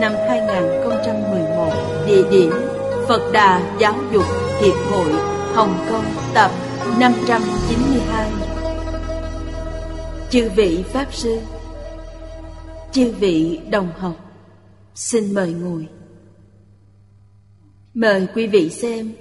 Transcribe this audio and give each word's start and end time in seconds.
năm 0.00 0.12
2011 0.28 1.72
Địa 2.06 2.30
điểm 2.30 2.52
Phật 3.08 3.30
Đà 3.32 3.76
Giáo 3.78 3.94
dục 4.12 4.24
Hiệp 4.60 4.76
hội, 4.90 5.12
Hồng 5.54 5.86
Kông, 5.90 6.04
Tập 6.34 6.50
592 7.00 8.30
Chư 10.30 10.50
vị 10.56 10.82
Pháp 10.82 11.14
Sư, 11.14 11.40
Chư 12.92 13.12
vị 13.12 13.60
đồng 13.70 13.92
học, 13.98 14.14
Xin 14.94 15.34
mời 15.34 15.52
ngồi. 15.52 15.88
Mời 17.94 18.26
quý 18.34 18.46
vị 18.46 18.70
xem 18.70 19.12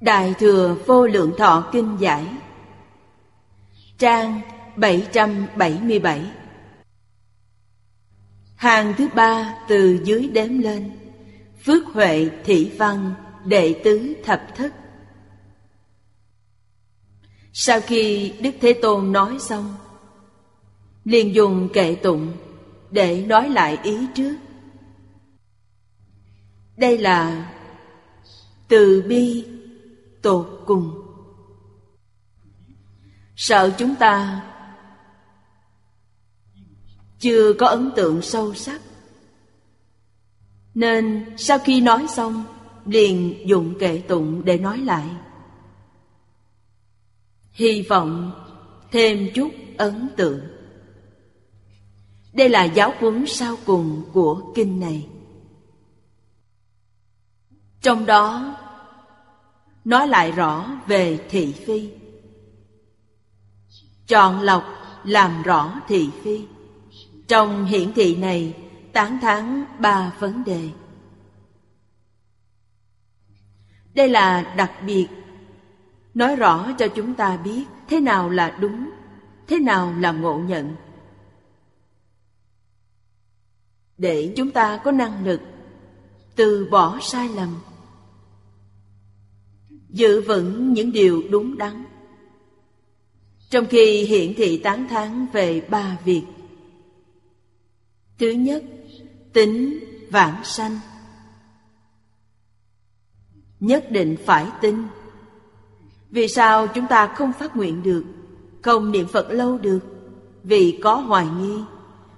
Đại 0.00 0.34
Thừa 0.38 0.76
Vô 0.86 1.06
Lượng 1.06 1.32
Thọ 1.38 1.68
Kinh 1.72 1.96
Giải, 2.00 2.26
Trang 3.98 4.40
777 4.76 6.20
Hàng 8.56 8.94
thứ 8.98 9.08
ba 9.14 9.58
từ 9.68 9.98
dưới 10.04 10.28
đếm 10.28 10.58
lên. 10.58 10.90
Phước 11.64 11.86
Huệ 11.86 12.30
Thị 12.44 12.72
Văn, 12.78 13.14
Đệ 13.44 13.80
tứ 13.84 14.14
Thập 14.24 14.42
Thất. 14.56 14.74
Sau 17.52 17.80
khi 17.80 18.32
Đức 18.40 18.50
Thế 18.60 18.72
Tôn 18.72 19.12
nói 19.12 19.36
xong, 19.40 19.74
liền 21.04 21.34
dùng 21.34 21.68
kệ 21.72 21.94
tụng 21.94 22.32
để 22.90 23.24
nói 23.26 23.48
lại 23.48 23.78
ý 23.82 24.06
trước. 24.14 24.36
Đây 26.76 26.98
là 26.98 27.50
từ 28.68 29.04
bi, 29.08 29.46
tột 30.22 30.62
cùng. 30.66 30.90
Sợ 33.36 33.70
chúng 33.78 33.94
ta 33.94 34.42
chưa 37.24 37.52
có 37.52 37.66
ấn 37.66 37.90
tượng 37.96 38.22
sâu 38.22 38.54
sắc. 38.54 38.80
Nên 40.74 41.34
sau 41.36 41.58
khi 41.58 41.80
nói 41.80 42.06
xong, 42.08 42.44
liền 42.86 43.42
dùng 43.46 43.78
kệ 43.78 44.02
tụng 44.08 44.44
để 44.44 44.58
nói 44.58 44.78
lại. 44.78 45.08
Hy 47.52 47.82
vọng 47.82 48.32
thêm 48.90 49.28
chút 49.34 49.50
ấn 49.78 50.08
tượng. 50.16 50.40
Đây 52.32 52.48
là 52.48 52.64
giáo 52.64 52.94
huấn 52.98 53.24
sau 53.26 53.56
cùng 53.64 54.02
của 54.12 54.52
kinh 54.54 54.80
này. 54.80 55.08
Trong 57.82 58.06
đó, 58.06 58.56
nói 59.84 60.08
lại 60.08 60.32
rõ 60.32 60.70
về 60.86 61.26
thị 61.30 61.52
phi. 61.52 61.90
Chọn 64.06 64.40
lọc 64.40 64.64
làm 65.04 65.42
rõ 65.42 65.80
thị 65.88 66.10
phi 66.22 66.53
trong 67.28 67.64
hiển 67.64 67.92
thị 67.92 68.16
này, 68.16 68.54
tán 68.92 69.18
thán 69.20 69.64
ba 69.78 70.12
vấn 70.18 70.44
đề. 70.44 70.70
Đây 73.94 74.08
là 74.08 74.54
đặc 74.56 74.72
biệt. 74.86 75.08
Nói 76.14 76.36
rõ 76.36 76.72
cho 76.78 76.88
chúng 76.88 77.14
ta 77.14 77.36
biết 77.36 77.64
thế 77.88 78.00
nào 78.00 78.30
là 78.30 78.58
đúng, 78.60 78.90
thế 79.46 79.58
nào 79.58 79.94
là 79.98 80.12
ngộ 80.12 80.38
nhận. 80.38 80.76
Để 83.98 84.32
chúng 84.36 84.50
ta 84.50 84.80
có 84.84 84.92
năng 84.92 85.24
lực 85.24 85.40
từ 86.36 86.68
bỏ 86.70 86.98
sai 87.02 87.28
lầm, 87.28 87.60
giữ 89.88 90.20
vững 90.20 90.72
những 90.72 90.92
điều 90.92 91.22
đúng 91.30 91.58
đắn. 91.58 91.84
Trong 93.50 93.66
khi 93.66 94.04
hiển 94.04 94.34
thị 94.34 94.58
tán 94.58 94.88
thán 94.88 95.26
về 95.32 95.60
ba 95.60 95.98
việc 96.04 96.22
thứ 98.18 98.30
nhất, 98.30 98.64
tính 99.32 99.84
vãng 100.10 100.44
sanh. 100.44 100.80
Nhất 103.60 103.90
định 103.90 104.16
phải 104.26 104.46
tin. 104.60 104.76
Vì 106.10 106.28
sao 106.28 106.66
chúng 106.66 106.86
ta 106.86 107.06
không 107.06 107.32
phát 107.32 107.56
nguyện 107.56 107.82
được, 107.82 108.04
không 108.62 108.92
niệm 108.92 109.06
phật 109.06 109.30
lâu 109.30 109.58
được? 109.58 109.80
Vì 110.42 110.80
có 110.82 110.94
hoài 110.94 111.26
nghi, 111.40 111.62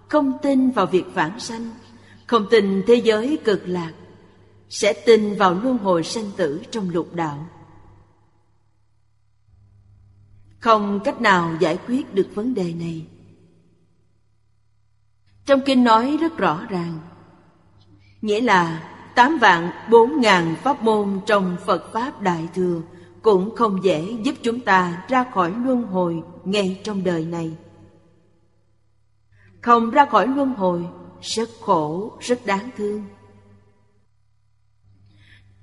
không 0.08 0.32
tin 0.42 0.70
vào 0.70 0.86
việc 0.86 1.04
vãng 1.14 1.40
sanh, 1.40 1.70
không 2.26 2.46
tin 2.50 2.82
thế 2.86 2.94
giới 2.94 3.38
cực 3.44 3.68
lạc, 3.68 3.92
sẽ 4.68 4.92
tin 4.92 5.34
vào 5.34 5.54
luân 5.54 5.78
hồi 5.78 6.04
sanh 6.04 6.30
tử 6.36 6.62
trong 6.70 6.90
lục 6.90 7.14
đạo. 7.14 7.46
Không 10.58 11.00
cách 11.04 11.20
nào 11.20 11.56
giải 11.60 11.78
quyết 11.86 12.14
được 12.14 12.28
vấn 12.34 12.54
đề 12.54 12.72
này 12.72 13.06
trong 15.46 15.60
kinh 15.66 15.84
nói 15.84 16.16
rất 16.20 16.36
rõ 16.36 16.66
ràng. 16.68 16.98
Nghĩa 18.22 18.40
là 18.40 18.92
tám 19.14 19.38
vạn 19.38 19.70
bốn 19.90 20.20
ngàn 20.20 20.54
pháp 20.62 20.82
môn 20.82 21.20
trong 21.26 21.56
phật 21.66 21.92
pháp 21.92 22.20
đại 22.20 22.48
thừa 22.54 22.82
cũng 23.22 23.56
không 23.56 23.84
dễ 23.84 24.16
giúp 24.22 24.34
chúng 24.42 24.60
ta 24.60 25.04
ra 25.08 25.24
khỏi 25.34 25.52
luân 25.64 25.82
hồi 25.82 26.22
ngay 26.44 26.80
trong 26.84 27.04
đời 27.04 27.24
này. 27.24 27.56
Không 29.60 29.90
ra 29.90 30.06
khỏi 30.06 30.26
luân 30.26 30.54
hồi 30.54 30.86
rất 31.20 31.48
khổ, 31.60 32.16
rất 32.20 32.46
đáng 32.46 32.70
thương. 32.76 33.04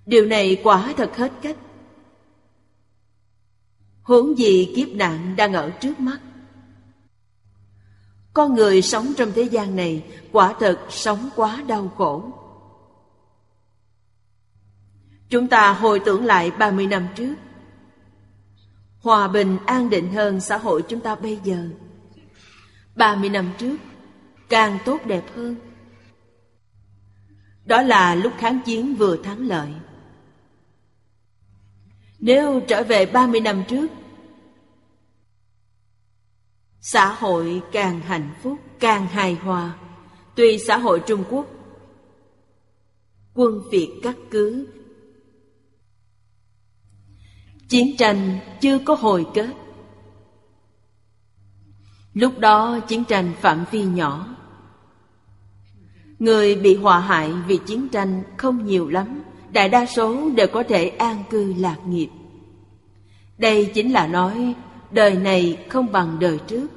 Điều 0.05 0.25
này 0.25 0.61
quả 0.63 0.93
thật 0.97 1.17
hết 1.17 1.31
cách. 1.41 1.57
Huống 4.03 4.37
gì 4.37 4.73
kiếp 4.75 4.87
nạn 4.89 5.35
đang 5.35 5.53
ở 5.53 5.69
trước 5.69 5.99
mắt 5.99 6.19
con 8.33 8.53
người 8.53 8.81
sống 8.81 9.13
trong 9.17 9.31
thế 9.35 9.41
gian 9.41 9.75
này, 9.75 10.03
quả 10.31 10.53
thật 10.59 10.79
sống 10.89 11.29
quá 11.35 11.63
đau 11.67 11.91
khổ. 11.97 12.23
Chúng 15.29 15.47
ta 15.47 15.73
hồi 15.73 15.99
tưởng 16.05 16.25
lại 16.25 16.51
30 16.51 16.87
năm 16.87 17.07
trước. 17.15 17.35
Hòa 18.99 19.27
bình 19.27 19.57
an 19.65 19.89
định 19.89 20.13
hơn 20.13 20.39
xã 20.39 20.57
hội 20.57 20.83
chúng 20.89 20.99
ta 20.99 21.15
bây 21.15 21.39
giờ. 21.43 21.69
30 22.95 23.29
năm 23.29 23.51
trước, 23.57 23.77
càng 24.49 24.77
tốt 24.85 25.05
đẹp 25.05 25.23
hơn. 25.35 25.55
Đó 27.65 27.81
là 27.81 28.15
lúc 28.15 28.33
kháng 28.37 28.59
chiến 28.65 28.95
vừa 28.95 29.17
thắng 29.17 29.47
lợi. 29.47 29.69
Nếu 32.19 32.59
trở 32.67 32.83
về 32.83 33.05
30 33.05 33.41
năm 33.41 33.63
trước 33.67 33.87
Xã 36.85 37.13
hội 37.13 37.61
càng 37.71 37.99
hạnh 37.99 38.29
phúc, 38.41 38.57
càng 38.79 39.07
hài 39.07 39.35
hòa. 39.35 39.77
Tuy 40.35 40.59
xã 40.59 40.77
hội 40.77 41.01
Trung 41.07 41.23
Quốc 41.29 41.45
Quân 43.33 43.61
Việt 43.71 43.99
cắt 44.03 44.15
cứ. 44.31 44.67
Chiến 47.69 47.97
tranh 47.97 48.39
chưa 48.61 48.79
có 48.79 48.95
hồi 48.95 49.25
kết. 49.33 49.49
Lúc 52.13 52.39
đó 52.39 52.79
chiến 52.79 53.03
tranh 53.05 53.31
phạm 53.41 53.65
vi 53.71 53.83
nhỏ. 53.83 54.35
Người 56.19 56.55
bị 56.55 56.75
hòa 56.75 56.99
hại 56.99 57.31
vì 57.47 57.59
chiến 57.65 57.89
tranh 57.89 58.23
không 58.37 58.65
nhiều 58.65 58.89
lắm. 58.89 59.23
Đại 59.51 59.69
đa 59.69 59.85
số 59.85 60.29
đều 60.35 60.47
có 60.53 60.63
thể 60.63 60.87
an 60.89 61.23
cư 61.29 61.53
lạc 61.57 61.77
nghiệp. 61.87 62.09
Đây 63.37 63.71
chính 63.73 63.91
là 63.91 64.07
nói 64.07 64.55
đời 64.93 65.15
này 65.15 65.65
không 65.69 65.91
bằng 65.91 66.17
đời 66.19 66.39
trước. 66.47 66.67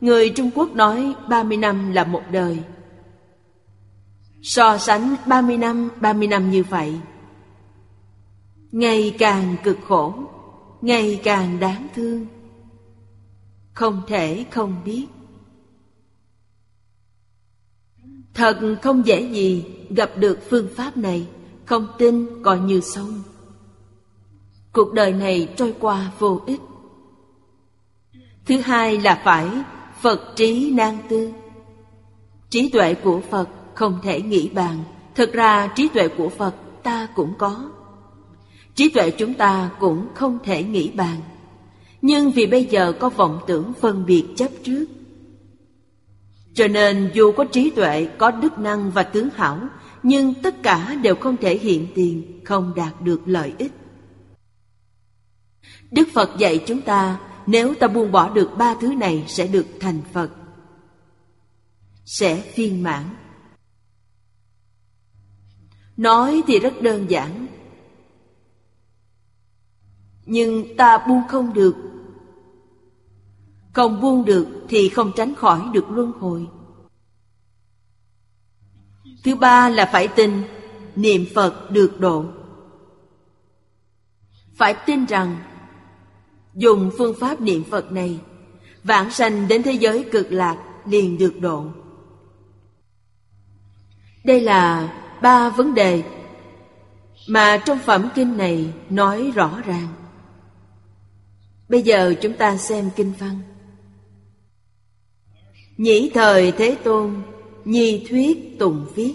Người 0.00 0.30
Trung 0.30 0.50
Quốc 0.54 0.74
nói 0.74 1.14
30 1.28 1.56
năm 1.56 1.92
là 1.92 2.04
một 2.04 2.22
đời. 2.30 2.62
So 4.42 4.78
sánh 4.78 5.16
30 5.26 5.56
năm, 5.56 5.88
30 6.00 6.28
năm 6.28 6.50
như 6.50 6.64
vậy 6.64 7.00
Ngày 8.72 9.14
càng 9.18 9.56
cực 9.64 9.78
khổ 9.88 10.14
Ngày 10.80 11.20
càng 11.24 11.60
đáng 11.60 11.86
thương. 11.94 12.26
Không 13.74 14.02
thể 14.06 14.44
không 14.50 14.82
biết. 14.84 15.06
Thật 18.34 18.60
không 18.82 19.06
dễ 19.06 19.20
gì 19.30 19.64
gặp 19.90 20.10
được 20.16 20.38
phương 20.50 20.68
pháp 20.76 20.96
này 20.96 21.28
Không 21.64 21.86
tin 21.98 22.42
coi 22.42 22.60
như 22.60 22.80
xong. 22.80 23.22
Cuộc 24.72 24.92
đời 24.92 25.12
này 25.12 25.54
trôi 25.56 25.74
qua 25.80 26.12
vô 26.18 26.40
ích. 26.46 26.60
Thứ 28.46 28.60
hai 28.60 29.00
là 29.00 29.20
phải 29.24 29.48
Phật 30.00 30.36
trí 30.36 30.70
nan 30.74 30.98
tư. 31.08 31.30
Trí 32.50 32.68
tuệ 32.68 32.94
của 32.94 33.20
Phật 33.30 33.48
không 33.74 33.98
thể 34.02 34.22
nghĩ 34.22 34.48
bàn. 34.48 34.84
Thực 35.14 35.32
ra 35.32 35.66
trí 35.66 35.88
tuệ 35.88 36.08
của 36.08 36.28
Phật 36.28 36.54
ta 36.82 37.08
cũng 37.14 37.34
có. 37.38 37.70
Trí 38.74 38.88
tuệ 38.88 39.10
chúng 39.10 39.34
ta 39.34 39.70
cũng 39.80 40.06
không 40.14 40.38
thể 40.44 40.62
nghĩ 40.62 40.90
bàn. 40.90 41.20
Nhưng 42.02 42.30
vì 42.30 42.46
bây 42.46 42.64
giờ 42.64 42.92
có 43.00 43.08
vọng 43.08 43.40
tưởng 43.46 43.72
phân 43.80 44.06
biệt 44.06 44.24
chấp 44.36 44.48
trước. 44.64 44.86
Cho 46.54 46.68
nên 46.68 47.10
dù 47.14 47.32
có 47.32 47.44
trí 47.44 47.70
tuệ, 47.70 48.08
có 48.18 48.30
đức 48.30 48.58
năng 48.58 48.90
và 48.90 49.02
tướng 49.02 49.28
hảo 49.34 49.58
Nhưng 50.02 50.34
tất 50.34 50.62
cả 50.62 50.96
đều 51.02 51.14
không 51.14 51.36
thể 51.36 51.58
hiện 51.58 51.86
tiền, 51.94 52.40
không 52.44 52.72
đạt 52.76 53.00
được 53.00 53.20
lợi 53.26 53.52
ích. 53.58 53.72
Đức 55.90 56.08
Phật 56.14 56.38
dạy 56.38 56.64
chúng 56.66 56.80
ta 56.80 57.18
nếu 57.46 57.74
ta 57.80 57.88
buông 57.88 58.12
bỏ 58.12 58.30
được 58.34 58.50
ba 58.58 58.74
thứ 58.80 58.94
này, 58.94 59.24
sẽ 59.28 59.46
được 59.46 59.66
thành 59.80 60.00
Phật. 60.12 60.30
Sẽ 62.04 62.52
viên 62.56 62.82
mãn. 62.82 63.04
Nói 65.96 66.42
thì 66.46 66.58
rất 66.58 66.74
đơn 66.82 67.10
giản. 67.10 67.46
Nhưng 70.24 70.76
ta 70.76 71.06
buông 71.08 71.22
không 71.28 71.54
được. 71.54 71.76
Không 73.72 74.00
buông 74.00 74.24
được 74.24 74.46
thì 74.68 74.88
không 74.88 75.12
tránh 75.16 75.34
khỏi 75.34 75.60
được 75.72 75.90
luân 75.90 76.12
hồi. 76.12 76.46
Thứ 79.24 79.34
ba 79.36 79.68
là 79.68 79.88
phải 79.92 80.08
tin 80.08 80.42
Niệm 80.96 81.26
Phật 81.34 81.70
được 81.70 82.00
độ. 82.00 82.24
Phải 84.54 84.74
tin 84.86 85.04
rằng 85.04 85.36
Dùng 86.56 86.90
phương 86.98 87.14
pháp 87.20 87.40
niệm 87.40 87.64
Phật 87.64 87.92
này 87.92 88.20
Vãng 88.84 89.10
sanh 89.10 89.48
đến 89.48 89.62
thế 89.62 89.72
giới 89.72 90.04
cực 90.12 90.32
lạc 90.32 90.56
liền 90.86 91.18
được 91.18 91.40
độ 91.40 91.64
Đây 94.24 94.40
là 94.40 94.92
ba 95.22 95.50
vấn 95.50 95.74
đề 95.74 96.02
mà 97.28 97.62
trong 97.66 97.78
phẩm 97.78 98.08
kinh 98.14 98.36
này 98.36 98.72
nói 98.90 99.32
rõ 99.34 99.60
ràng. 99.66 99.88
Bây 101.68 101.82
giờ 101.82 102.14
chúng 102.20 102.32
ta 102.32 102.56
xem 102.56 102.90
kinh 102.96 103.12
văn. 103.18 103.38
Nhĩ 105.76 106.10
thời 106.14 106.52
Thế 106.52 106.76
Tôn, 106.84 107.22
nhi 107.64 108.06
thuyết 108.08 108.58
tùng 108.58 108.86
viết. 108.94 109.14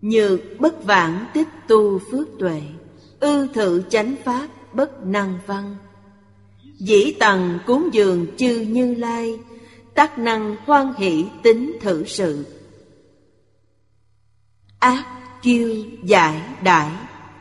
Nhược 0.00 0.40
bất 0.58 0.84
vãng 0.84 1.26
tích 1.34 1.48
tu 1.68 1.98
phước 1.98 2.28
tuệ, 2.38 2.62
ư 3.20 3.48
thử 3.54 3.82
chánh 3.90 4.14
pháp 4.24 4.48
bất 4.72 5.06
năng 5.06 5.38
văn. 5.46 5.76
Dĩ 6.78 7.14
tằng 7.18 7.58
cúng 7.66 7.88
dường 7.92 8.26
chư 8.36 8.60
như 8.60 8.94
lai, 8.94 9.38
tác 9.94 10.18
năng 10.18 10.56
hoan 10.66 10.94
hỷ 10.98 11.26
tính 11.42 11.76
thử 11.80 12.04
sự. 12.04 12.46
Ác 14.78 15.04
kiêu 15.42 15.74
giải 16.04 16.42
đại 16.62 16.90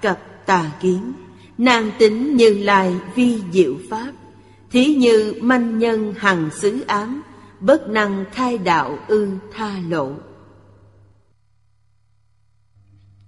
cập 0.02 0.46
tà 0.46 0.72
kiến 0.80 1.14
Nàng 1.58 1.92
tính 2.00 2.36
như 2.36 2.54
lai 2.54 2.96
vi 3.16 3.42
diệu 3.52 3.76
pháp. 3.90 4.12
Thí 4.72 4.96
như 4.96 5.34
manh 5.42 5.80
nhân 5.80 6.14
hằng 6.18 6.50
xứ 6.52 6.84
ám 6.88 7.22
bất 7.60 7.88
năng 7.88 8.26
khai 8.32 8.58
đạo 8.58 9.00
ư 9.08 9.30
tha 9.54 9.76
lộ. 9.88 10.12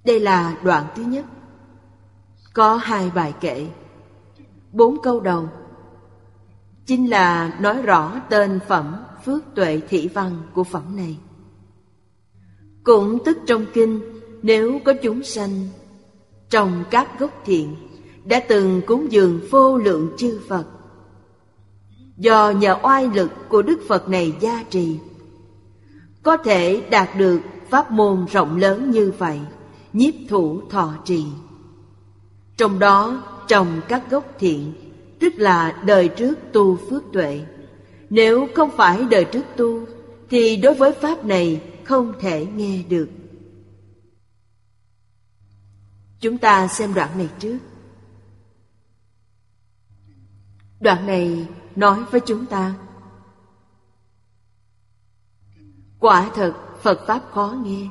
Đây 0.06 0.19
là 0.19 0.57
đoạn 0.63 0.86
thứ 0.95 1.04
nhất. 1.04 1.25
Có 2.54 2.75
hai 2.78 3.10
bài 3.10 3.34
kệ 3.42 3.68
bốn 4.71 5.01
câu 5.01 5.19
đầu. 5.19 5.50
Chính 6.86 7.10
là 7.10 7.57
nói 7.62 7.81
rõ 7.81 8.21
tên 8.30 8.60
phẩm 8.68 8.95
phước 9.25 9.44
tuệ 9.56 9.81
thị 9.89 10.07
văn 10.13 10.42
của 10.54 10.63
phẩm 10.63 10.95
này. 10.95 11.18
Cũng 12.83 13.24
tức 13.25 13.38
trong 13.45 13.66
kinh, 13.74 14.01
Nếu 14.42 14.80
có 14.86 14.94
chúng 15.04 15.24
sanh 15.24 15.68
Trong 16.50 16.83
các 16.89 17.19
gốc 17.19 17.31
thiện 17.45 17.75
Đã 18.25 18.39
từng 18.39 18.81
cúng 18.88 19.12
dường 19.12 19.39
vô 19.51 19.77
lượng 19.77 20.12
chư 20.18 20.39
Phật, 20.48 20.66
Do 22.18 22.51
nhờ 22.51 22.77
oai 22.83 23.10
lực 23.13 23.31
của 23.50 23.62
Đức 23.62 23.80
Phật 23.88 24.10
này 24.10 24.33
gia 24.39 24.63
trì, 24.63 25.00
Có 26.24 26.38
thể 26.38 26.81
đạt 26.92 27.10
được 27.18 27.39
pháp 27.69 27.92
môn 27.92 28.25
rộng 28.25 28.57
lớn 28.57 28.92
như 28.92 29.12
vậy, 29.18 29.39
Nhiếp 29.94 30.13
thủ 30.30 30.62
thọ 30.69 30.94
trì. 31.06 31.25
Trong 32.57 32.80
đó 32.80 33.24
trồng 33.50 33.81
các 33.88 34.10
gốc 34.10 34.25
thiện 34.40 34.74
Tức 35.19 35.34
là 35.38 35.84
đời 35.86 36.10
trước 36.10 36.36
tu 36.54 36.78
phước 36.90 37.04
tuệ 37.13 37.46
Nếu 38.10 38.48
không 38.56 38.69
phải 38.78 39.06
đời 39.12 39.25
trước 39.25 39.44
tu, 39.57 39.86
Thì 40.30 40.57
đối 40.57 40.75
với 40.75 40.94
pháp 40.94 41.25
này 41.25 41.62
không 41.84 42.13
thể 42.19 42.46
nghe 42.46 42.84
được. 42.84 43.10
Chúng 46.19 46.38
ta 46.38 46.68
xem 46.68 46.94
đoạn 46.94 47.18
này 47.18 47.30
trước. 47.40 47.57
Đoạn 50.80 51.06
này 51.07 51.48
nói 51.75 52.04
với 52.12 52.22
chúng 52.25 52.45
ta, 52.45 52.74
Quả 56.00 56.31
thật 56.36 56.54
Phật 56.81 57.00
Pháp 57.07 57.24
khó 57.31 57.56
nghe 57.63 57.90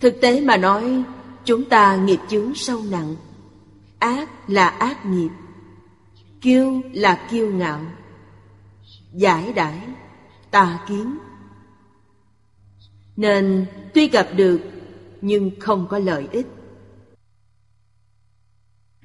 Thực 0.00 0.14
tế 0.20 0.40
mà 0.40 0.56
nói 0.56 1.04
Chúng 1.48 1.64
ta 1.64 1.96
nghiệp 1.96 2.20
chướng 2.28 2.54
sâu 2.54 2.82
nặng. 2.90 3.16
Ác 3.98 4.50
là 4.50 4.68
ác 4.68 5.06
nghiệp. 5.06 5.28
Kiêu 6.40 6.80
là 6.92 7.28
kiêu 7.30 7.54
ngạo. 7.54 7.80
Giải 9.12 9.52
đãi 9.52 9.80
Tà 10.50 10.84
kiến. 10.88 11.18
Nên 13.16 13.66
tuy 13.94 14.08
gặp 14.08 14.28
được 14.36 14.60
nhưng 15.20 15.50
không 15.60 15.86
có 15.90 15.98
lợi 15.98 16.28
ích. 16.32 16.46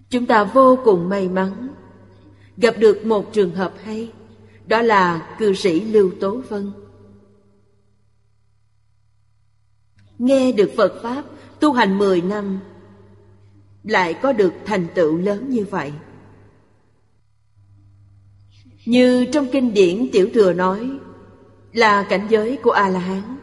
Chúng 0.10 0.26
ta 0.26 0.44
vô 0.44 0.78
cùng 0.86 1.10
may 1.10 1.30
mắn. 1.30 1.68
Gặp 2.58 2.76
được 2.80 3.06
một 3.06 3.34
trường 3.34 3.56
hợp 3.56 3.74
hay, 3.84 4.12
đó 4.68 4.82
là 4.82 5.36
cư 5.40 5.54
sĩ 5.54 5.82
Lưu 5.82 6.12
Tố 6.20 6.42
Vân. 6.50 6.72
Nghe 10.18 10.52
được 10.52 10.72
Phật 10.78 11.00
Pháp 11.04 11.24
tu 11.64 11.74
hành 11.74 11.98
10 11.98 12.22
năm, 12.22 12.60
lại 13.84 14.14
có 14.14 14.34
được 14.34 14.54
thành 14.66 14.88
tựu 14.96 15.18
lớn 15.18 15.50
như 15.50 15.66
vậy. 15.70 15.94
Như 18.86 19.26
trong 19.26 19.48
kinh 19.52 19.74
điển 19.74 20.10
Tiểu 20.12 20.30
Thừa 20.34 20.54
nói 20.54 20.90
là 21.74 22.04
cảnh 22.10 22.28
giới 22.30 22.58
của 22.64 22.72
A-la-hán. 22.72 23.38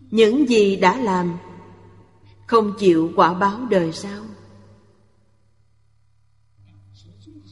Những 0.00 0.48
gì 0.48 0.76
đã 0.76 0.96
làm 0.96 1.36
không 2.46 2.72
chịu 2.78 3.12
quả 3.16 3.34
báo 3.34 3.58
đời 3.70 3.92
sau. 3.92 4.22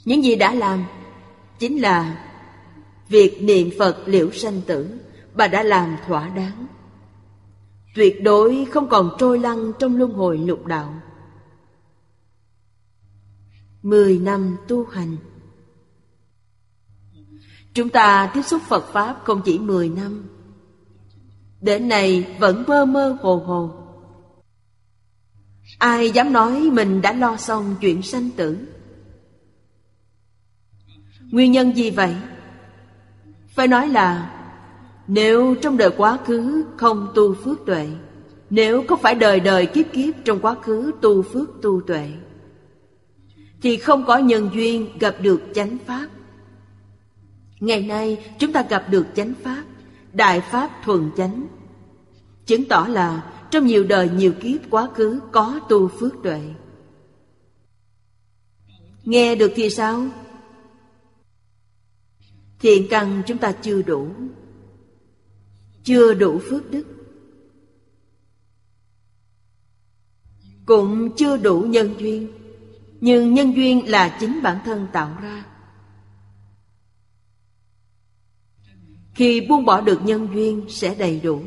Những 0.04 0.24
gì 0.24 0.36
đã 0.36 0.54
làm 0.54 0.84
chính 1.58 1.82
là 1.82 2.26
việc 3.08 3.42
niệm 3.42 3.70
phật 3.78 4.02
liễu 4.06 4.30
sanh 4.32 4.60
tử, 4.66 4.98
bà 5.34 5.48
đã 5.48 5.62
làm 5.62 5.96
thỏa 6.06 6.28
đáng 6.28 6.66
tuyệt 7.94 8.22
đối 8.22 8.66
không 8.72 8.88
còn 8.88 9.10
trôi 9.18 9.38
lăn 9.38 9.72
trong 9.78 9.96
luân 9.96 10.12
hồi 10.12 10.38
lục 10.38 10.66
đạo. 10.66 10.94
Mười 13.82 14.18
năm 14.18 14.56
tu 14.68 14.86
hành. 14.86 15.16
Chúng 17.74 17.88
ta 17.88 18.30
tiếp 18.34 18.42
xúc 18.42 18.62
phật 18.68 18.84
pháp 18.92 19.20
không 19.24 19.42
chỉ 19.44 19.58
mười 19.58 19.88
năm. 19.88 20.28
Đến 21.60 21.88
nay 21.88 22.36
vẫn 22.40 22.64
mơ 22.68 22.84
mơ 22.84 23.16
hồ 23.20 23.36
hồ. 23.36 23.70
Ai 25.78 26.10
dám 26.10 26.32
nói 26.32 26.70
mình 26.72 27.02
đã 27.02 27.12
lo 27.12 27.36
xong 27.36 27.74
chuyện 27.80 28.02
sanh 28.02 28.30
tử? 28.30 28.66
Nguyên 31.30 31.52
nhân 31.52 31.76
gì 31.76 31.90
vậy? 31.90 32.16
Phải 33.48 33.68
nói 33.68 33.88
là 33.88 34.36
nếu 35.12 35.54
trong 35.62 35.76
đời 35.76 35.90
quá 35.96 36.18
khứ 36.26 36.64
không 36.76 37.12
tu 37.14 37.34
phước 37.34 37.58
tuệ, 37.66 37.88
Nếu 38.50 38.84
có 38.88 38.96
phải 38.96 39.14
đời 39.14 39.40
đời 39.40 39.66
kiếp 39.66 39.86
kiếp 39.92 40.14
trong 40.24 40.40
quá 40.40 40.54
khứ 40.62 40.92
tu 41.02 41.22
phước 41.22 41.48
tu 41.62 41.80
tuệ, 41.80 42.12
Thì 43.62 43.76
không 43.76 44.04
có 44.06 44.18
nhân 44.18 44.50
duyên 44.54 44.98
gặp 44.98 45.16
được 45.20 45.42
chánh 45.54 45.78
pháp. 45.86 46.08
Ngày 47.60 47.82
nay 47.82 48.34
chúng 48.38 48.52
ta 48.52 48.62
gặp 48.62 48.86
được 48.90 49.06
chánh 49.14 49.32
pháp, 49.42 49.64
Đại 50.12 50.40
Pháp 50.40 50.70
thuần 50.84 51.10
chánh, 51.16 51.46
Chứng 52.46 52.64
tỏ 52.64 52.86
là 52.90 53.32
trong 53.50 53.66
nhiều 53.66 53.84
đời 53.84 54.10
nhiều 54.16 54.32
kiếp 54.40 54.60
quá 54.70 54.88
khứ 54.94 55.20
có 55.32 55.60
tu 55.68 55.88
phước 55.88 56.12
tuệ. 56.22 56.40
Nghe 59.04 59.34
được 59.34 59.52
thì 59.54 59.70
sao? 59.70 60.06
Thiện 62.60 62.86
căn 62.90 63.22
chúng 63.26 63.38
ta 63.38 63.52
chưa 63.52 63.82
đủ. 63.82 64.08
Chưa 65.84 66.14
đủ 66.14 66.40
phước 66.50 66.70
đức. 66.70 66.84
Cũng 70.66 71.16
chưa 71.16 71.36
đủ 71.36 71.60
nhân 71.60 71.94
duyên, 71.98 72.32
Nhưng 73.00 73.34
nhân 73.34 73.56
duyên 73.56 73.90
là 73.90 74.16
chính 74.20 74.42
bản 74.42 74.58
thân 74.64 74.86
tạo 74.92 75.16
ra. 75.22 75.44
Khi 79.14 79.46
buông 79.48 79.64
bỏ 79.64 79.80
được 79.80 80.00
nhân 80.04 80.28
duyên 80.34 80.64
sẽ 80.68 80.94
đầy 80.94 81.20
đủ. 81.20 81.40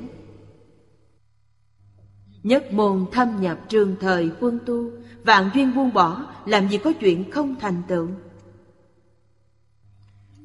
Nhất 2.44 2.74
môn 2.74 3.06
thâm 3.12 3.42
nhập 3.42 3.60
trường 3.70 3.96
thời 4.00 4.32
quân 4.40 4.60
tu, 4.66 4.92
Vạn 5.24 5.50
duyên 5.54 5.76
buông 5.76 5.94
bỏ, 5.94 6.34
Làm 6.46 6.70
gì 6.70 6.78
có 6.78 6.94
chuyện 6.94 7.32
không 7.32 7.56
thành 7.60 7.82
tựu. 7.88 8.08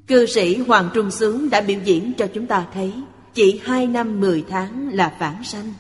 Cư 0.07 0.27
sĩ 0.27 0.57
Hoàng 0.57 0.91
Trung 0.95 1.11
Sướng 1.11 1.51
đã 1.51 1.61
biểu 1.61 1.81
diễn 1.85 2.13
cho 2.19 2.27
chúng 2.35 2.47
ta 2.47 2.69
thấy 2.75 2.95
chỉ 3.35 3.61
hai 3.65 3.87
năm 3.87 4.21
mười 4.21 4.45
tháng 4.49 4.89
là 4.89 5.17
phản 5.19 5.45
sanh. 5.45 5.73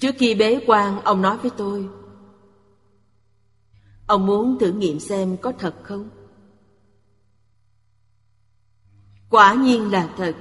Trước 0.00 0.14
khi 0.18 0.34
bế 0.34 0.60
quan, 0.66 1.00
ông 1.00 1.22
nói 1.22 1.38
với 1.38 1.50
tôi, 1.56 1.88
Ông 4.08 4.26
muốn 4.26 4.58
thử 4.58 4.72
nghiệm 4.72 5.00
xem 5.00 5.36
có 5.36 5.52
thật 5.58 5.74
không? 5.82 6.08
Quả 9.30 9.54
nhiên 9.54 9.90
là 9.90 10.10
thật, 10.16 10.36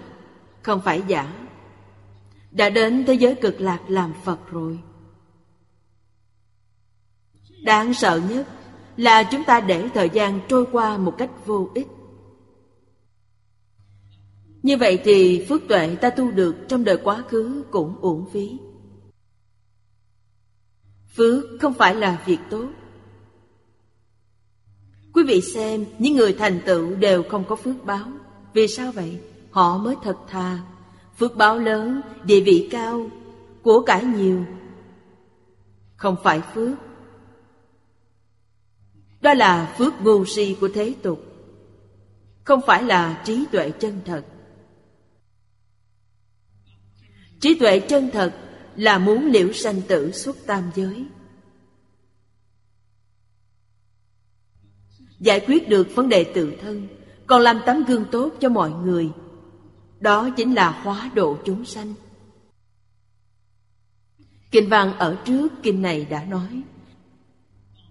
Không 0.63 0.81
phải 0.81 1.03
giả. 1.07 1.47
Đã 2.51 2.69
đến 2.69 3.03
thế 3.07 3.13
giới 3.13 3.35
cực 3.35 3.61
lạc 3.61 3.79
làm 3.87 4.13
Phật 4.23 4.51
rồi. 4.51 4.79
Đáng 7.63 7.93
sợ 7.93 8.21
nhất 8.29 8.47
là 8.97 9.23
chúng 9.23 9.43
ta 9.43 9.59
để 9.59 9.89
thời 9.93 10.09
gian 10.09 10.39
trôi 10.49 10.65
qua 10.71 10.97
một 10.97 11.15
cách 11.17 11.29
vô 11.45 11.69
ích. 11.75 11.87
Như 14.63 14.77
vậy 14.77 15.01
thì 15.03 15.45
phước 15.49 15.61
tuệ 15.67 15.95
ta 15.95 16.09
tu 16.09 16.31
được 16.31 16.55
trong 16.67 16.83
đời 16.83 16.97
quá 17.03 17.23
khứ 17.29 17.63
cũng 17.71 17.95
uổng 18.01 18.29
phí. 18.33 18.57
Phước 21.15 21.45
không 21.61 21.73
phải 21.73 21.95
là 21.95 22.23
việc 22.25 22.39
tốt. 22.49 22.67
Quý 25.13 25.23
vị 25.23 25.41
xem 25.41 25.85
những 25.99 26.15
người 26.15 26.33
thành 26.33 26.59
tựu 26.65 26.95
đều 26.95 27.23
không 27.23 27.43
có 27.47 27.55
phước 27.55 27.85
báo. 27.85 28.11
Vì 28.53 28.67
sao 28.67 28.91
vậy? 28.91 29.19
Họ 29.51 29.77
mới 29.77 29.95
thật 30.03 30.17
thà. 30.27 30.59
Phước 31.17 31.35
báo 31.35 31.59
lớn, 31.59 32.01
địa 32.23 32.41
vị 32.41 32.67
cao 32.71 33.09
Của 33.61 33.81
cải 33.81 34.03
nhiều. 34.03 34.45
Không 35.95 36.15
phải 36.23 36.41
phước. 36.53 36.77
Đó 39.21 39.33
là 39.33 39.75
phước 39.77 40.01
ngu 40.01 40.25
si 40.25 40.57
của 40.61 40.69
thế 40.73 40.93
tục. 41.01 41.23
Không 42.43 42.61
phải 42.67 42.83
là 42.83 43.21
trí 43.25 43.45
tuệ 43.51 43.69
chân 43.69 43.99
thật. 44.05 44.23
Trí 47.47 47.59
tuệ 47.59 47.79
chân 47.79 48.09
thật 48.13 48.35
là 48.75 48.97
muốn 48.97 49.25
liễu 49.25 49.53
sanh 49.53 49.81
tử 49.81 50.11
xuất 50.11 50.37
tam 50.45 50.71
giới. 50.75 51.05
Giải 55.19 55.45
quyết 55.47 55.69
được 55.69 55.87
vấn 55.95 56.09
đề 56.09 56.23
tự 56.23 56.53
thân, 56.61 56.87
còn 57.27 57.41
làm 57.41 57.59
tấm 57.65 57.83
gương 57.83 58.05
tốt 58.11 58.33
cho 58.39 58.49
mọi 58.49 58.71
người. 58.71 59.09
Đó 59.99 60.29
chính 60.29 60.53
là 60.53 60.81
hóa 60.83 61.11
độ 61.15 61.37
chúng 61.45 61.65
sanh. 61.65 61.93
Kinh 64.51 64.69
văn 64.69 64.93
ở 64.97 65.17
trước 65.25 65.47
kinh 65.63 65.81
này 65.81 66.05
đã 66.05 66.25
nói, 66.25 66.61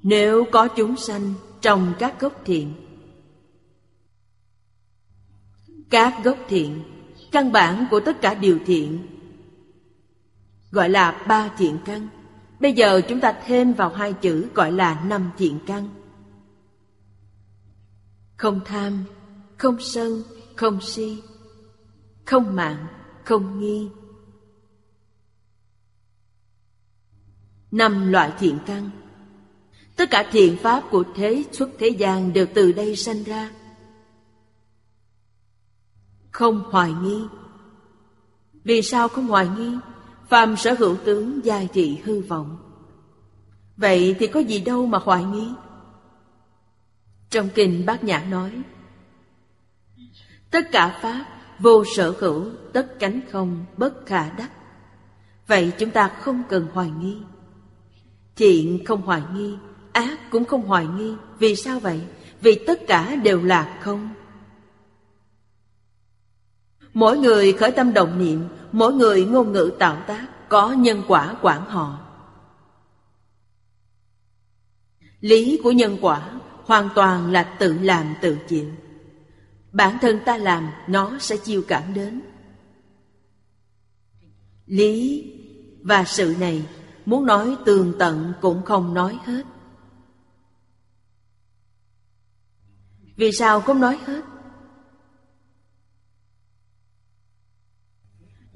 nếu 0.02 0.44
có 0.52 0.68
chúng 0.68 0.96
sanh 0.96 1.34
trong 1.60 1.94
các 1.98 2.20
gốc 2.20 2.42
thiện, 2.44 2.72
các 5.90 6.25
gốc 6.25 6.38
thiện, 6.48 6.82
căn 7.32 7.52
bản 7.52 7.86
của 7.90 8.00
tất 8.00 8.20
cả 8.20 8.34
điều 8.34 8.58
thiện 8.66 9.15
gọi 10.70 10.88
là 10.88 11.25
ba 11.28 11.50
thiện 11.58 11.78
căn. 11.85 12.08
Bây 12.61 12.73
giờ 12.73 13.00
chúng 13.08 13.20
ta 13.20 13.35
thêm 13.46 13.73
vào 13.73 13.88
hai 13.88 14.12
chữ 14.12 14.49
gọi 14.54 14.73
là 14.73 15.00
năm 15.04 15.30
thiện 15.37 15.58
căn. 15.66 15.88
Không 18.37 18.61
tham, 18.64 19.04
không 19.56 19.76
sân, 19.80 20.23
không 20.56 20.80
si, 20.80 21.23
không 22.25 22.56
mạng, 22.56 22.87
không 23.25 23.61
nghi. 23.61 23.88
Năm 27.70 28.12
loại 28.12 28.32
thiện 28.38 28.58
căn. 28.66 28.90
Tất 29.96 30.11
cả 30.11 30.28
thiện 30.32 30.56
pháp 30.56 30.85
của 30.90 31.04
thế 31.14 31.44
xuất 31.52 31.70
thế 31.78 31.88
gian 31.88 32.32
đều 32.32 32.46
từ 32.54 32.73
đây 32.73 32.96
sanh 32.96 33.23
ra. 33.25 33.50
Không 36.30 36.62
hoài 36.70 36.92
nghi. 36.92 37.25
Vì 38.64 38.82
sao 38.82 39.08
không 39.08 39.26
hoài 39.26 39.49
nghi? 39.49 39.73
Phàm 40.28 40.56
sở 40.56 40.75
hữu 40.78 40.97
tướng 40.97 41.45
giai 41.45 41.68
trị 41.73 42.00
hư 42.04 42.21
vọng. 42.21 42.59
Vậy 43.76 44.16
thì 44.18 44.26
có 44.26 44.40
gì 44.40 44.61
đâu 44.61 44.87
mà 44.87 44.99
hoài 44.99 45.25
nghi? 45.25 45.49
Trong 47.30 47.49
kinh 47.54 47.87
Bát 47.87 48.04
Nhã 48.04 48.18
nói, 48.30 48.62
Tất 50.50 50.73
cả 50.73 50.99
Pháp 51.02 51.25
vô 51.59 51.85
sở 51.97 52.14
hữu, 52.21 52.50
tất 52.73 52.99
cánh 52.99 53.21
không 53.30 53.64
bất 53.76 54.06
khả 54.06 54.30
đắc. 54.30 54.50
Vậy 55.47 55.73
chúng 55.78 55.90
ta 55.90 56.09
không 56.09 56.42
cần 56.49 56.68
hoài 56.73 56.90
nghi. 56.90 57.16
Thiện 58.37 58.85
không 58.85 59.02
hoài 59.02 59.23
nghi, 59.35 59.56
Ác 59.92 60.30
cũng 60.30 60.45
không 60.45 60.62
hoài 60.62 60.87
nghi. 60.87 61.14
Vì 61.38 61.56
sao 61.56 61.80
vậy? 61.80 62.00
Vì 62.40 62.64
tất 62.66 62.80
cả 62.88 63.16
đều 63.16 63.42
là 63.42 63.78
không. 63.83 64.09
Mỗi 66.95 67.18
người 67.18 67.52
khởi 67.52 67.71
tâm 67.71 67.95
động 67.95 68.18
niệm 68.18 68.45
Mỗi 68.76 68.92
người 68.92 69.25
ngôn 69.25 69.52
ngữ 69.52 69.71
tạo 69.78 70.02
tác, 70.06 70.28
Có 70.49 70.73
nhân 70.73 71.02
quả 71.09 71.35
quản 71.42 71.64
họ. 71.64 71.99
Lý 75.21 75.61
của 75.64 75.71
nhân 75.71 75.99
quả 76.00 76.30
hoàn 76.64 76.88
toàn 76.95 77.33
là 77.33 77.56
tự 77.59 77.78
làm 77.78 78.14
tự 78.23 78.37
chịu. 78.49 78.71
Bản 79.73 79.99
thân 80.00 80.21
ta 80.25 80.37
làm, 80.37 80.71
nó 80.88 81.18
sẽ 81.21 81.37
chiêu 81.37 81.62
cảm 81.68 81.95
đến. 81.95 82.21
Lý 84.66 85.25
và 85.83 86.04
sự 86.04 86.37
này, 86.40 86.66
muốn 87.06 87.26
nói 87.26 87.56
tường 87.64 87.95
tận 87.99 88.33
cũng 88.40 88.64
không 88.64 88.95
nói 88.95 89.18
hết. 89.25 89.42
Vì 93.16 93.33
sao 93.33 93.61
không 93.61 93.80
nói 93.80 93.99
hết? 94.06 94.23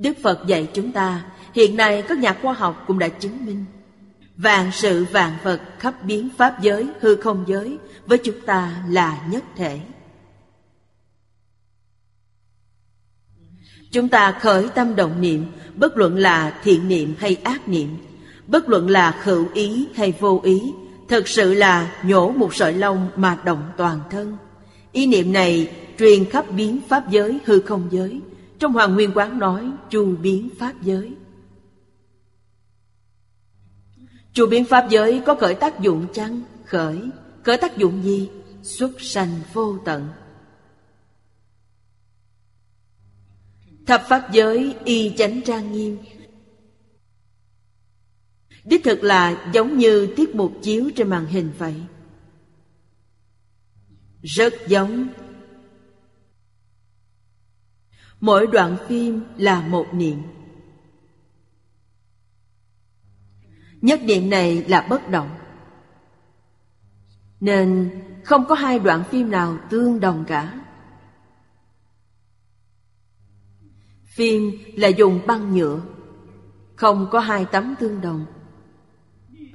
Đức 0.00 0.16
phật 0.22 0.46
dạy 0.46 0.68
chúng 0.74 0.92
ta 0.92 1.24
hiện 1.54 1.76
nay 1.76 2.02
các 2.08 2.18
nhà 2.18 2.36
khoa 2.42 2.52
học 2.52 2.84
cũng 2.86 2.98
đã 2.98 3.08
chứng 3.08 3.46
minh 3.46 3.64
Vạn 4.42 4.70
sự 4.72 5.06
vạn 5.12 5.32
vật 5.42 5.60
khắp 5.78 6.04
biến 6.04 6.28
pháp 6.36 6.62
giới, 6.62 6.86
hư 7.00 7.16
không 7.16 7.44
giới 7.46 7.78
với 8.06 8.18
chúng 8.18 8.40
ta 8.46 8.82
là 8.88 9.20
nhất 9.30 9.44
thể. 9.56 9.80
Chúng 13.92 14.08
ta 14.08 14.38
khởi 14.40 14.68
tâm 14.74 14.96
động 14.96 15.20
niệm, 15.20 15.46
bất 15.74 15.96
luận 15.96 16.16
là 16.16 16.60
thiện 16.62 16.88
niệm 16.88 17.14
hay 17.18 17.36
ác 17.44 17.68
niệm, 17.68 17.96
bất 18.46 18.68
luận 18.68 18.90
là 18.90 19.12
khẩu 19.22 19.44
ý 19.54 19.86
hay 19.94 20.12
vô 20.20 20.40
ý, 20.44 20.72
thật 21.08 21.28
sự 21.28 21.54
là 21.54 21.92
nhổ 22.02 22.30
một 22.30 22.54
sợi 22.54 22.72
lông 22.72 23.08
mà 23.16 23.38
động 23.44 23.70
toàn 23.76 24.00
thân. 24.10 24.36
Ý 24.92 25.06
niệm 25.06 25.32
này 25.32 25.72
truyền 25.98 26.24
khắp 26.24 26.50
biến 26.50 26.80
pháp 26.88 27.10
giới, 27.10 27.38
hư 27.44 27.60
không 27.60 27.88
giới. 27.90 28.20
Trong 28.60 28.72
Hoàng 28.72 28.94
Nguyên 28.94 29.12
Quán 29.14 29.38
nói, 29.38 29.72
chu 29.90 30.16
biến 30.16 30.48
pháp 30.58 30.82
giới. 30.82 31.14
Chu 34.32 34.46
biến 34.46 34.64
pháp 34.64 34.86
giới 34.90 35.22
có 35.26 35.34
khởi 35.34 35.54
tác 35.54 35.80
dụng 35.80 36.06
chăng? 36.12 36.42
Khởi. 36.64 37.10
Khởi 37.42 37.56
tác 37.56 37.76
dụng 37.76 38.02
gì? 38.02 38.30
Xuất 38.62 38.90
sanh 39.00 39.40
vô 39.52 39.78
tận. 39.84 40.08
Thập 43.86 44.04
pháp 44.08 44.32
giới 44.32 44.76
y 44.84 45.14
chánh 45.16 45.40
trang 45.42 45.72
nghiêm. 45.72 45.98
Đích 48.64 48.84
thực 48.84 49.02
là 49.02 49.50
giống 49.54 49.78
như 49.78 50.12
tiết 50.16 50.34
mục 50.34 50.52
chiếu 50.62 50.90
trên 50.96 51.08
màn 51.08 51.26
hình 51.26 51.50
vậy. 51.58 51.74
Rất 54.22 54.54
giống. 54.68 55.08
Mỗi 58.20 58.46
đoạn 58.46 58.76
phim 58.88 59.20
là 59.36 59.60
một 59.60 59.86
niệm. 59.92 60.22
Nhất 63.80 64.00
niệm 64.02 64.30
này 64.30 64.64
là 64.68 64.86
bất 64.90 65.08
động. 65.10 65.30
Nên 67.40 67.90
không 68.24 68.44
có 68.48 68.54
hai 68.54 68.78
đoạn 68.78 69.04
phim 69.10 69.30
nào 69.30 69.58
tương 69.70 70.00
đồng 70.00 70.24
cả. 70.28 70.60
Phim 74.04 74.52
là 74.76 74.88
dùng 74.88 75.20
băng 75.26 75.56
nhựa. 75.56 75.80
Không 76.76 77.08
có 77.10 77.20
hai 77.20 77.44
tấm 77.44 77.74
tương 77.80 78.00
đồng. 78.00 78.26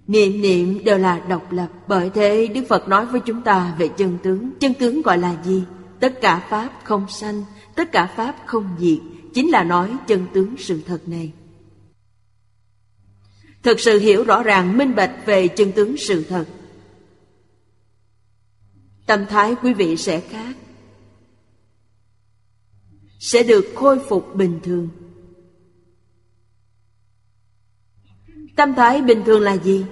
Niệm 0.07 0.41
niệm 0.41 0.83
đều 0.83 0.97
là 0.97 1.19
độc 1.19 1.51
lập, 1.51 1.67
Bởi 1.87 2.09
thế 2.09 2.47
Đức 2.47 2.63
Phật 2.69 2.87
nói 2.87 3.05
với 3.05 3.21
chúng 3.25 3.41
ta 3.41 3.75
về 3.77 3.87
chân 3.87 4.17
tướng. 4.23 4.51
Chân 4.59 4.73
tướng 4.73 5.01
gọi 5.01 5.17
là 5.17 5.43
gì? 5.43 5.63
Tất 5.99 6.21
cả 6.21 6.47
Pháp 6.49 6.69
không 6.83 7.05
sanh 7.09 7.43
Tất 7.75 7.91
cả 7.91 8.13
Pháp 8.15 8.35
không 8.45 8.75
diệt, 8.79 8.99
Chính 9.35 9.49
là 9.49 9.63
nói 9.63 9.97
chân 10.07 10.27
tướng 10.33 10.55
sự 10.57 10.81
thật 10.85 11.07
này. 11.07 11.33
Thực 13.63 13.79
sự 13.79 13.99
hiểu 13.99 14.23
rõ 14.23 14.43
ràng, 14.43 14.77
minh 14.77 14.95
bạch 14.95 15.15
về 15.25 15.47
chân 15.47 15.71
tướng 15.71 15.97
sự 15.97 16.23
thật. 16.23 16.45
Tâm 19.05 19.25
thái 19.29 19.55
quý 19.63 19.73
vị 19.73 19.97
sẽ 19.97 20.21
khác. 20.21 20.55
Sẽ 23.19 23.43
được 23.43 23.65
khôi 23.75 23.99
phục 23.99 24.35
bình 24.35 24.59
thường. 24.63 24.89
Tâm 28.55 28.73
thái 28.75 29.01
bình 29.01 29.21
thường 29.25 29.41
là 29.41 29.57
gì? 29.57 29.85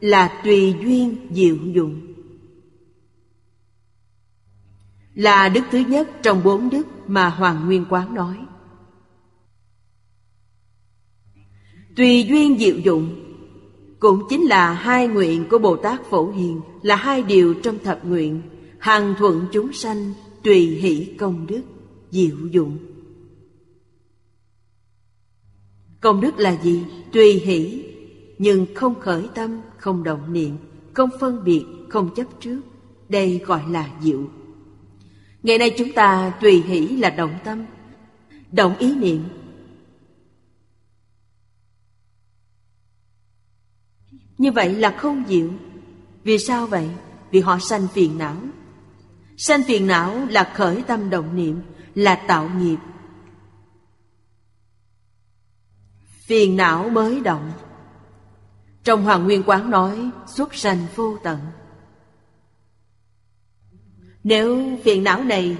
Là 0.00 0.40
tùy 0.44 0.74
duyên 0.82 1.28
diệu 1.30 1.56
dụng. 1.56 2.14
Là 5.14 5.48
đức 5.48 5.62
thứ 5.70 5.78
nhất 5.78 6.10
trong 6.22 6.42
bốn 6.44 6.70
đức 6.70 6.86
mà 7.08 7.28
Hoàng 7.28 7.66
Nguyên 7.66 7.84
Quán 7.88 8.14
nói 8.14 8.36
Tùy 11.96 12.24
duyên 12.28 12.58
diệu 12.58 12.76
dụng 12.76 13.14
Cũng 13.98 14.22
chính 14.28 14.42
là 14.42 14.72
hai 14.72 15.08
nguyện 15.08 15.44
của 15.50 15.58
Bồ 15.58 15.76
Tát 15.76 16.04
Phổ 16.10 16.30
Hiền 16.30 16.60
Là 16.82 16.96
hai 16.96 17.22
điều 17.22 17.54
trong 17.54 17.78
thập 17.78 18.04
nguyện 18.04 18.42
Hằng 18.78 19.14
thuận 19.18 19.46
chúng 19.52 19.72
sanh 19.72 20.12
Tùy 20.42 20.60
hỷ 20.60 21.14
công 21.18 21.46
đức 21.46 21.62
Diệu 22.10 22.36
dụng 22.50 22.78
Công 26.00 26.20
đức 26.20 26.38
là 26.38 26.62
gì? 26.62 26.84
Tùy 27.12 27.32
hỷ 27.32 27.84
Nhưng 28.38 28.66
không 28.74 29.00
khởi 29.00 29.28
tâm, 29.34 29.60
không 29.78 30.04
động 30.04 30.32
niệm 30.32 30.56
Không 30.92 31.10
phân 31.20 31.44
biệt, 31.44 31.64
không 31.88 32.14
chấp 32.14 32.26
trước 32.40 32.60
Đây 33.08 33.40
gọi 33.46 33.62
là 33.70 33.90
diệu 34.00 34.20
Ngày 35.46 35.58
nay 35.58 35.74
chúng 35.78 35.92
ta 35.92 36.32
tùy 36.40 36.62
hỷ 36.62 36.88
là 36.88 37.10
động 37.10 37.38
tâm, 37.44 37.64
Động 38.52 38.76
ý 38.78 38.94
niệm. 38.94 39.28
Như 44.38 44.52
vậy 44.52 44.74
là 44.74 44.96
không 44.98 45.24
diệu. 45.28 45.50
Vì 46.24 46.38
sao 46.38 46.66
vậy? 46.66 46.88
Vì 47.30 47.40
họ 47.40 47.58
sanh 47.58 47.88
phiền 47.88 48.18
não. 48.18 48.36
Sanh 49.36 49.62
phiền 49.62 49.86
não 49.86 50.26
là 50.30 50.52
khởi 50.54 50.82
tâm 50.86 51.10
động 51.10 51.36
niệm, 51.36 51.60
Là 51.94 52.14
tạo 52.14 52.50
nghiệp. 52.58 52.78
Phiền 56.26 56.56
não 56.56 56.88
mới 56.88 57.20
động. 57.20 57.52
Trong 58.84 59.02
Hoàng 59.02 59.24
Nguyên 59.24 59.42
Quán 59.46 59.70
nói, 59.70 60.10
Xuất 60.26 60.54
sanh 60.54 60.86
vô 60.96 61.18
tận. 61.22 61.38
Nếu 64.26 64.78
phiền 64.84 65.04
não 65.04 65.24
này 65.24 65.56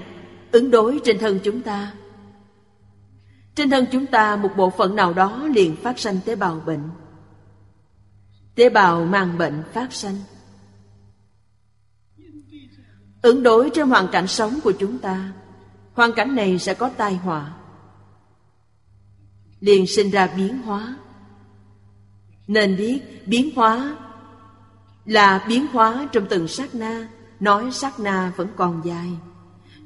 Ứng 0.51 0.71
đối 0.71 0.99
trên 1.03 1.19
thân 1.19 1.39
chúng 1.43 1.61
ta, 1.61 1.93
Trên 3.55 3.69
thân 3.69 3.85
chúng 3.91 4.05
ta 4.05 4.35
Một 4.35 4.49
bộ 4.57 4.69
phận 4.69 4.95
nào 4.95 5.13
đó 5.13 5.47
liền 5.55 5.75
phát 5.75 5.99
sanh 5.99 6.19
tế 6.25 6.35
bào 6.35 6.59
bệnh. 6.65 6.89
Tế 8.55 8.69
bào 8.69 9.05
mang 9.05 9.37
bệnh 9.37 9.63
phát 9.73 9.93
sanh. 9.93 10.15
Ứng 13.21 13.43
đối 13.43 13.69
trên 13.69 13.89
hoàn 13.89 14.07
cảnh 14.11 14.27
sống 14.27 14.59
của 14.63 14.71
chúng 14.71 14.99
ta, 14.99 15.33
hoàn 15.93 16.13
cảnh 16.13 16.35
này 16.35 16.59
sẽ 16.59 16.73
có 16.73 16.89
tai 16.89 17.15
họa, 17.15 17.53
liền 19.59 19.87
sinh 19.87 20.11
ra 20.11 20.27
biến 20.37 20.61
hóa. 20.61 20.97
Nên 22.47 22.77
biết 22.77 23.27
biến 23.27 23.55
hóa 23.55 23.97
là 25.05 25.45
biến 25.47 25.67
hóa 25.67 26.07
trong 26.11 26.25
từng 26.29 26.47
sát 26.47 26.75
na 26.75 27.07
nói 27.39 27.71
sát 27.71 27.99
na 27.99 28.33
vẫn 28.35 28.47
còn 28.55 28.81
dài. 28.85 29.09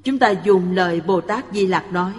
Chúng 0.04 0.20
ta 0.20 0.30
dùng 0.30 0.72
lời 0.72 1.02
bồ 1.02 1.22
tát 1.22 1.46
di 1.52 1.68
lặc 1.68 1.92
nói. 1.92 2.14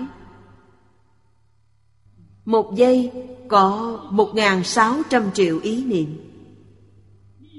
Một 2.45 2.75
giây 2.77 3.12
có 3.49 3.99
một 4.11 4.35
ngàn 4.35 4.64
sáu 4.64 5.03
trăm 5.11 5.33
triệu 5.33 5.61
ý 5.61 5.85
niệm. 5.85 6.33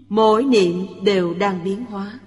Mỗi 0.09 0.43
niệm 0.43 0.87
đều 1.03 1.33
đang 1.33 1.63
biến 1.63 1.85
hóa. 1.85 2.19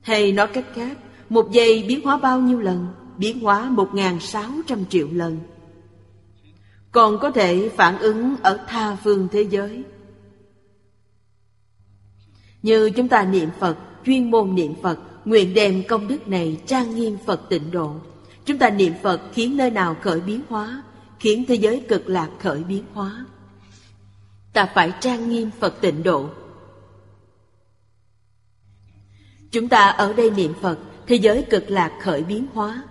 Hay 0.00 0.32
nói 0.32 0.48
cách 0.52 0.66
khác, 0.74 0.98
Một 1.28 1.50
giây 1.52 1.84
biến 1.88 2.00
hóa 2.04 2.16
bao 2.16 2.40
nhiêu 2.40 2.58
lần? 2.58 2.86
Biến 3.18 3.40
hóa 3.40 3.70
một 3.70 3.90
sáu 4.20 4.50
trăm 4.66 4.84
triệu 4.84 5.08
lần. 5.12 5.40
Còn 6.92 7.18
có 7.18 7.30
thể 7.30 7.68
phản 7.76 7.98
ứng 7.98 8.36
ở 8.42 8.64
tha 8.68 8.96
phương 8.96 9.28
thế 9.32 9.42
giới. 9.42 9.84
Như 12.66 12.90
chúng 12.90 13.08
ta 13.08 13.24
niệm 13.24 13.48
Phật 13.58 13.76
Chuyên 14.06 14.30
môn 14.30 14.54
niệm 14.54 14.74
Phật 14.82 14.98
Nguyện 15.24 15.54
đem 15.54 15.82
công 15.88 16.08
đức 16.08 16.28
này 16.28 16.60
trang 16.66 16.94
nghiêm 16.94 17.18
Phật 17.26 17.40
tịnh 17.48 17.70
độ 17.70 17.94
Chúng 18.44 18.58
ta 18.58 18.70
niệm 18.70 18.92
Phật 19.02 19.20
khiến 19.32 19.56
nơi 19.56 19.70
nào 19.70 19.96
khởi 20.02 20.20
biến 20.20 20.40
hóa 20.48 20.82
Khiến 21.18 21.44
thế 21.48 21.54
giới 21.54 21.84
cực 21.88 22.08
lạc 22.08 22.30
khởi 22.40 22.64
biến 22.64 22.84
hóa 22.94 23.24
ta 24.56 24.66
phải 24.74 24.92
trang 25.00 25.28
nghiêm 25.28 25.50
Phật 25.60 25.74
tịnh 25.80 26.02
độ. 26.02 26.30
Chúng 29.50 29.68
ta 29.68 29.88
ở 29.88 30.12
đây 30.12 30.30
niệm 30.30 30.54
Phật, 30.60 30.78
thế 31.06 31.16
giới 31.16 31.46
cực 31.50 31.70
lạc 31.70 31.98
khởi 32.02 32.24
biến 32.24 32.46
hóa. 32.54 32.84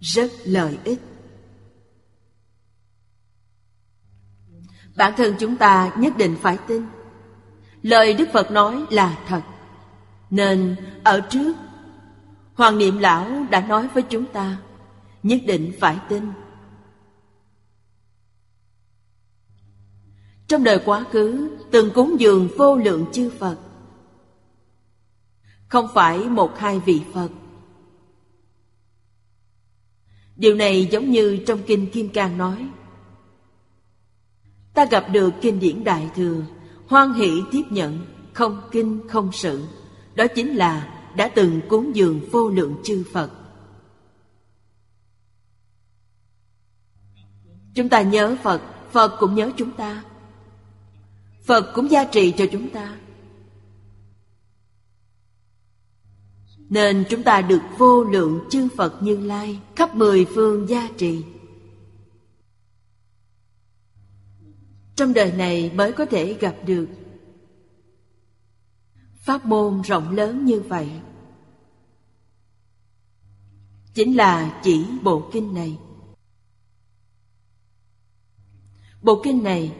Rất 0.00 0.30
lợi 0.44 0.78
ích. 0.84 0.98
Bản 5.00 5.12
thân 5.16 5.34
chúng 5.38 5.56
ta 5.56 5.92
nhất 5.96 6.16
định 6.16 6.36
phải 6.42 6.58
tin. 6.66 6.86
Lời 7.82 8.14
Đức 8.14 8.28
Phật 8.32 8.50
nói 8.50 8.84
là 8.90 9.18
thật. 9.26 9.42
Nên 10.30 10.76
ở 11.04 11.20
trước, 11.20 11.56
Hoàng 12.54 12.78
Niệm 12.78 12.98
Lão 12.98 13.46
đã 13.50 13.60
nói 13.60 13.88
với 13.94 14.02
chúng 14.02 14.26
ta, 14.26 14.56
nhất 15.22 15.40
định 15.46 15.72
phải 15.80 15.98
tin. 16.08 16.32
Trong 20.48 20.64
đời 20.64 20.82
quá 20.84 21.04
khứ 21.12 21.58
Từng 21.70 21.90
cúng 21.94 22.16
dường 22.20 22.48
vô 22.58 22.76
lượng 22.76 23.06
chư 23.12 23.30
Phật 23.38 23.56
Không 25.68 25.88
phải 25.94 26.18
một 26.18 26.58
hai 26.58 26.78
vị 26.78 27.02
Phật 27.14 27.28
Điều 30.36 30.54
này 30.54 30.88
giống 30.90 31.10
như 31.10 31.44
trong 31.46 31.62
Kinh 31.66 31.90
Kim 31.90 32.08
Cang 32.08 32.38
nói 32.38 32.68
Ta 34.74 34.84
gặp 34.84 35.06
được 35.12 35.30
kinh 35.40 35.60
điển 35.60 35.84
Đại 35.84 36.10
Thừa, 36.14 36.42
Hoan 36.88 37.12
hỷ 37.12 37.42
tiếp 37.52 37.62
nhận, 37.70 38.06
Không 38.32 38.60
kinh 38.70 39.08
không 39.08 39.32
sự. 39.32 39.64
Đó 40.14 40.26
chính 40.34 40.54
là 40.56 40.94
đã 41.16 41.28
từng 41.34 41.60
cúng 41.68 41.96
dường 41.96 42.20
vô 42.32 42.48
lượng 42.48 42.76
chư 42.84 43.04
Phật. 43.12 43.30
Chúng 47.74 47.88
ta 47.88 48.02
nhớ 48.02 48.36
Phật 48.42 48.62
Phật 48.92 49.16
cũng 49.20 49.34
nhớ 49.34 49.50
chúng 49.56 49.70
ta. 49.70 50.04
Phật 51.44 51.72
cũng 51.74 51.90
gia 51.90 52.04
trì 52.04 52.32
cho 52.32 52.46
chúng 52.52 52.70
ta. 52.70 52.96
Nên 56.58 57.04
chúng 57.10 57.22
ta 57.22 57.40
được 57.40 57.62
vô 57.78 58.04
lượng 58.04 58.40
chư 58.50 58.68
Phật 58.76 59.02
Như 59.02 59.16
Lai 59.16 59.60
Khắp 59.76 59.94
mười 59.94 60.24
phương 60.24 60.68
gia 60.68 60.88
trì. 60.96 61.24
Trong 65.00 65.14
đời 65.14 65.32
này 65.32 65.70
mới 65.74 65.92
có 65.92 66.06
thể 66.06 66.34
gặp 66.34 66.56
được 66.66 66.88
Pháp 69.14 69.46
môn 69.46 69.82
rộng 69.82 70.16
lớn 70.16 70.44
như 70.44 70.60
vậy 70.60 70.90
Chính 73.94 74.16
là 74.16 74.60
chỉ 74.64 74.86
bộ 75.02 75.30
kinh 75.32 75.54
này 75.54 75.78
Bộ 79.02 79.20
kinh 79.24 79.42
này 79.42 79.76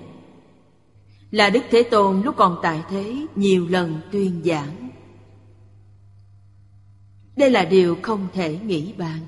là 1.31 1.51
Đức 1.51 1.63
Thế 1.71 1.83
Tôn 1.91 2.23
lúc 2.23 2.35
còn 2.37 2.59
tại 2.63 2.83
thế 2.89 3.27
nhiều 3.35 3.69
lần 3.69 4.01
tuyên 4.13 4.43
giảng. 4.45 4.91
Đây 7.37 7.51
là 7.51 7.65
điều 7.65 7.97
không 8.03 8.29
thể 8.33 8.59
nghĩ 8.59 8.93
bàn. 8.93 9.21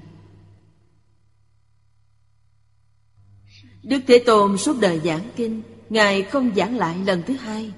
Đức 3.82 4.00
Thế 4.06 4.22
Tôn 4.26 4.58
suốt 4.58 4.76
đời 4.80 5.00
giảng 5.00 5.30
kinh, 5.36 5.62
Ngài 5.92 6.22
không 6.22 6.54
giảng 6.56 6.76
lại 6.76 6.96
lần 7.06 7.22
thứ 7.26 7.34
hai. 7.34 7.72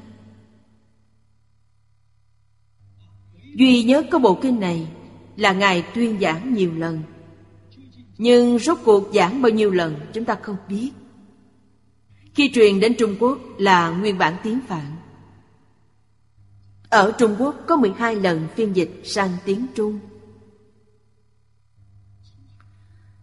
Duy 3.55 3.83
nhất 3.83 4.07
có 4.11 4.19
bộ 4.19 4.39
kinh 4.43 4.61
này 4.61 4.89
là 5.37 5.53
Ngài 5.53 5.85
tuyên 5.95 6.21
giảng 6.21 6.55
nhiều 6.55 6.75
lần. 6.75 7.03
Nhưng 8.19 8.59
rốt 8.59 8.79
cuộc 8.85 9.11
giảng 9.15 9.43
bao 9.43 9.51
nhiêu 9.51 9.71
lần 9.71 10.01
chúng 10.13 10.25
ta 10.25 10.35
không 10.43 10.57
biết. 10.69 10.91
Khi 12.35 12.51
truyền 12.55 12.81
đến 12.81 12.95
Trung 12.99 13.17
Quốc 13.21 13.39
là 13.59 13.91
nguyên 13.91 14.19
bản 14.19 14.37
tiếng 14.43 14.61
Phạn 14.69 14.97
Ở 16.89 17.13
Trung 17.19 17.37
Quốc 17.39 17.57
có 17.67 17.77
12 17.77 18.17
lần 18.17 18.47
phiên 18.57 18.77
dịch 18.77 19.01
sang 19.05 19.31
tiếng 19.45 19.67
Trung. 19.75 19.99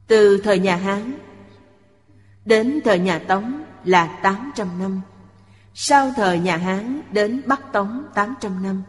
Từ 0.07 0.41
thời 0.43 0.59
nhà 0.59 0.75
Hán 0.75 1.17
đến 2.45 2.79
thời 2.83 2.99
nhà 2.99 3.19
Tống 3.19 3.61
là 3.83 4.19
800 4.23 4.79
năm. 4.79 5.01
Sau 5.73 6.11
thời 6.15 6.39
nhà 6.39 6.57
Hán 6.57 7.01
đến 7.11 7.41
Bắc 7.47 7.73
Tống 7.73 8.05
800 8.15 8.63
năm. 8.63 8.83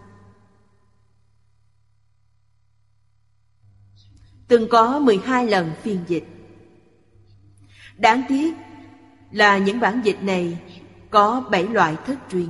Từng 4.49 4.69
có 4.71 4.99
12 4.99 5.47
lần 5.47 5.73
phiên 5.83 6.05
dịch. 6.09 6.25
Đáng 7.97 8.23
tiếc 8.29 8.55
là 9.31 9.59
những 9.59 9.81
bản 9.81 10.01
dịch 10.05 10.23
này 10.23 10.59
có 11.11 11.49
7 11.51 11.65
loại 11.69 11.97
thất 12.07 12.19
truyền. 12.31 12.49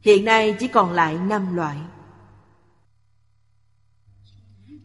Hiện 0.00 0.24
nay 0.24 0.56
chỉ 0.60 0.68
còn 0.68 0.92
lại 0.92 1.14
5 1.14 1.56
loại. 1.56 1.76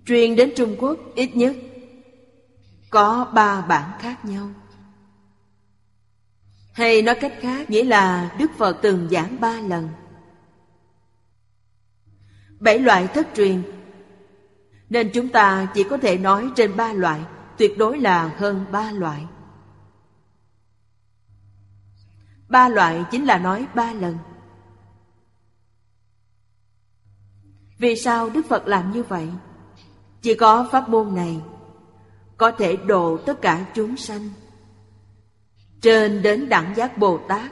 Truyền 0.05 0.35
đến 0.35 0.53
Trung 0.55 0.75
Quốc 0.79 0.99
ít 1.15 1.35
nhất 1.35 1.55
có 2.89 3.31
ba 3.33 3.61
bản 3.61 3.91
khác 3.99 4.25
nhau. 4.25 4.49
Hay 6.73 7.01
nói 7.01 7.15
cách 7.21 7.33
khác, 7.39 7.69
nghĩa 7.69 7.83
là 7.83 8.35
Đức 8.39 8.51
Phật 8.57 8.79
từng 8.81 9.07
giảng 9.11 9.39
ba 9.39 9.53
lần. 9.53 9.89
Bảy 12.59 12.79
loại 12.79 13.07
thất 13.07 13.27
truyền 13.35 13.63
Nên 14.89 15.11
chúng 15.13 15.29
ta 15.29 15.67
chỉ 15.73 15.83
có 15.83 15.97
thể 15.97 16.17
nói 16.17 16.51
trên 16.55 16.77
ba 16.77 16.93
loại, 16.93 17.21
Tuyệt 17.57 17.77
đối 17.77 17.99
là 17.99 18.35
hơn 18.37 18.65
ba 18.71 18.91
loại 18.91 19.25
Ba 22.47 22.69
loại 22.69 23.03
chính 23.11 23.25
là 23.25 23.37
nói 23.37 23.67
ba 23.75 23.93
lần 23.93 24.17
Vì 27.77 27.95
sao 27.95 28.29
Đức 28.29 28.45
Phật 28.49 28.67
làm 28.67 28.91
như 28.91 29.03
vậy? 29.03 29.29
Chỉ 30.21 30.35
có 30.35 30.69
pháp 30.71 30.89
môn 30.89 31.15
này 31.15 31.41
có 32.37 32.51
thể 32.51 32.75
độ 32.75 33.17
tất 33.17 33.41
cả 33.41 33.65
chúng 33.75 33.97
sanh. 33.97 34.29
Trên 35.81 36.21
đến 36.21 36.49
đẳng 36.49 36.75
giác 36.75 36.97
Bồ 36.97 37.19
Tát, 37.27 37.51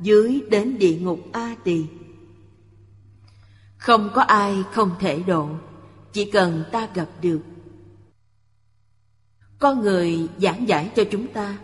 Dưới 0.00 0.42
đến 0.50 0.78
địa 0.78 0.98
ngục 0.98 1.20
A 1.32 1.54
Tỳ. 1.64 1.84
Không 3.76 4.10
có 4.14 4.22
ai 4.22 4.56
không 4.72 4.90
thể 5.00 5.22
độ, 5.22 5.48
Chỉ 6.12 6.30
cần 6.30 6.64
ta 6.72 6.88
gặp 6.94 7.08
được. 7.22 7.40
Có 9.58 9.74
người 9.74 10.28
giảng 10.38 10.68
giải 10.68 10.92
cho 10.96 11.04
chúng 11.10 11.26
ta, 11.32 11.58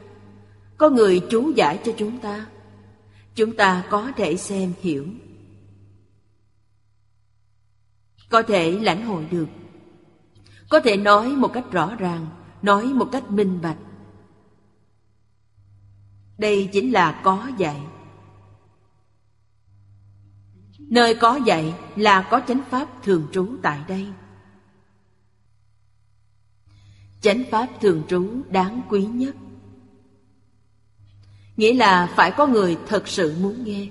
Có 0.79 0.91
người 0.91 1.23
chú 1.31 1.53
giải 1.57 1.81
cho 1.85 1.93
chúng 1.97 2.19
ta 2.19 2.47
Chúng 3.35 3.57
ta 3.57 3.85
có 3.91 4.13
thể 4.17 4.37
xem 4.37 4.73
hiểu. 4.81 5.07
Có 8.31 8.43
thể 8.43 8.71
lãnh 8.71 9.07
hội 9.07 9.27
được, 9.31 9.49
Có 10.69 10.81
thể 10.81 10.97
nói 10.97 11.29
một 11.29 11.51
cách 11.53 11.65
rõ 11.73 11.95
ràng 11.99 12.27
Nói 12.63 12.85
một 12.85 13.09
cách 13.13 13.31
minh 13.31 13.61
bạch. 13.63 13.79
Đây 16.39 16.69
chính 16.73 16.93
là 16.93 17.21
có 17.25 17.51
dạy. 17.59 17.81
Nơi 20.79 21.15
có 21.15 21.37
dạy 21.47 21.75
là 21.97 22.29
có 22.31 22.41
chánh 22.49 22.61
pháp 22.71 23.03
thường 23.03 23.27
trú 23.33 23.49
tại 23.63 23.81
đây. 23.89 24.09
Chánh 27.21 27.43
pháp 27.51 27.69
thường 27.81 28.03
trú 28.09 28.43
đáng 28.51 28.83
quý 28.89 29.05
nhất. 29.05 29.37
Nghĩa 31.57 31.75
là 31.75 32.13
phải 32.17 32.33
có 32.37 32.47
người 32.47 32.79
thật 32.87 33.09
sự 33.09 33.37
muốn 33.41 33.65
nghe. 33.65 33.89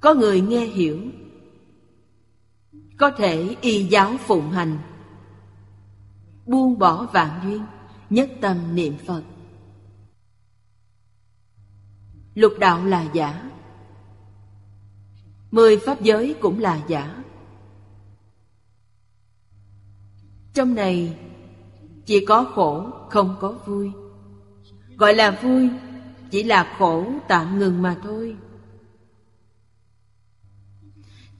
Có 0.00 0.14
người 0.14 0.40
nghe 0.40 0.66
hiểu. 0.66 1.00
Có 2.98 3.10
thể 3.10 3.56
y 3.60 3.84
giáo 3.84 4.16
phụng 4.26 4.50
hành. 4.50 4.78
Buông 6.46 6.78
bỏ 6.78 7.06
vạn 7.12 7.40
duyên, 7.44 7.64
Nhất 8.10 8.30
tâm 8.40 8.74
niệm 8.74 8.96
Phật. 9.06 9.22
Lục 12.34 12.52
đạo 12.58 12.84
là 12.84 13.10
giả. 13.12 13.50
Mười 15.50 15.78
pháp 15.78 16.02
giới 16.02 16.34
cũng 16.40 16.58
là 16.58 16.84
giả. 16.88 17.24
Trong 20.54 20.74
này, 20.74 21.18
Chỉ 22.06 22.24
có 22.26 22.44
khổ, 22.54 22.90
không 23.10 23.36
có 23.40 23.52
vui. 23.66 23.92
Gọi 24.96 25.14
là 25.14 25.30
vui, 25.42 25.70
Chỉ 26.30 26.42
là 26.42 26.74
khổ 26.78 27.06
tạm 27.28 27.58
ngừng 27.58 27.82
mà 27.82 27.96
thôi. 28.02 28.36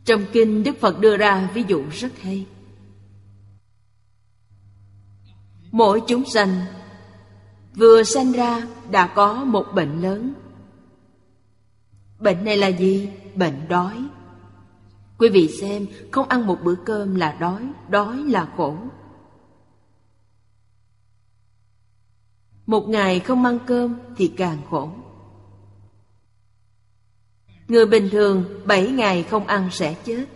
Trong 0.04 0.24
kinh 0.32 0.62
Đức 0.62 0.76
Phật 0.80 1.00
đưa 1.00 1.16
ra 1.16 1.50
ví 1.54 1.64
dụ 1.68 1.84
rất 1.92 2.18
hay. 2.20 2.46
Mỗi 5.74 6.02
chúng 6.06 6.24
sanh. 6.24 6.64
Vừa 7.74 8.02
sanh 8.02 8.32
ra 8.32 8.62
đã 8.90 9.06
có 9.06 9.44
một 9.44 9.66
bệnh 9.74 10.00
lớn. 10.00 10.34
Bệnh 12.18 12.44
này 12.44 12.56
là 12.56 12.68
gì? 12.68 13.10
Bệnh 13.34 13.68
đói. 13.68 14.04
Quý 15.18 15.28
vị 15.28 15.48
xem, 15.60 15.86
Không 16.12 16.28
ăn 16.28 16.46
một 16.46 16.58
bữa 16.62 16.74
cơm 16.74 17.14
là 17.14 17.32
đói 17.32 17.72
Đói 17.88 18.16
là 18.16 18.52
khổ. 18.56 18.76
Một 22.66 22.88
ngày 22.88 23.20
không 23.20 23.44
ăn 23.44 23.58
cơm 23.66 23.94
thì 24.16 24.28
càng 24.36 24.58
khổ. 24.70 24.90
Người 27.68 27.86
bình 27.86 28.08
thường 28.12 28.60
bảy 28.64 28.90
ngày 28.90 29.22
không 29.22 29.46
ăn 29.46 29.68
sẽ 29.70 29.94
chết. 30.04 30.26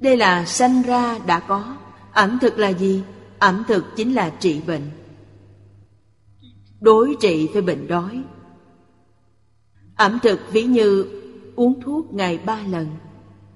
Đây 0.00 0.16
là 0.16 0.44
sanh 0.44 0.82
ra 0.82 1.18
đã 1.26 1.40
có. 1.40 1.76
Ẩm 2.16 2.38
thực 2.40 2.58
là 2.58 2.68
gì? 2.68 3.02
Ẩm 3.38 3.62
thực 3.68 3.84
chính 3.96 4.14
là 4.14 4.30
trị 4.40 4.60
bệnh. 4.66 4.90
Đối 6.80 7.16
trị 7.20 7.48
với 7.52 7.62
bệnh 7.62 7.88
đói. 7.88 8.22
Ẩm 9.96 10.18
thực 10.22 10.40
ví 10.52 10.62
như 10.62 11.06
uống 11.56 11.80
thuốc 11.80 12.14
ngày 12.14 12.38
ba 12.38 12.60
lần. 12.68 12.86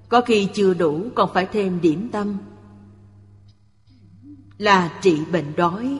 Có 0.09 0.21
khi 0.21 0.47
chưa 0.53 0.73
đủ, 0.73 1.03
còn 1.15 1.29
phải 1.33 1.45
thêm 1.45 1.81
điểm 1.81 2.09
tâm. 2.11 2.37
Là 4.57 4.99
trị 5.01 5.19
bệnh 5.31 5.55
đói. 5.55 5.99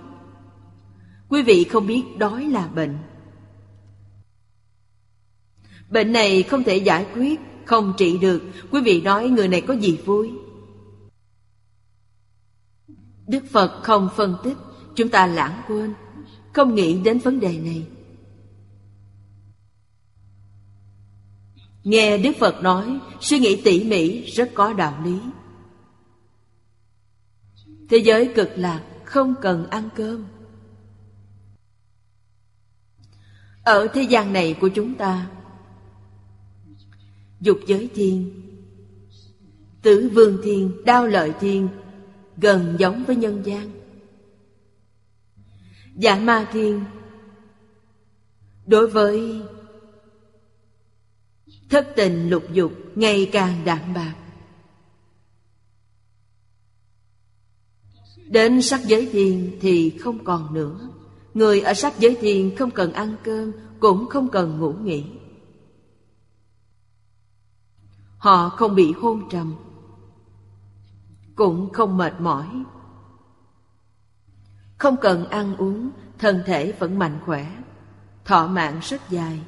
Quý 1.30 1.44
vị 1.44 1.64
không 1.64 1.88
biết 1.88 2.04
đói 2.18 2.46
là 2.46 2.68
bệnh. 2.68 2.98
Bệnh 5.90 6.12
này 6.12 6.44
không 6.44 6.64
thể 6.64 6.78
giải 6.78 7.06
quyết, 7.14 7.40
Không 7.66 7.94
trị 7.98 8.18
được. 8.18 8.44
Quý 8.72 8.82
vị 8.82 9.02
nói 9.02 9.30
người 9.30 9.48
này 9.48 9.62
có 9.62 9.74
gì 9.74 9.98
vui? 10.06 10.32
Đức 13.32 13.44
Phật 13.52 13.84
không 13.84 14.10
phân 14.16 14.38
tích 14.44 14.58
Chúng 14.96 15.10
ta 15.10 15.28
lãng 15.28 15.62
quên 15.68 15.94
Không 16.54 16.76
nghĩ 16.76 17.02
đến 17.04 17.20
vấn 17.20 17.40
đề 17.40 17.58
này. 17.60 17.88
Nghe 21.84 22.18
Đức 22.18 22.32
Phật 22.40 22.64
nói 22.64 23.00
Suy 23.20 23.40
nghĩ 23.40 23.62
tỉ 23.66 23.84
mỉ 23.84 24.26
rất 24.26 24.52
có 24.54 24.74
đạo 24.74 25.02
lý. 25.04 25.20
Thế 27.90 27.98
giới 27.98 28.32
cực 28.36 28.50
lạc 28.56 28.84
không 29.06 29.36
cần 29.42 29.70
ăn 29.70 29.90
cơm. 29.96 30.26
Ở 33.64 33.88
thế 33.94 34.02
gian 34.02 34.34
này 34.34 34.56
của 34.62 34.70
chúng 34.70 34.96
ta 34.96 35.30
Dục 37.40 37.60
giới 37.68 37.90
thiên 37.96 38.42
Tử 39.82 40.10
vương 40.14 40.38
thiên, 40.44 40.72
đao 40.86 41.08
lợi 41.08 41.34
thiên 41.40 41.68
Gần 42.42 42.76
giống 42.80 43.04
với 43.08 43.16
nhân 43.16 43.42
gian. 43.46 43.72
Dạ 45.96 46.16
ma 46.16 46.50
thiên 46.54 46.84
Đối 48.66 48.88
với 48.88 49.42
Thất 51.70 51.94
tình 51.96 52.30
lục 52.30 52.44
dục 52.54 52.72
ngày 52.96 53.30
càng 53.32 53.62
đạm 53.66 53.94
bạc, 53.94 54.16
Đến 58.26 58.62
sắc 58.62 58.82
giới 58.86 59.10
thiên 59.12 59.58
thì 59.62 59.90
không 59.90 60.24
còn 60.24 60.54
nữa. 60.54 60.90
Người 61.34 61.62
ở 61.62 61.74
sắc 61.74 62.00
giới 62.00 62.18
thiên 62.22 62.56
không 62.56 62.72
cần 62.72 62.94
ăn 62.94 63.16
cơm, 63.24 63.52
Cũng 63.80 64.10
không 64.10 64.30
cần 64.32 64.60
ngủ 64.60 64.74
nghỉ. 64.74 65.04
Họ 68.18 68.50
không 68.50 68.76
bị 68.76 68.92
hôn 68.92 69.30
trầm. 69.30 69.56
Cũng 71.42 71.70
không 71.74 71.98
mệt 71.98 72.14
mỏi. 72.20 72.64
Không 74.78 74.96
cần 75.02 75.30
ăn 75.30 75.56
uống, 75.56 75.90
Thân 76.18 76.44
thể 76.46 76.72
vẫn 76.72 77.00
mạnh 77.00 77.20
khỏe, 77.26 77.64
Thọ 78.26 78.48
mạng 78.48 78.80
rất 78.84 79.02
dài. 79.10 79.40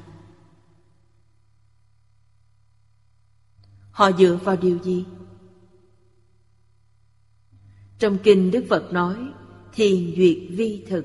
Họ 3.90 4.12
dựa 4.12 4.38
vào 4.44 4.56
điều 4.56 4.78
gì? 4.78 5.06
Trong 7.98 8.18
kinh 8.22 8.50
Đức 8.50 8.64
Phật 8.68 8.92
nói, 8.92 9.32
Thiền 9.72 10.14
duyệt 10.16 10.38
vi 10.50 10.86
thực. 10.88 11.04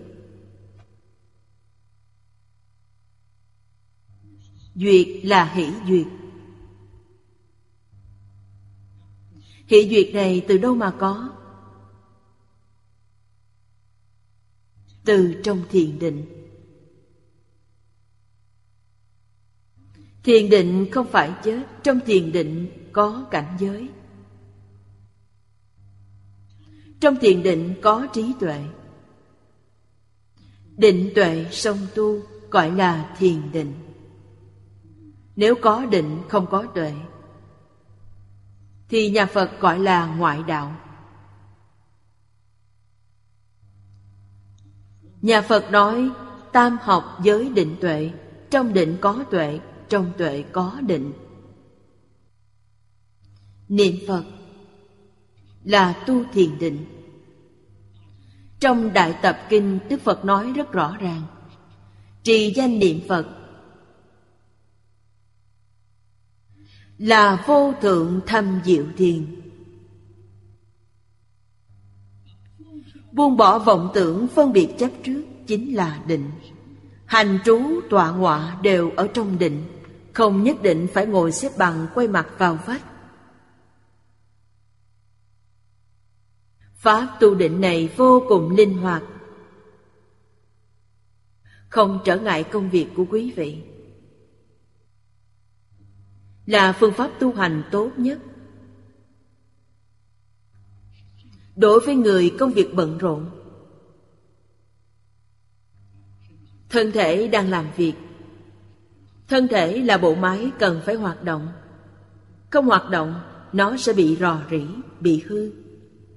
Duyệt 4.75 5.07
là 5.23 5.45
hỷ 5.45 5.71
duyệt. 5.87 6.07
Hỷ 9.69 9.89
duyệt 9.89 10.13
này 10.13 10.45
từ 10.47 10.57
đâu 10.57 10.75
mà 10.75 10.95
có? 10.99 11.29
Từ 15.05 15.41
trong 15.43 15.61
thiền 15.69 15.99
định. 15.99 16.25
Thiền 20.23 20.49
định 20.49 20.87
không 20.91 21.07
phải 21.11 21.33
chết, 21.43 21.63
Trong 21.83 21.99
thiền 22.05 22.31
định 22.31 22.67
có 22.91 23.27
cảnh 23.31 23.57
giới. 23.59 23.89
Trong 26.99 27.15
thiền 27.21 27.43
định 27.43 27.73
có 27.81 28.07
trí 28.13 28.33
tuệ. 28.39 28.63
Định 30.77 31.11
tuệ 31.15 31.45
song 31.51 31.77
tu 31.95 32.21
gọi 32.49 32.71
là 32.71 33.15
thiền 33.19 33.51
định. 33.51 33.73
Nếu 35.35 35.55
có 35.61 35.85
định 35.85 36.21
không 36.29 36.47
có 36.49 36.67
tuệ 36.75 36.93
thì 38.89 39.09
nhà 39.09 39.25
Phật 39.25 39.59
gọi 39.59 39.79
là 39.79 40.05
ngoại 40.05 40.43
đạo. 40.47 40.75
Nhà 45.21 45.41
Phật 45.41 45.71
nói, 45.71 46.09
Tam 46.51 46.77
học 46.81 47.03
giới 47.23 47.49
định 47.49 47.75
tuệ, 47.81 48.11
Trong 48.49 48.73
định 48.73 48.97
có 49.01 49.23
tuệ, 49.31 49.59
Trong 49.89 50.11
tuệ 50.17 50.43
có 50.51 50.77
định. 50.81 51.13
Niệm 53.67 53.95
Phật 54.07 54.23
Là 55.63 56.03
tu 56.07 56.23
thiền 56.33 56.59
định. 56.59 56.85
Trong 58.59 58.93
Đại 58.93 59.15
Tập 59.21 59.39
Kinh, 59.49 59.79
Đức 59.89 60.01
Phật 60.01 60.25
nói 60.25 60.51
rất 60.55 60.71
rõ 60.71 60.97
ràng, 60.99 61.21
Trì 62.23 62.53
danh 62.55 62.79
niệm 62.79 62.99
Phật 63.07 63.38
Là 66.99 67.43
vô 67.47 67.73
thượng 67.81 68.21
thâm 68.25 68.61
diệu 68.65 68.85
thiền. 68.97 69.41
Buông 73.11 73.37
bỏ 73.37 73.59
vọng 73.59 73.91
tưởng 73.93 74.27
phân 74.27 74.53
biệt 74.53 74.75
chấp 74.77 74.89
trước 75.03 75.23
chính 75.47 75.75
là 75.75 76.03
định. 76.07 76.31
Hành 77.05 77.39
trú 77.45 77.59
tọa 77.89 78.11
ngọa 78.11 78.57
đều 78.61 78.91
ở 78.95 79.07
trong 79.07 79.39
định, 79.39 79.63
Không 80.13 80.43
nhất 80.43 80.61
định 80.61 80.87
phải 80.93 81.05
ngồi 81.05 81.31
xếp 81.31 81.51
bằng 81.57 81.87
quay 81.93 82.07
mặt 82.07 82.27
vào 82.37 82.59
vách. 82.65 82.81
Pháp 86.73 87.17
tu 87.19 87.35
định 87.35 87.61
này 87.61 87.89
vô 87.97 88.23
cùng 88.27 88.55
linh 88.55 88.77
hoạt. 88.77 89.03
Không 91.69 91.99
trở 92.05 92.19
ngại 92.19 92.43
công 92.43 92.69
việc 92.69 92.87
của 92.95 93.05
quý 93.09 93.33
vị. 93.35 93.68
Là 96.49 96.73
phương 96.73 96.93
pháp 96.93 97.11
tu 97.19 97.33
hành 97.33 97.63
tốt 97.71 97.91
nhất. 97.97 98.19
Đối 101.55 101.79
với 101.79 101.95
người 101.95 102.35
công 102.39 102.51
việc 102.51 102.73
bận 102.73 102.97
rộn 102.97 103.29
Thân 106.69 106.91
thể 106.91 107.27
đang 107.27 107.49
làm 107.49 107.65
việc. 107.77 107.93
Thân 109.27 109.47
thể 109.47 109.81
là 109.81 109.97
bộ 109.97 110.15
máy 110.15 110.51
cần 110.59 110.81
phải 110.85 110.95
hoạt 110.95 111.23
động. 111.23 111.47
Không 112.49 112.65
hoạt 112.65 112.89
động 112.89 113.21
Nó 113.53 113.77
sẽ 113.77 113.93
bị 113.93 114.17
rò 114.19 114.41
rỉ, 114.51 114.61
bị 114.99 115.23
hư. 115.27 115.51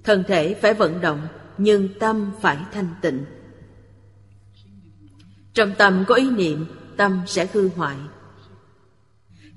Thân 0.04 0.24
thể 0.28 0.54
phải 0.54 0.74
vận 0.74 1.00
động 1.00 1.28
Nhưng 1.58 1.88
tâm 1.98 2.32
phải 2.40 2.58
thanh 2.72 2.88
tịnh. 3.02 3.24
Trong 5.54 5.72
tâm 5.78 6.04
có 6.08 6.14
ý 6.14 6.30
niệm 6.30 6.66
Tâm 6.96 7.20
sẽ 7.26 7.48
hư 7.52 7.68
hoại. 7.68 7.96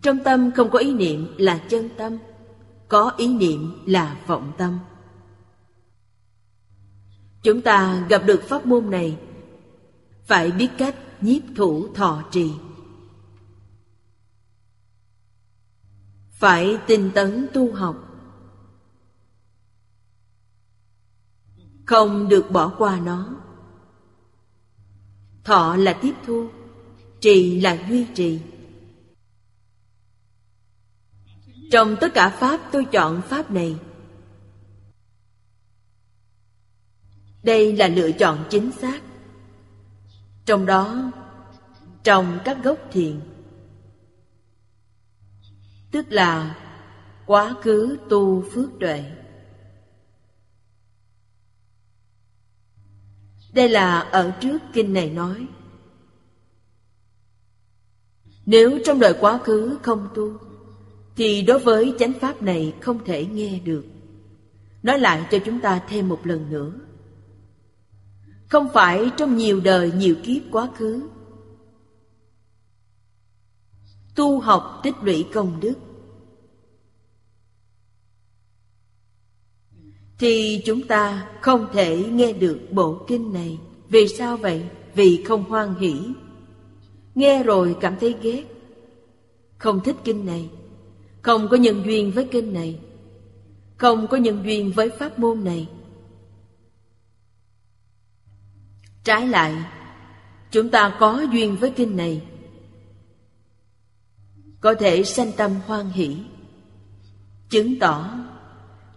Trong 0.06 0.24
tâm 0.24 0.52
không 0.52 0.70
có 0.70 0.80
ý 0.80 0.94
niệm 0.94 1.28
là 1.38 1.58
chân 1.70 1.89
tâm, 1.98 2.18
Có 2.88 3.12
ý 3.18 3.34
niệm 3.34 3.84
là 3.86 4.20
vọng 4.28 4.52
tâm. 4.58 4.80
Chúng 7.44 7.62
ta 7.62 8.06
gặp 8.10 8.22
được 8.26 8.41
pháp 8.44 8.65
môn 8.65 8.89
này, 8.89 9.18
Phải 10.24 10.52
biết 10.52 10.70
cách 10.78 10.96
nhiếp 11.22 11.41
thủ 11.56 11.94
thọ 11.94 12.24
trì. 12.32 12.52
Phải 16.32 16.78
tinh 16.88 17.12
tấn 17.15 17.48
tu 17.54 17.74
học. 17.74 17.96
Không 21.86 22.30
được 22.30 22.52
bỏ 22.52 22.74
qua 22.78 23.00
nó. 23.00 23.30
Thọ 25.44 25.76
là 25.76 26.00
tiếp 26.02 26.13
thu, 26.26 26.50
Trì 27.22 27.62
là 27.62 27.86
duy 27.89 28.06
trì. 28.15 28.39
Trong 31.71 31.95
tất 32.01 32.13
cả 32.13 32.30
Pháp, 32.30 32.60
tôi 32.71 32.86
chọn 32.86 33.21
Pháp 33.21 33.51
này. 33.51 33.75
Đây 37.43 37.78
là 37.78 37.88
lựa 37.88 38.12
chọn 38.12 38.45
chính 38.49 38.71
xác. 38.71 39.01
Trong 40.45 40.65
đó, 40.65 41.12
trong 42.04 42.39
các 42.45 42.63
gốc 42.63 42.78
thiền, 42.91 43.21
Tức 45.91 46.06
là 46.10 46.56
Quá 47.25 47.56
khứ 47.62 47.97
tu 48.10 48.43
phước 48.51 48.69
tuệ. 48.80 49.04
Đây 53.54 53.69
là 53.69 53.99
ở 53.99 54.34
trước 54.41 54.58
kinh 54.73 54.93
này 54.93 55.10
nói. 55.10 55.47
Nếu 58.45 58.80
trong 58.86 58.99
đời 58.99 59.15
quá 59.19 59.39
khứ 59.43 59.78
không 59.84 60.10
tu 60.15 60.38
thì 61.15 61.41
đối 61.41 61.60
với 61.60 61.93
chánh 61.99 62.13
pháp 62.13 62.41
này 62.41 62.73
không 62.82 63.06
thể 63.06 63.25
nghe 63.25 63.60
được 63.60 63.86
Nói 64.84 64.99
lại 64.99 65.28
cho 65.32 65.38
chúng 65.45 65.60
ta 65.60 65.82
thêm 65.89 66.10
một 66.10 66.19
lần 66.23 66.49
nữa 66.49 66.73
Không 68.47 68.67
phải 68.73 69.12
trong 69.17 69.38
nhiều 69.38 69.60
đời 69.60 69.91
nhiều 69.91 70.15
kiếp 70.23 70.41
quá 70.51 70.69
khứ 70.78 71.10
Tu 74.15 74.39
học 74.39 74.80
tích 74.84 74.95
lũy 75.04 75.25
công 75.34 75.60
đức 75.60 75.75
thì 80.17 80.62
chúng 80.65 80.88
ta 80.88 81.30
không 81.41 81.67
thể 81.73 82.04
nghe 82.12 82.34
được 82.34 82.60
bộ 82.71 83.06
kinh 83.08 83.34
này. 83.34 83.60
Vì 83.89 84.08
sao 84.08 84.38
vậy? 84.38 84.63
Vì 84.95 85.23
không 85.23 85.43
hoan 85.43 85.75
hỷ. 85.75 85.95
Nghe 87.15 87.43
rồi 87.43 87.75
cảm 87.82 87.95
thấy 87.99 88.15
ghét. 88.21 88.43
Không 89.58 89.80
thích 89.84 89.95
kinh 90.04 90.25
này. 90.25 90.49
Không 91.25 91.47
có 91.47 91.57
nhân 91.57 91.83
duyên 91.85 92.11
với 92.11 92.27
kinh 92.31 92.53
này. 92.53 92.79
Không 93.77 94.07
có 94.07 94.17
nhân 94.17 94.41
duyên 94.45 94.71
với 94.71 94.89
pháp 94.89 95.19
môn 95.19 95.43
này. 95.43 95.69
Trái 99.03 99.27
lại, 99.27 99.55
chúng 100.51 100.69
ta 100.69 100.97
có 100.99 101.25
duyên 101.31 101.55
với 101.55 101.71
kinh 101.71 101.97
này. 101.97 102.21
Có 104.61 104.75
thể 104.79 105.03
sanh 105.03 105.31
tâm 105.38 105.51
hoan 105.67 105.89
hỷ. 105.89 106.17
Chứng 107.49 107.79
tỏ 107.79 108.17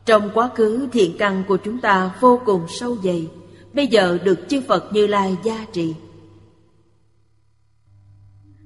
trong 0.04 0.30
quá 0.34 0.50
khứ 0.54 0.88
thiện 0.92 1.16
căn 1.18 1.44
của 1.48 1.56
chúng 1.56 1.80
ta 1.80 2.14
vô 2.20 2.40
cùng 2.44 2.66
sâu 2.68 2.96
dày 3.04 3.28
Bây 3.72 3.86
giờ 3.86 4.18
được 4.24 4.38
chư 4.48 4.60
Phật 4.60 4.92
Như 4.92 5.06
Lai 5.06 5.36
gia 5.44 5.66
trì 5.72 5.94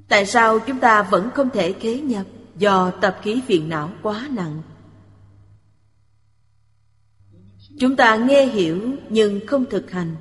Tại 0.09 0.27
sao 0.27 0.59
chúng 0.59 0.79
ta 0.79 1.03
vẫn 1.03 1.31
không 1.35 1.51
thể 1.51 1.73
khế 1.73 2.01
nhập 2.01 2.27
Do 2.57 2.91
tập 2.91 3.19
khí 3.23 3.43
phiền 3.47 3.69
não 3.69 3.93
quá 4.03 4.29
nặng. 4.31 4.63
Chúng 7.79 7.97
ta 7.97 8.17
nghe 8.17 8.47
hiểu 8.47 8.97
nhưng 9.09 9.47
không 9.47 9.65
thực 9.71 9.91
hành. 9.91 10.17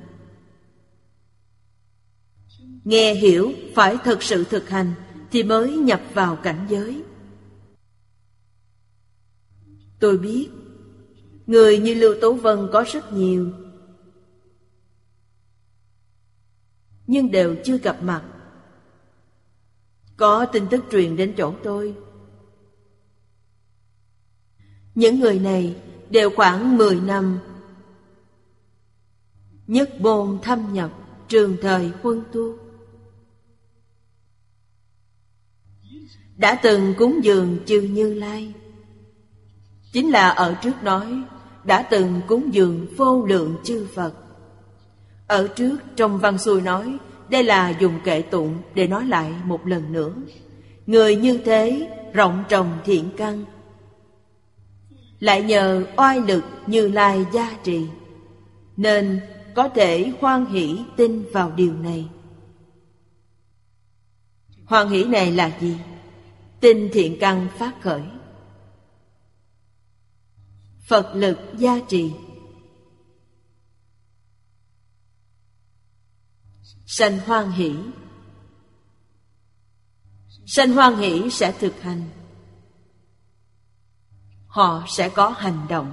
Nghe 2.84 3.14
hiểu 3.14 3.52
phải 3.74 3.96
thật 4.04 4.22
sự 4.22 4.44
thực 4.44 4.68
hành 4.68 4.94
Thì 5.30 5.42
mới 5.42 5.76
nhập 5.76 6.00
vào 6.14 6.36
cảnh 6.36 6.66
giới. 6.68 7.02
Tôi 10.00 10.18
biết, 10.18 10.48
Người 11.46 11.78
như 11.78 11.94
Lưu 11.94 12.14
Tố 12.20 12.32
Vân 12.32 12.68
có 12.72 12.84
rất 12.92 13.12
nhiều, 13.12 13.50
Nhưng 17.06 17.30
đều 17.30 17.56
chưa 17.64 17.78
gặp 17.78 18.02
mặt. 18.02 18.22
Có 20.16 20.46
tin 20.46 20.66
tức 20.70 20.84
truyền 20.90 21.16
đến 21.16 21.34
chỗ 21.36 21.54
tôi. 21.62 21.94
Những 24.94 25.20
người 25.20 25.38
này 25.38 25.76
đều 26.10 26.30
khoảng 26.36 26.76
10 26.76 27.00
năm 27.00 27.38
Nhất 29.66 29.90
bôn 30.00 30.38
thâm 30.42 30.72
nhập 30.72 30.90
trường 31.28 31.56
thời 31.62 31.92
quân 32.02 32.22
tu 32.32 32.56
Đã 36.36 36.54
từng 36.62 36.94
cúng 36.98 37.20
dường 37.22 37.58
chư 37.66 37.80
Như 37.80 38.14
Lai 38.14 38.54
Chính 39.92 40.10
là 40.10 40.28
ở 40.28 40.54
trước 40.62 40.82
nói 40.82 41.22
đã 41.64 41.82
từng 41.82 42.20
cúng 42.26 42.54
dường 42.54 42.86
vô 42.96 43.26
lượng 43.26 43.56
chư 43.64 43.86
Phật. 43.94 44.12
Ở 45.26 45.48
trước 45.48 45.78
trong 45.96 46.18
văn 46.18 46.38
xuôi 46.38 46.60
nói, 46.60 46.96
đây 47.28 47.44
là 47.44 47.70
dùng 47.80 48.00
kệ 48.04 48.22
tụng 48.22 48.58
để 48.74 48.86
nói 48.86 49.06
lại 49.06 49.32
một 49.44 49.66
lần 49.66 49.92
nữa. 49.92 50.14
Người 50.86 51.16
như 51.16 51.38
thế 51.44 51.90
rộng 52.12 52.44
trồng 52.48 52.78
thiện 52.84 53.10
căn 53.16 53.44
lại 55.22 55.42
nhờ 55.42 55.86
oai 55.96 56.20
lực 56.20 56.44
như 56.66 56.88
lai 56.88 57.26
gia 57.32 57.58
trì. 57.64 57.86
Nên 58.76 59.20
có 59.54 59.68
thể 59.68 60.12
hoan 60.20 60.46
hỷ 60.46 60.84
tin 60.96 61.24
vào 61.32 61.50
điều 61.50 61.74
này. 61.74 62.08
Hoan 64.64 64.88
hỷ 64.88 65.04
này 65.04 65.32
là 65.32 65.58
gì? 65.60 65.76
Tin 66.60 66.90
thiện 66.92 67.16
căn 67.20 67.48
phát 67.58 67.74
khởi. 67.82 68.02
Phật 70.88 71.12
lực 71.14 71.38
gia 71.58 71.80
trì. 71.88 72.12
Sanh 76.86 77.18
hoan 77.18 77.50
hỷ. 77.50 77.74
Sanh 80.46 80.72
hoan 80.72 80.96
hỷ 80.96 81.30
sẽ 81.30 81.52
thực 81.52 81.82
hành. 81.82 82.21
Họ 84.52 84.84
sẽ 84.88 85.08
có 85.08 85.28
hành 85.28 85.66
động. 85.68 85.92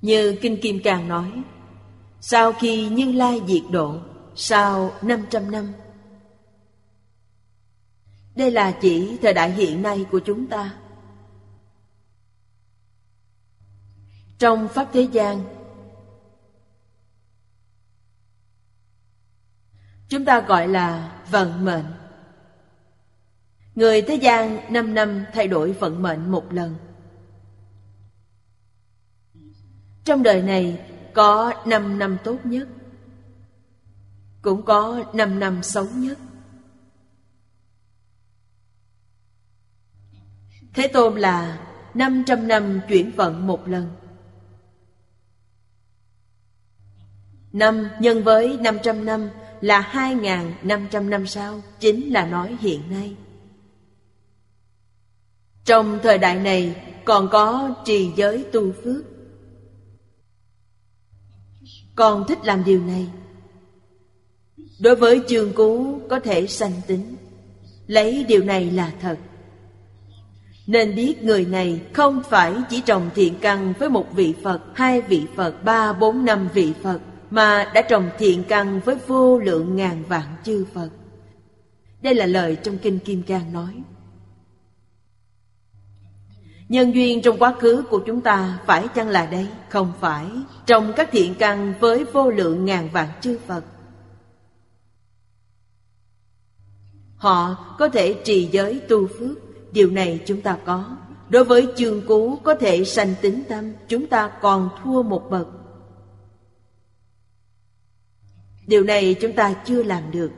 Như 0.00 0.38
Kinh 0.42 0.60
Kim 0.62 0.82
Cang 0.82 1.08
nói, 1.08 1.42
Sau 2.20 2.52
khi 2.52 2.88
Như 2.88 3.12
Lai 3.12 3.40
diệt 3.46 3.62
độ, 3.70 4.00
Sau 4.34 4.92
500 5.02 5.50
năm, 5.50 5.72
Đây 8.34 8.50
là 8.50 8.78
chỉ 8.80 9.18
thời 9.22 9.34
đại 9.34 9.50
hiện 9.50 9.82
nay 9.82 10.06
của 10.10 10.20
chúng 10.26 10.46
ta. 10.46 10.74
Trong 14.38 14.68
Pháp 14.68 14.88
thế 14.92 15.02
gian, 15.02 15.44
Chúng 20.08 20.24
ta 20.24 20.40
gọi 20.40 20.68
là 20.68 21.20
vận 21.30 21.64
mệnh. 21.64 22.05
Người 23.76 24.02
thế 24.02 24.14
gian 24.14 24.72
năm 24.72 24.94
năm 24.94 25.24
thay 25.32 25.48
đổi 25.48 25.72
vận 25.72 26.02
mệnh 26.02 26.30
một 26.30 26.52
lần. 26.52 26.76
Trong 30.04 30.22
đời 30.22 30.42
này 30.42 30.80
có 31.14 31.52
năm 31.66 31.98
năm 31.98 32.16
tốt 32.24 32.38
nhất, 32.44 32.68
Cũng 34.42 34.64
có 34.64 35.04
năm 35.14 35.38
năm 35.38 35.62
xấu 35.62 35.86
nhất. 35.94 36.18
Thế 40.74 40.88
Tôn 40.88 41.18
là 41.18 41.66
500 41.94 42.48
năm 42.48 42.80
chuyển 42.88 43.10
vận 43.16 43.46
một 43.46 43.68
lần. 43.68 43.90
Năm 47.52 47.88
nhân 48.00 48.24
với 48.24 48.58
500 48.60 49.04
năm 49.04 49.30
là 49.60 49.90
2.500 49.92 51.08
năm 51.08 51.26
sau, 51.26 51.62
Chính 51.80 52.12
là 52.12 52.26
nói 52.26 52.56
hiện 52.60 52.90
nay. 52.90 53.16
Trong 55.66 55.98
thời 56.02 56.18
đại 56.18 56.36
này 56.36 56.74
còn 57.04 57.28
có 57.32 57.74
trì 57.84 58.12
giới 58.16 58.44
tu 58.52 58.72
phước 58.72 59.04
Con 61.96 62.24
thích 62.28 62.38
làm 62.44 62.64
điều 62.64 62.80
này 62.80 63.06
Đối 64.80 64.96
với 64.96 65.20
chương 65.28 65.52
cú 65.52 66.00
có 66.08 66.20
thể 66.20 66.46
sanh 66.46 66.72
tính 66.86 67.16
Lấy 67.86 68.24
điều 68.28 68.44
này 68.44 68.70
là 68.70 68.92
thật 69.00 69.18
Nên 70.66 70.94
biết 70.94 71.22
người 71.22 71.44
này 71.44 71.80
không 71.92 72.22
phải 72.30 72.54
chỉ 72.70 72.80
trồng 72.80 73.10
thiện 73.14 73.34
căn 73.40 73.72
với 73.78 73.88
một 73.88 74.06
vị 74.14 74.34
Phật, 74.42 74.60
hai 74.74 75.00
vị 75.00 75.22
Phật, 75.36 75.64
ba, 75.64 75.92
bốn, 75.92 76.24
năm 76.24 76.48
vị 76.54 76.72
Phật 76.82 77.00
mà 77.30 77.70
đã 77.74 77.82
trồng 77.82 78.10
thiện 78.18 78.44
căn 78.48 78.80
với 78.84 78.96
vô 79.06 79.38
lượng 79.38 79.76
ngàn 79.76 80.02
vạn 80.08 80.36
chư 80.44 80.64
Phật. 80.74 80.88
Đây 82.02 82.14
là 82.14 82.26
lời 82.26 82.56
trong 82.62 82.78
Kinh 82.78 82.98
Kim 82.98 83.22
Cang 83.22 83.52
nói. 83.52 83.82
Nhân 86.68 86.94
duyên 86.94 87.22
trong 87.22 87.38
quá 87.38 87.54
khứ 87.60 87.84
của 87.90 88.02
chúng 88.06 88.20
ta 88.20 88.58
phải 88.66 88.88
chăng 88.94 89.08
là 89.08 89.26
đây? 89.26 89.48
Không 89.68 89.92
phải. 90.00 90.26
Trong 90.66 90.92
các 90.96 91.08
thiện 91.12 91.34
căn 91.34 91.74
với 91.80 92.04
vô 92.04 92.30
lượng 92.30 92.64
ngàn 92.64 92.88
vạn 92.92 93.08
chư 93.20 93.38
Phật. 93.46 93.64
Họ 97.16 97.54
có 97.78 97.88
thể 97.88 98.20
trì 98.24 98.48
giới 98.52 98.80
tu 98.88 99.06
phước. 99.06 99.38
Điều 99.72 99.90
này 99.90 100.20
chúng 100.26 100.40
ta 100.40 100.58
có. 100.64 100.96
Đối 101.28 101.44
với 101.44 101.66
chương 101.76 102.06
cú 102.06 102.36
có 102.36 102.54
thể 102.54 102.84
sanh 102.84 103.14
tính 103.22 103.42
tâm, 103.48 103.72
chúng 103.88 104.06
ta 104.06 104.32
còn 104.40 104.68
thua 104.82 105.02
một 105.02 105.30
bậc. 105.30 105.48
Điều 108.66 108.84
này 108.84 109.16
chúng 109.20 109.32
ta 109.32 109.54
chưa 109.64 109.82
làm 109.82 110.10
được 110.10 110.30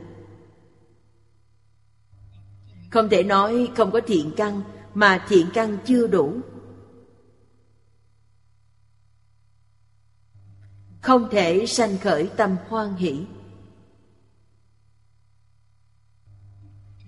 Không 2.89 3.09
thể 3.09 3.23
nói 3.23 3.67
không 3.77 3.91
có 3.91 4.01
thiện 4.07 4.31
căn 4.37 4.61
mà 4.93 5.25
thiện 5.27 5.47
căn 5.53 5.77
chưa 5.85 6.07
đủ. 6.07 6.39
Không 11.01 11.27
thể 11.31 11.65
sanh 11.65 11.97
khởi 11.97 12.29
tâm 12.37 12.55
hoan 12.69 12.95
hỷ. 12.95 13.25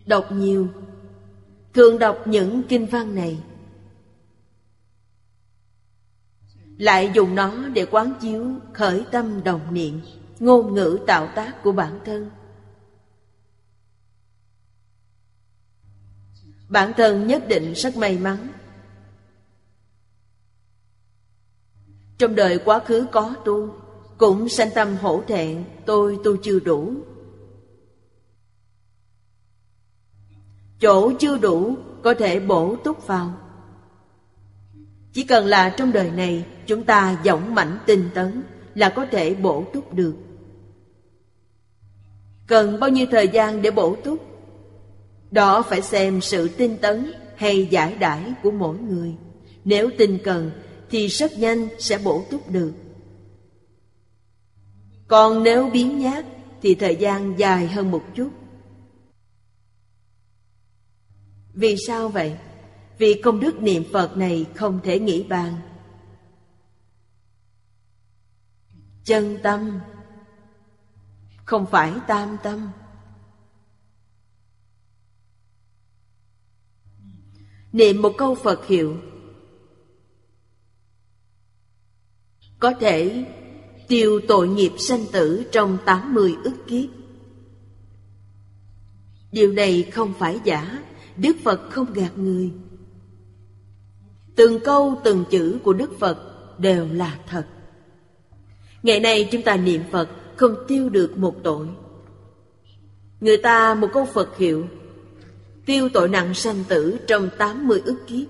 Đọc 0.05 0.31
nhiều, 0.31 0.67
Thường 1.73 1.99
đọc 1.99 2.17
những 2.25 2.63
kinh 2.69 2.85
văn 2.85 3.15
này. 3.15 3.43
Lại 6.77 7.11
dùng 7.13 7.35
nó 7.35 7.67
để 7.73 7.85
quán 7.85 8.13
chiếu 8.21 8.47
khởi 8.73 9.05
tâm 9.11 9.43
đồng 9.43 9.73
niệm, 9.73 10.01
ngôn 10.39 10.73
ngữ 10.73 10.99
tạo 11.07 11.27
tác 11.35 11.63
của 11.63 11.71
bản 11.71 11.99
thân. 12.05 12.29
Bản 16.71 16.93
thân 16.97 17.27
nhất 17.27 17.43
định 17.47 17.73
rất 17.73 17.97
may 17.97 18.17
mắn. 18.17 18.47
Trong 22.17 22.35
đời 22.35 22.59
quá 22.65 22.79
khứ 22.79 23.05
có 23.11 23.33
tu, 23.45 23.75
cũng 24.17 24.49
sanh 24.49 24.69
tâm 24.75 24.95
hổ 24.95 25.23
thẹn, 25.27 25.63
tôi 25.85 26.17
tu 26.23 26.37
chưa 26.37 26.59
đủ. 26.59 26.93
Chỗ 30.81 31.11
chưa 31.19 31.37
đủ 31.37 31.75
có 32.03 32.13
thể 32.13 32.39
bổ 32.39 32.75
túc 32.75 33.07
vào. 33.07 33.33
Chỉ 35.13 35.23
cần 35.23 35.45
là 35.45 35.69
trong 35.77 35.91
đời 35.91 36.11
này, 36.11 36.45
chúng 36.67 36.83
ta 36.83 37.21
dõng 37.25 37.55
mãnh 37.55 37.79
tinh 37.85 38.09
tấn 38.13 38.43
là 38.75 38.89
có 38.89 39.05
thể 39.11 39.35
bổ 39.35 39.65
túc 39.73 39.93
được. 39.93 40.15
Cần 42.47 42.79
bao 42.79 42.89
nhiêu 42.89 43.07
thời 43.11 43.27
gian 43.27 43.61
để 43.61 43.71
bổ 43.71 43.95
túc? 44.03 44.30
Đó 45.31 45.61
phải 45.61 45.81
xem 45.81 46.21
sự 46.21 46.47
tinh 46.47 46.77
tấn 46.81 47.11
hay 47.35 47.67
giải 47.71 47.95
đãi 47.95 48.33
của 48.43 48.51
mỗi 48.51 48.77
người. 48.77 49.15
Nếu 49.65 49.89
tình 49.97 50.19
cần, 50.23 50.51
thì 50.89 51.07
rất 51.07 51.37
nhanh 51.37 51.67
sẽ 51.79 51.97
bổ 51.97 52.25
túc 52.31 52.49
được. 52.49 52.73
Còn 55.07 55.43
nếu 55.43 55.69
biến 55.69 55.99
nhát, 55.99 56.25
thì 56.61 56.75
thời 56.75 56.95
gian 56.95 57.39
dài 57.39 57.67
hơn 57.67 57.91
một 57.91 58.03
chút. 58.15 58.29
Vì 61.53 61.75
sao 61.87 62.09
vậy? 62.09 62.37
Vì 62.97 63.21
công 63.21 63.39
đức 63.39 63.61
niệm 63.61 63.83
Phật 63.93 64.17
này 64.17 64.45
không 64.55 64.79
thể 64.83 64.99
nghĩ 64.99 65.23
bàn. 65.23 65.55
Chân 69.03 69.37
tâm. 69.43 69.79
Không 71.45 71.65
phải 71.65 71.93
tam 72.07 72.37
tâm. 72.43 72.71
Niệm 77.73 78.01
một 78.01 78.13
câu 78.17 78.35
phật 78.35 78.67
hiệu. 78.67 78.97
Có 82.59 82.73
thể 82.79 83.25
tiêu 83.87 84.19
tội 84.27 84.47
nghiệp 84.47 84.71
sanh 84.77 85.05
tử 85.11 85.43
trong 85.51 85.77
tám 85.85 86.13
mươi 86.13 86.35
ức 86.43 86.53
kiếp. 86.67 86.89
Điều 89.31 89.51
này 89.51 89.83
không 89.91 90.13
phải 90.19 90.39
giả, 90.43 90.83
đức 91.17 91.35
phật 91.43 91.61
không 91.71 91.93
gạt 91.93 92.17
người. 92.17 92.51
Từng 94.35 94.59
câu, 94.59 95.01
từng 95.03 95.25
chữ 95.29 95.59
của 95.63 95.73
đức 95.73 95.99
phật 95.99 96.17
đều 96.59 96.87
là 96.87 97.19
thật. 97.27 97.47
Ngày 98.83 98.99
nay 98.99 99.29
chúng 99.31 99.41
ta 99.41 99.57
niệm 99.57 99.81
phật 99.91 100.09
không 100.35 100.55
tiêu 100.67 100.89
được 100.89 101.17
một 101.17 101.35
tội. 101.43 101.67
Người 103.21 103.37
ta 103.37 103.75
một 103.75 103.87
câu 103.93 104.05
Phật 104.05 104.37
hiệu 104.37 104.67
Tiêu 105.65 105.89
tội 105.93 106.09
nặng 106.09 106.33
sanh 106.33 106.63
tử 106.67 106.97
trong 107.07 107.29
tám 107.37 107.67
mươi 107.67 107.81
ức 107.85 107.97
kiếp 108.07 108.27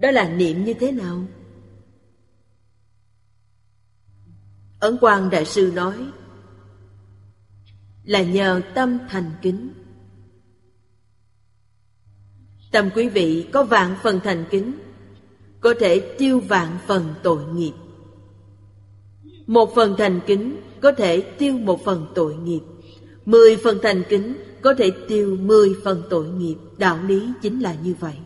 Đó 0.00 0.10
là 0.10 0.28
niệm 0.28 0.64
như 0.64 0.74
thế 0.74 0.92
nào? 0.92 1.24
Ấn 4.80 4.98
Quang 4.98 5.30
Đại 5.30 5.44
Sư 5.44 5.72
nói, 5.74 6.10
Là 8.04 8.22
nhờ 8.22 8.60
tâm 8.74 8.98
thành 9.08 9.30
kính 9.42 9.70
Tâm 12.72 12.90
quý 12.94 13.08
vị 13.08 13.48
có 13.52 13.64
vạn 13.64 13.96
phần 14.02 14.20
thành 14.24 14.44
kính, 14.50 14.72
Có 15.60 15.74
thể 15.80 16.14
tiêu 16.18 16.40
vạn 16.40 16.78
phần 16.86 17.14
tội 17.22 17.44
nghiệp 17.54 17.72
một 19.46 19.74
phần 19.74 19.94
thành 19.98 20.20
kính 20.26 20.56
có 20.80 20.86
có 20.86 20.92
thể 20.92 21.20
tiêu 21.20 21.58
một 21.58 21.84
phần 21.84 22.06
tội 22.14 22.34
nghiệp. 22.34 22.60
Mười 23.24 23.56
phần 23.56 23.78
thành 23.82 24.02
kính 24.08 24.34
có 24.66 24.74
thể 24.74 24.90
tiêu 25.08 25.36
mười 25.40 25.76
phần 25.84 26.02
tội 26.10 26.28
nghiệp. 26.28 26.56
Đạo 26.78 27.02
lý 27.02 27.32
chính 27.42 27.60
là 27.60 27.74
như 27.74 27.94
vậy. 28.00 28.18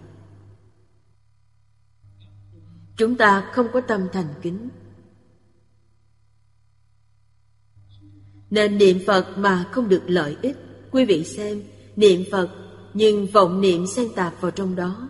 Chúng 2.97 3.17
ta 3.17 3.51
không 3.53 3.67
có 3.73 3.81
tâm 3.81 4.07
thành 4.13 4.35
kính. 4.43 4.69
Nên 8.51 8.79
niệm 8.79 8.99
Phật 9.07 9.39
mà 9.39 9.69
không 9.73 9.89
được 9.89 10.03
lợi 10.07 10.37
ích. 10.43 10.57
Quý 10.91 11.05
vị 11.05 11.25
xem, 11.25 11.63
niệm 11.97 12.25
Phật 12.33 12.49
nhưng 12.95 13.27
vọng 13.27 13.61
niệm 13.61 13.87
xen 13.87 14.09
tạp 14.17 14.41
vào 14.41 14.51
trong 14.51 14.77
đó. 14.77 15.09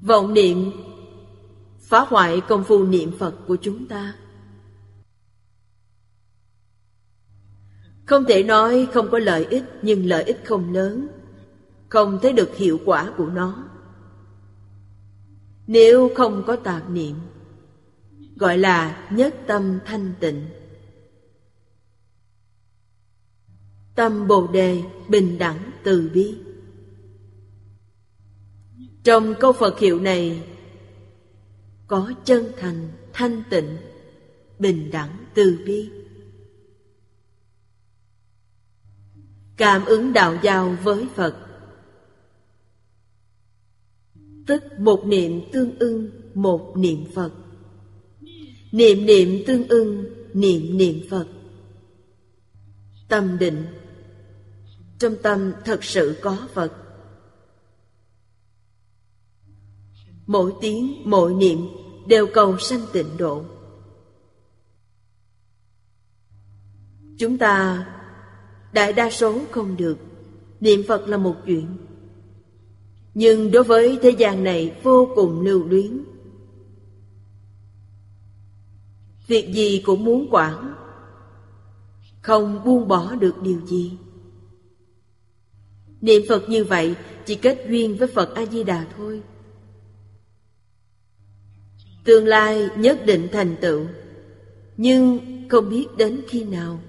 Vọng 0.00 0.34
niệm 0.34 0.72
phá 1.80 2.00
hoại 2.08 2.40
công 2.40 2.64
phu 2.64 2.84
niệm 2.84 3.18
Phật 3.18 3.34
của 3.46 3.56
chúng 3.62 3.88
ta. 3.88 4.14
Không 8.12 8.24
thể 8.24 8.42
nói 8.42 8.88
không 8.92 9.10
có 9.10 9.18
lợi 9.18 9.46
ích 9.50 9.64
nhưng 9.82 10.06
lợi 10.06 10.24
ích 10.24 10.40
không 10.44 10.72
lớn, 10.72 11.08
không 11.88 12.18
thấy 12.22 12.32
được 12.32 12.56
hiệu 12.56 12.80
quả 12.84 13.12
của 13.16 13.26
nó. 13.26 13.64
Nếu 15.66 16.10
không 16.14 16.42
có 16.46 16.56
tạp 16.56 16.90
niệm, 16.90 17.14
gọi 18.36 18.58
là 18.58 19.08
nhất 19.10 19.34
tâm 19.46 19.78
thanh 19.84 20.12
tịnh. 20.20 20.46
Tâm 23.94 24.28
Bồ 24.28 24.46
Đề 24.46 24.82
bình 25.08 25.38
đẳng 25.38 25.70
từ 25.84 26.10
bi. 26.14 26.34
Trong 29.04 29.34
câu 29.40 29.52
Phật 29.52 29.78
hiệu 29.78 30.00
này 30.00 30.42
có 31.86 32.12
chân 32.24 32.44
thành, 32.58 32.88
thanh 33.12 33.42
tịnh, 33.50 33.76
bình 34.58 34.90
đẳng, 34.90 35.10
từ 35.34 35.58
bi. 35.66 36.01
Cảm 39.56 39.84
ứng 39.84 40.12
đạo 40.12 40.38
giao 40.42 40.76
với 40.82 41.06
Phật. 41.14 41.36
Tức 44.46 44.62
một 44.78 45.02
niệm 45.06 45.40
tương 45.52 45.78
ưng 45.78 46.10
một 46.34 46.72
niệm 46.76 47.04
Phật. 47.14 47.32
Niệm 48.72 49.06
niệm 49.06 49.44
tương 49.46 49.68
ưng 49.68 50.04
niệm 50.34 50.78
niệm 50.78 51.00
Phật. 51.10 51.26
Tâm 53.08 53.38
định. 53.38 53.66
Trong 54.98 55.14
tâm 55.22 55.52
thật 55.64 55.84
sự 55.84 56.18
có 56.22 56.48
Phật. 56.54 56.72
Mỗi 60.26 60.52
tiếng, 60.60 61.02
mỗi 61.04 61.34
niệm 61.34 61.58
đều 62.06 62.26
cầu 62.34 62.58
sanh 62.58 62.86
tịnh 62.92 63.16
độ. 63.16 63.44
Chúng 67.18 67.38
ta 67.38 67.86
đại 68.72 68.92
đa 68.92 69.10
số 69.10 69.40
không 69.50 69.76
được. 69.76 69.98
Niệm 70.60 70.82
Phật 70.88 71.08
là 71.08 71.16
một 71.16 71.36
chuyện. 71.46 71.66
Nhưng 73.14 73.50
đối 73.50 73.64
với 73.64 73.98
thế 74.02 74.10
gian 74.10 74.44
này 74.44 74.74
vô 74.82 75.08
cùng 75.14 75.40
lưu 75.40 75.64
luyến. 75.68 76.04
Việc 79.26 79.52
gì 79.54 79.82
cũng 79.86 80.04
muốn 80.04 80.28
quản, 80.30 80.74
không 82.22 82.64
buông 82.64 82.88
bỏ 82.88 83.14
được 83.14 83.42
điều 83.42 83.60
gì. 83.66 83.92
Niệm 86.00 86.22
Phật 86.28 86.48
như 86.48 86.64
vậy 86.64 86.94
chỉ 87.26 87.34
kết 87.34 87.66
duyên 87.68 87.96
với 87.96 88.08
Phật 88.08 88.34
A-di-đà 88.34 88.86
thôi. 88.96 89.22
Tương 92.04 92.26
lai 92.26 92.68
nhất 92.76 93.06
định 93.06 93.28
thành 93.32 93.56
tựu 93.60 93.86
Nhưng 94.76 95.20
không 95.48 95.70
biết 95.70 95.86
đến 95.96 96.20
khi 96.28 96.44
nào 96.44 96.80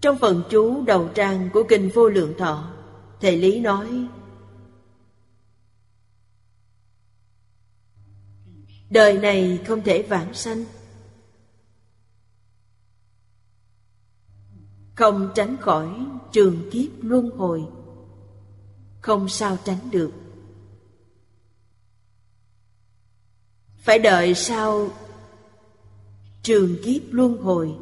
Trong 0.00 0.18
phần 0.18 0.42
chú 0.50 0.84
đầu 0.84 1.08
trang 1.14 1.50
của 1.52 1.64
Kinh 1.68 1.90
Vô 1.94 2.08
Lượng 2.08 2.34
Thọ, 2.38 2.72
Thầy 3.20 3.36
Lý 3.36 3.60
nói, 3.60 4.06
Đời 8.90 9.18
này 9.18 9.58
không 9.66 9.82
thể 9.82 10.02
vãng 10.02 10.34
sanh, 10.34 10.64
Không 14.94 15.32
tránh 15.34 15.56
khỏi 15.60 16.06
trường 16.32 16.70
kiếp 16.70 16.90
luân 17.00 17.30
hồi, 17.30 17.64
Không 19.00 19.28
sao 19.28 19.58
tránh 19.64 19.90
được. 19.90 20.12
Phải 23.76 23.98
đợi 23.98 24.34
sau 24.34 24.88
trường 26.42 26.76
kiếp 26.84 27.02
luân 27.10 27.42
hồi 27.42 27.76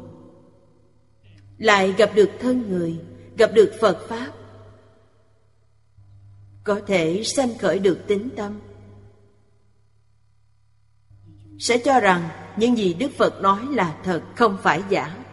lại 1.59 1.93
gặp 1.97 2.11
được 2.15 2.29
thân 2.39 2.69
người, 2.69 2.99
Gặp 3.37 3.51
được 3.53 3.71
Phật 3.81 4.07
Pháp. 4.07 4.31
Có 6.63 6.81
thể 6.87 7.23
sanh 7.23 7.57
khởi 7.57 7.79
được 7.79 7.99
tính 8.07 8.29
tâm. 8.35 8.59
Sẽ 11.59 11.77
cho 11.77 11.99
rằng 11.99 12.29
những 12.57 12.77
gì 12.77 12.93
Đức 12.93 13.11
Phật 13.17 13.41
nói 13.41 13.65
là 13.71 13.99
thật, 14.03 14.21
Không 14.35 14.57
phải 14.61 14.83
giả. 14.89 15.25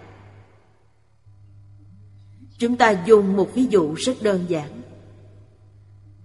Chúng 2.59 2.77
ta 2.77 3.05
dùng 3.07 3.37
một 3.37 3.51
ví 3.55 3.67
dụ 3.71 3.95
rất 3.95 4.17
đơn 4.23 4.45
giản. 4.49 4.83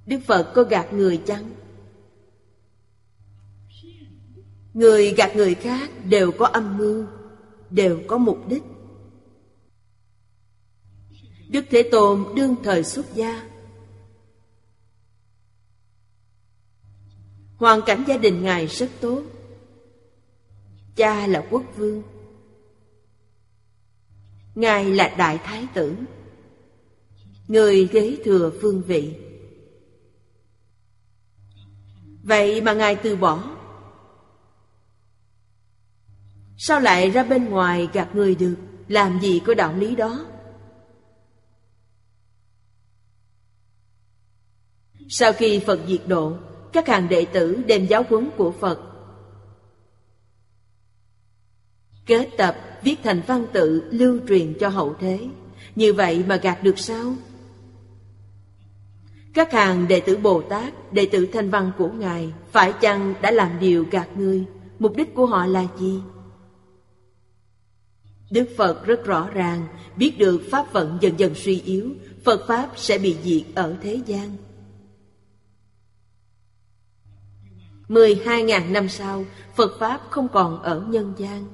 Đức 0.05 0.19
Phật 0.27 0.51
có 0.55 0.63
gạt 0.63 0.93
người 0.93 1.21
chăng? 1.25 1.51
Người 4.73 5.13
gạt 5.13 5.35
người 5.35 5.55
khác 5.55 5.89
đều 6.05 6.31
có 6.31 6.45
âm 6.45 6.77
mưu, 6.77 7.05
Đều 7.69 7.99
có 8.07 8.17
mục 8.17 8.47
đích. 8.47 8.63
Đức 11.51 11.65
Thế 11.69 11.89
Tôn 11.91 12.25
đương 12.35 12.55
thời 12.63 12.83
xuất 12.83 13.05
gia. 13.13 13.49
Hoàn 17.57 17.81
cảnh 17.85 18.03
gia 18.07 18.17
đình 18.17 18.43
Ngài 18.43 18.67
rất 18.67 18.89
tốt. 19.01 19.23
Cha 20.95 21.27
là 21.27 21.47
quốc 21.49 21.63
vương. 21.77 22.03
Ngài 24.55 24.85
là 24.85 25.15
đại 25.17 25.37
thái 25.43 25.67
tử. 25.73 25.95
Người 27.47 27.87
ghế 27.91 28.17
thừa 28.25 28.51
phương 28.61 28.81
vị. 28.81 29.15
Vậy 32.23 32.61
mà 32.61 32.73
Ngài 32.73 32.95
từ 32.95 33.15
bỏ. 33.15 33.57
Sao 36.57 36.79
lại 36.79 37.09
ra 37.09 37.23
bên 37.23 37.49
ngoài 37.49 37.89
gạt 37.93 38.15
người 38.15 38.35
được? 38.35 38.55
Làm 38.87 39.19
gì 39.21 39.41
có 39.45 39.53
đạo 39.53 39.73
lý 39.77 39.95
đó? 39.95 40.30
Sau 45.13 45.33
khi 45.33 45.59
Phật 45.59 45.79
diệt 45.87 46.01
độ 46.07 46.33
Các 46.73 46.87
hàng 46.87 47.09
đệ 47.09 47.25
tử 47.25 47.61
đem 47.67 47.85
giáo 47.85 48.05
huấn 48.09 48.29
của 48.37 48.51
Phật 48.51 48.79
Kết 52.05 52.29
tập 52.37 52.55
viết 52.83 52.95
thành 53.03 53.21
văn 53.27 53.45
tự 53.53 53.83
lưu 53.91 54.19
truyền 54.27 54.53
cho 54.59 54.69
hậu 54.69 54.95
thế 54.99 55.27
Như 55.75 55.93
vậy 55.93 56.23
mà 56.27 56.35
gạt 56.35 56.63
được 56.63 56.79
sao? 56.79 57.15
Các 59.33 59.51
hàng 59.51 59.87
đệ 59.87 59.99
tử 59.99 60.17
Bồ 60.17 60.41
Tát, 60.41 60.93
đệ 60.93 61.07
tử 61.11 61.25
thanh 61.25 61.49
văn 61.49 61.71
của 61.77 61.89
Ngài 61.89 62.33
Phải 62.51 62.73
chăng 62.81 63.13
đã 63.21 63.31
làm 63.31 63.59
điều 63.59 63.85
gạt 63.91 64.07
người 64.17 64.45
Mục 64.79 64.95
đích 64.95 65.15
của 65.15 65.25
họ 65.25 65.45
là 65.45 65.67
gì? 65.79 65.99
Đức 68.31 68.49
Phật 68.57 68.85
rất 68.85 69.05
rõ 69.05 69.29
ràng 69.33 69.67
biết 69.95 70.17
được 70.17 70.41
Pháp 70.51 70.73
vận 70.73 70.97
dần 71.01 71.13
dần 71.17 71.35
suy 71.35 71.61
yếu, 71.61 71.89
Phật 72.25 72.47
Pháp 72.47 72.69
sẽ 72.75 72.97
bị 72.97 73.15
diệt 73.23 73.55
ở 73.55 73.75
thế 73.81 73.99
gian. 74.05 74.37
Mười 77.91 78.15
hai 78.15 78.43
ngàn 78.43 78.73
năm 78.73 78.89
sau, 78.89 79.25
Phật 79.55 79.79
Pháp 79.79 80.01
không 80.09 80.27
còn 80.33 80.61
ở 80.61 80.85
nhân 80.89 81.13
gian. 81.17 81.45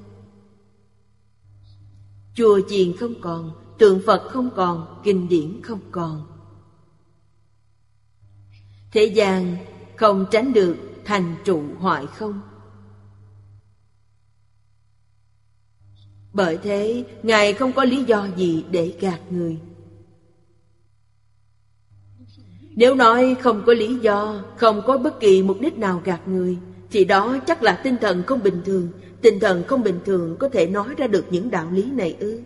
Chùa 2.34 2.60
chiền 2.68 2.96
không 2.96 3.14
còn, 3.20 3.50
tượng 3.78 4.02
Phật 4.06 4.28
không 4.30 4.50
còn, 4.56 5.00
kinh 5.04 5.28
điển 5.28 5.62
không 5.62 5.80
còn. 5.90 6.26
Thế 8.92 9.04
gian 9.04 9.56
không 9.96 10.26
tránh 10.30 10.52
được 10.52 10.76
thành 11.04 11.36
trụ 11.44 11.62
hoại 11.78 12.06
không. 12.06 12.40
Bởi 16.32 16.58
thế, 16.62 17.04
Ngài 17.22 17.52
không 17.52 17.72
có 17.72 17.84
lý 17.84 18.04
do 18.04 18.28
gì 18.36 18.64
để 18.70 18.96
gạt 19.00 19.20
người. 19.30 19.58
Nếu 22.78 22.94
nói 22.94 23.36
không 23.40 23.62
có 23.66 23.72
lý 23.74 23.94
do, 23.94 24.44
không 24.56 24.82
có 24.86 24.98
bất 24.98 25.20
kỳ 25.20 25.42
mục 25.42 25.60
đích 25.60 25.78
nào 25.78 26.02
gạt 26.04 26.28
người, 26.28 26.58
thì 26.90 27.04
đó 27.04 27.38
chắc 27.46 27.62
là 27.62 27.80
tinh 27.84 27.96
thần 28.00 28.22
không 28.26 28.42
bình 28.42 28.62
thường. 28.64 28.88
Tinh 29.20 29.40
thần 29.40 29.64
không 29.66 29.82
bình 29.82 30.00
thường 30.04 30.36
có 30.38 30.48
thể 30.48 30.66
nói 30.66 30.94
ra 30.96 31.06
được 31.06 31.24
những 31.30 31.50
đạo 31.50 31.70
lý 31.72 31.90
này 31.90 32.16
ư? 32.20 32.40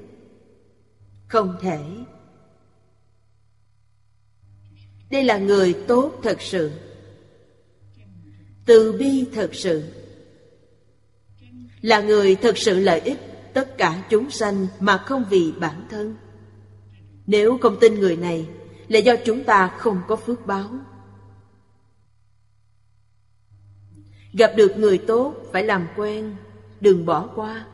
Không 1.29 1.57
thể. 1.61 1.79
Đây 5.11 5.25
là 5.25 5.39
người 5.39 5.75
tốt 5.89 6.13
thật 6.23 6.41
sự. 6.41 6.71
Từ 8.67 8.93
bi 8.93 9.25
thật 9.35 9.55
sự 9.55 9.83
Là 11.81 12.01
người 12.01 12.35
thật 12.35 12.59
sự 12.59 12.81
lợi 12.81 13.01
ích 13.01 13.19
tất 13.55 13.79
cả 13.79 14.03
chúng 14.11 14.31
sanh 14.31 14.67
mà 14.81 14.99
không 14.99 15.25
vì 15.31 15.53
bản 15.61 15.87
thân 15.91 16.17
Nếu 17.27 17.59
không 17.59 17.77
tin 17.81 17.95
người 17.95 18.17
này 18.17 18.47
là 18.93 18.99
do 18.99 19.15
chúng 19.25 19.45
ta 19.45 19.69
không 19.69 20.01
có 20.09 20.17
phước 20.17 20.47
báo. 20.47 20.69
Gặp 24.33 24.53
được 24.57 24.73
người 24.77 24.99
tốt, 24.99 25.35
phải 25.53 25.65
làm 25.65 25.89
quen, 25.97 26.37
Đừng 26.81 27.07
bỏ 27.07 27.29
qua. 27.35 27.67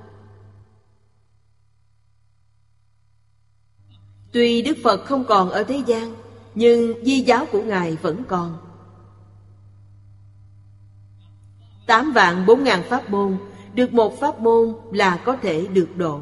Tuy 4.33 4.62
Đức 4.62 4.77
Phật 4.85 5.05
không 5.05 5.25
còn 5.25 5.51
ở 5.51 5.64
thế 5.64 5.83
gian, 5.87 6.14
Nhưng 6.55 7.05
di 7.05 7.21
giáo 7.21 7.47
của 7.53 7.62
Ngài 7.62 7.97
vẫn 7.97 8.23
còn. 8.29 8.59
Tám 11.87 12.12
vạn 12.12 12.47
bốn 12.47 12.64
ngàn 12.64 12.83
pháp 12.83 13.11
môn, 13.11 13.39
Được 13.75 13.93
một 13.93 14.21
pháp 14.21 14.41
môn 14.41 14.75
là 14.93 15.23
có 15.25 15.37
thể 15.37 15.66
được 15.66 15.89
độ. 15.97 16.21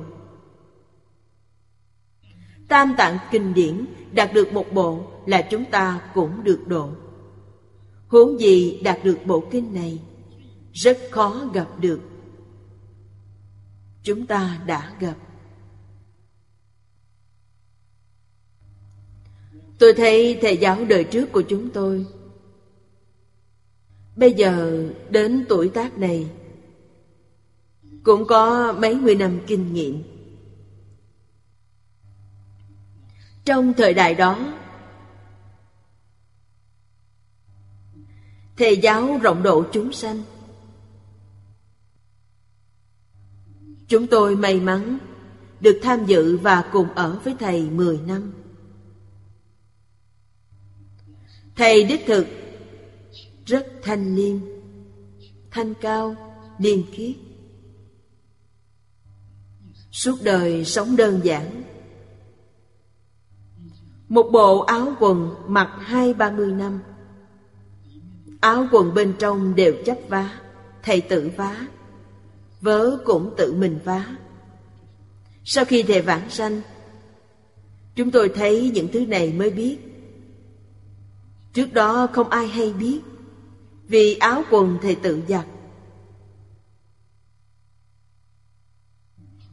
Tam 2.68 2.94
tạng 2.98 3.18
kinh 3.30 3.54
điển 3.54 3.84
đạt 4.12 4.32
được 4.34 4.52
một 4.52 4.66
bộ 4.72 5.06
là 5.26 5.48
chúng 5.50 5.64
ta 5.64 6.10
cũng 6.14 6.44
được 6.44 6.60
độ. 6.66 6.90
Huống 8.08 8.40
gì 8.40 8.80
đạt 8.84 9.04
được 9.04 9.18
bộ 9.26 9.44
kinh 9.50 9.74
này, 9.74 10.02
Rất 10.72 10.98
khó 11.10 11.50
gặp 11.54 11.68
được. 11.80 12.00
Chúng 14.02 14.26
ta 14.26 14.62
đã 14.66 14.92
gặp. 15.00 15.14
Tôi 19.78 19.94
thấy 19.94 20.38
thầy 20.42 20.56
giáo 20.56 20.84
đời 20.84 21.04
trước 21.04 21.32
của 21.32 21.42
chúng 21.42 21.70
tôi, 21.70 22.06
Bây 24.16 24.32
giờ 24.32 24.84
đến 25.10 25.44
tuổi 25.48 25.68
tác 25.68 25.98
này, 25.98 26.30
Cũng 28.02 28.26
có 28.26 28.72
mấy 28.72 28.94
mươi 28.94 29.14
năm 29.14 29.40
kinh 29.46 29.72
nghiệm. 29.72 30.15
Trong 33.46 33.74
thời 33.74 33.94
đại 33.94 34.14
đó 34.14 34.52
Thầy 38.56 38.76
giáo 38.76 39.18
rộng 39.22 39.42
độ 39.42 39.64
chúng 39.72 39.92
sanh 39.92 40.22
Chúng 43.88 44.06
tôi 44.06 44.36
may 44.36 44.60
mắn 44.60 44.98
được 45.60 45.80
tham 45.82 46.06
dự 46.06 46.36
và 46.36 46.68
cùng 46.72 46.88
ở 46.94 47.20
với 47.24 47.34
thầy 47.38 47.70
10 47.70 47.98
năm. 47.98 48.32
Thầy 51.56 51.84
đích 51.84 52.00
thực 52.06 52.26
rất 53.46 53.66
thanh 53.82 54.16
liêm, 54.16 54.36
thanh 55.50 55.74
cao, 55.74 56.16
liêm 56.58 56.90
khiết. 56.92 57.16
Suốt 59.90 60.22
đời 60.22 60.64
sống 60.64 60.96
đơn 60.96 61.20
giản. 61.24 61.62
Một 64.08 64.28
bộ 64.32 64.60
áo 64.60 64.92
quần 65.00 65.34
mặc 65.46 65.70
hai 65.78 66.14
ba 66.14 66.30
mươi 66.30 66.52
năm. 66.52 66.80
Áo 68.40 68.66
quần 68.72 68.94
bên 68.94 69.14
trong 69.18 69.54
đều 69.54 69.74
chấp 69.84 69.98
vá, 70.08 70.38
thầy 70.82 71.00
tự 71.00 71.30
vá. 71.36 71.66
Vớ 72.60 72.98
cũng 73.04 73.34
tự 73.36 73.52
mình 73.52 73.78
vá. 73.84 74.06
Sau 75.44 75.64
khi 75.64 75.82
thầy 75.82 76.02
vãng 76.02 76.30
sanh, 76.30 76.60
chúng 77.96 78.10
tôi 78.10 78.28
thấy 78.28 78.70
những 78.74 78.88
thứ 78.92 79.06
này 79.06 79.32
mới 79.32 79.50
biết 79.50 79.78
Trước 81.52 81.72
đó 81.72 82.06
không 82.12 82.28
ai 82.28 82.48
hay 82.48 82.72
biết 82.72 83.00
Vì 83.88 84.14
áo 84.14 84.42
quần 84.50 84.78
thầy 84.82 84.94
tự 84.94 85.22
giặt 85.28 85.46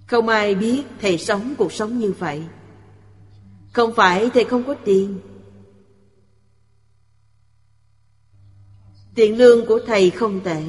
Không 0.08 0.28
ai 0.28 0.56
biết 0.56 0.84
thầy 1.02 1.18
sống 1.18 1.54
cuộc 1.58 1.74
sống 1.74 2.00
như 2.00 2.14
vậy 2.20 2.44
không 3.74 3.94
phải 3.96 4.30
thầy 4.34 4.44
không 4.44 4.64
có 4.64 4.76
tiền. 4.86 5.20
Tiền 9.16 9.38
lương 9.38 9.66
của 9.66 9.80
thầy 9.88 10.10
không 10.10 10.42
tệ. 10.44 10.64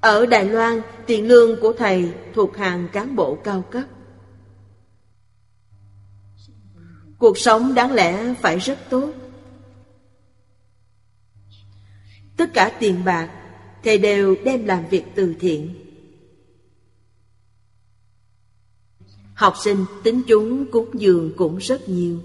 Ở 0.00 0.26
Đài 0.26 0.44
Loan, 0.44 0.80
tiền 1.06 1.28
lương 1.28 1.60
của 1.60 1.72
thầy 1.78 2.12
thuộc 2.34 2.56
hàng 2.56 2.88
cán 2.92 3.16
bộ 3.16 3.38
cao 3.44 3.64
cấp. 3.70 3.84
Cuộc 7.18 7.38
sống 7.38 7.74
đáng 7.74 7.92
lẽ 7.92 8.34
phải 8.34 8.58
rất 8.58 8.78
tốt. 8.90 9.12
Tất 12.36 12.50
cả 12.54 12.76
tiền 12.80 13.04
bạc 13.04 13.30
thầy 13.84 13.98
đều 13.98 14.36
đem 14.44 14.64
làm 14.64 14.88
việc 14.88 15.04
từ 15.14 15.34
thiện. 15.40 15.87
Học 19.38 19.54
sinh 19.64 19.84
tính 20.02 20.22
chúng 20.26 20.66
cúng 20.66 20.88
dường 20.94 21.32
cũng 21.36 21.56
rất 21.56 21.88
nhiều 21.88 22.18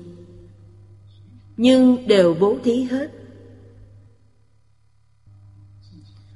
nhưng 1.58 2.08
đều 2.08 2.34
bố 2.40 2.58
thí 2.64 2.82
hết 2.82 3.12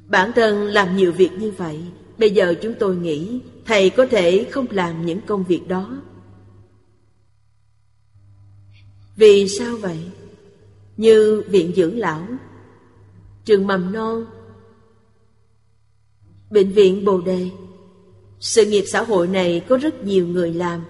bản 0.07 0.31
thân 0.35 0.63
làm 0.63 0.97
nhiều 0.97 1.11
việc 1.11 1.31
như 1.39 1.51
vậy 1.51 1.83
bây 2.17 2.31
giờ 2.31 2.53
chúng 2.61 2.73
tôi 2.79 2.95
nghĩ 2.95 3.39
thầy 3.65 3.89
có 3.89 4.05
thể 4.05 4.47
không 4.51 4.65
làm 4.69 5.05
những 5.05 5.21
công 5.21 5.43
việc 5.43 5.67
đó 5.67 6.01
vì 9.17 9.47
sao 9.47 9.77
vậy? 9.77 9.99
Như 10.97 11.43
viện 11.47 11.73
dưỡng 11.75 11.99
lão, 11.99 12.27
trường 13.45 13.67
mầm 13.67 13.93
non, 13.93 14.25
bệnh 16.49 16.71
viện 16.71 17.05
Bồ 17.05 17.21
Đề. 17.21 17.49
Sự 18.39 18.65
nghiệp 18.65 18.83
xã 18.87 19.03
hội 19.03 19.27
này 19.27 19.65
có 19.69 19.77
rất 19.77 20.03
nhiều 20.03 20.27
người 20.27 20.53
làm. 20.53 20.83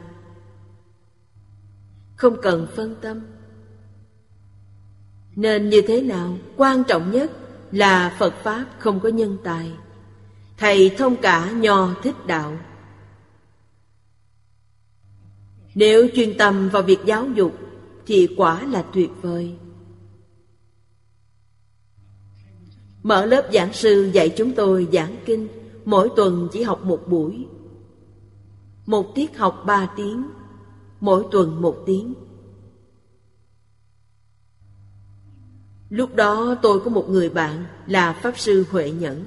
Không 2.16 2.38
cần 2.42 2.68
phân 2.76 2.96
tâm. 3.02 3.22
Nên 5.36 5.70
như 5.70 5.82
thế 5.88 6.02
nào? 6.02 6.38
Quan 6.58 6.84
trọng 6.84 7.12
nhất 7.12 7.32
là 7.72 8.16
Phật 8.20 8.34
Pháp 8.44 8.66
không 8.80 9.00
có 9.00 9.10
nhân 9.10 9.38
tài. 9.44 9.72
Thầy 10.58 10.90
thông 10.98 11.16
cả 11.16 11.52
nho 11.52 11.94
thích 12.04 12.26
đạo. 12.28 12.58
Nếu 15.76 16.08
chuyên 16.16 16.38
tâm 16.38 16.70
vào 16.70 16.84
việc 16.84 17.00
giáo 17.06 17.28
dục 17.36 17.58
thì 18.06 18.28
quả 18.38 18.64
là 18.64 18.82
tuyệt 18.94 19.10
vời. 19.22 19.56
Mở 23.04 23.26
lớp 23.26 23.50
giảng 23.54 23.74
sư 23.74 24.10
dạy 24.14 24.30
chúng 24.38 24.52
tôi 24.52 24.88
giảng 24.92 25.16
kinh, 25.26 25.48
mỗi 25.88 26.10
tuần 26.16 26.48
chỉ 26.52 26.62
học 26.62 26.86
một 26.86 27.08
buổi. 27.08 27.46
Một 28.86 29.16
tiết 29.16 29.38
học 29.38 29.64
ba 29.66 29.90
tiếng, 29.96 30.24
mỗi 31.00 31.26
tuần 31.32 31.62
một 31.62 31.78
tiếng. 31.86 32.14
Lúc 35.90 36.16
đó 36.16 36.56
tôi 36.62 36.80
có 36.80 36.90
một 36.90 37.10
người 37.10 37.30
bạn 37.30 37.66
là 37.86 38.14
Pháp 38.14 38.40
Sư 38.40 38.66
Huệ 38.72 38.92
Nhẫn. 38.92 39.24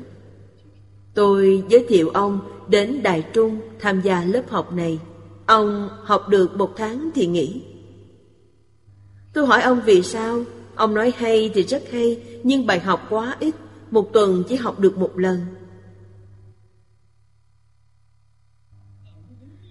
Tôi 1.14 1.64
giới 1.68 1.86
thiệu 1.88 2.08
ông 2.08 2.40
đến 2.68 3.02
Đài 3.02 3.24
Trung 3.32 3.60
tham 3.78 4.00
gia 4.00 4.24
lớp 4.24 4.42
học 4.50 4.72
này. 4.72 5.00
Ông 5.46 5.88
học 6.04 6.28
được 6.28 6.56
một 6.56 6.72
tháng 6.76 7.10
thì 7.14 7.26
nghỉ. 7.26 7.62
Tôi 9.32 9.46
hỏi 9.46 9.62
ông 9.62 9.80
vì 9.84 10.02
sao? 10.02 10.42
Ông 10.74 10.94
nói 10.94 11.12
hay 11.16 11.50
thì 11.54 11.62
rất 11.62 11.82
hay, 11.90 12.22
nhưng 12.42 12.66
bài 12.66 12.80
học 12.80 13.06
quá 13.10 13.36
ít, 13.40 13.54
một 13.90 14.12
tuần 14.12 14.42
chỉ 14.48 14.56
học 14.56 14.80
được 14.80 14.98
một 14.98 15.18
lần. 15.18 15.40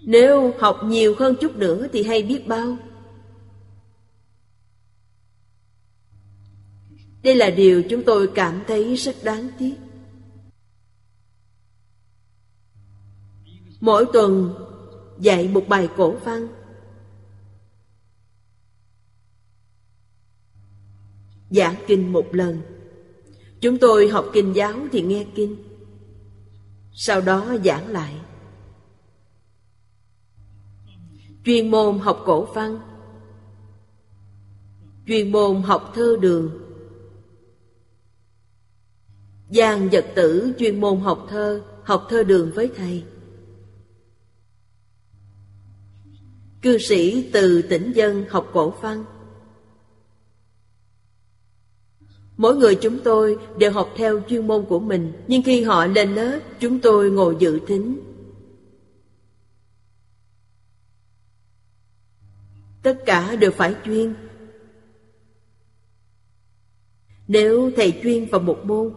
Nếu 0.03 0.53
học 0.59 0.79
nhiều 0.83 1.15
hơn 1.19 1.35
chút 1.41 1.55
nữa 1.55 1.87
thì 1.93 2.03
hay 2.03 2.23
biết 2.23 2.47
bao. 2.47 2.77
Đây 7.23 7.35
là 7.35 7.49
điều 7.49 7.83
chúng 7.89 8.03
tôi 8.03 8.31
cảm 8.35 8.61
thấy 8.67 8.95
rất 8.95 9.15
đáng 9.23 9.49
tiếc. 9.59 9.75
Mỗi 13.79 14.05
tuần 14.13 14.55
dạy 15.19 15.47
một 15.47 15.65
bài 15.67 15.89
cổ 15.97 16.11
văn 16.11 16.47
giảng 21.49 21.75
kinh 21.87 22.13
một 22.13 22.25
lần 22.31 22.61
chúng 23.61 23.77
tôi 23.77 24.07
học 24.07 24.25
kinh 24.33 24.55
giáo 24.55 24.79
thì 24.91 25.01
nghe 25.01 25.25
kinh 25.35 25.55
sau 26.93 27.21
đó 27.21 27.55
giảng 27.65 27.87
lại 27.87 28.15
chuyên 31.45 31.71
môn 31.71 31.99
học 31.99 32.23
cổ 32.25 32.45
văn 32.53 32.79
chuyên 35.07 35.31
môn 35.31 35.61
học 35.61 35.91
thơ 35.95 36.17
đường 36.21 36.69
Giang 39.49 39.89
Vật 39.89 40.05
Tử 40.15 40.53
chuyên 40.59 40.81
môn 40.81 40.99
học 40.99 41.27
thơ, 41.29 41.61
học 41.83 42.07
thơ 42.09 42.23
đường 42.23 42.51
với 42.55 42.71
thầy. 42.75 43.03
Cư 46.61 46.77
sĩ 46.77 47.29
từ 47.33 47.61
tỉnh 47.61 47.91
dân 47.95 48.25
học 48.29 48.49
cổ 48.53 48.69
văn. 48.81 49.05
Mỗi 52.37 52.55
người 52.55 52.75
chúng 52.75 52.99
tôi 53.03 53.37
đều 53.57 53.71
học 53.71 53.89
theo 53.95 54.21
chuyên 54.29 54.47
môn 54.47 54.65
của 54.65 54.79
mình, 54.79 55.13
nhưng 55.27 55.43
khi 55.43 55.63
họ 55.63 55.85
lên 55.85 56.15
lớp, 56.15 56.39
chúng 56.59 56.79
tôi 56.79 57.11
ngồi 57.11 57.35
dự 57.39 57.59
thính. 57.67 58.08
Tất 62.81 62.97
cả 63.05 63.35
đều 63.35 63.51
phải 63.51 63.75
chuyên. 63.85 64.13
Nếu 67.27 67.71
thầy 67.75 67.99
chuyên 68.03 68.25
vào 68.25 68.41
một 68.41 68.59
môn, 68.63 68.93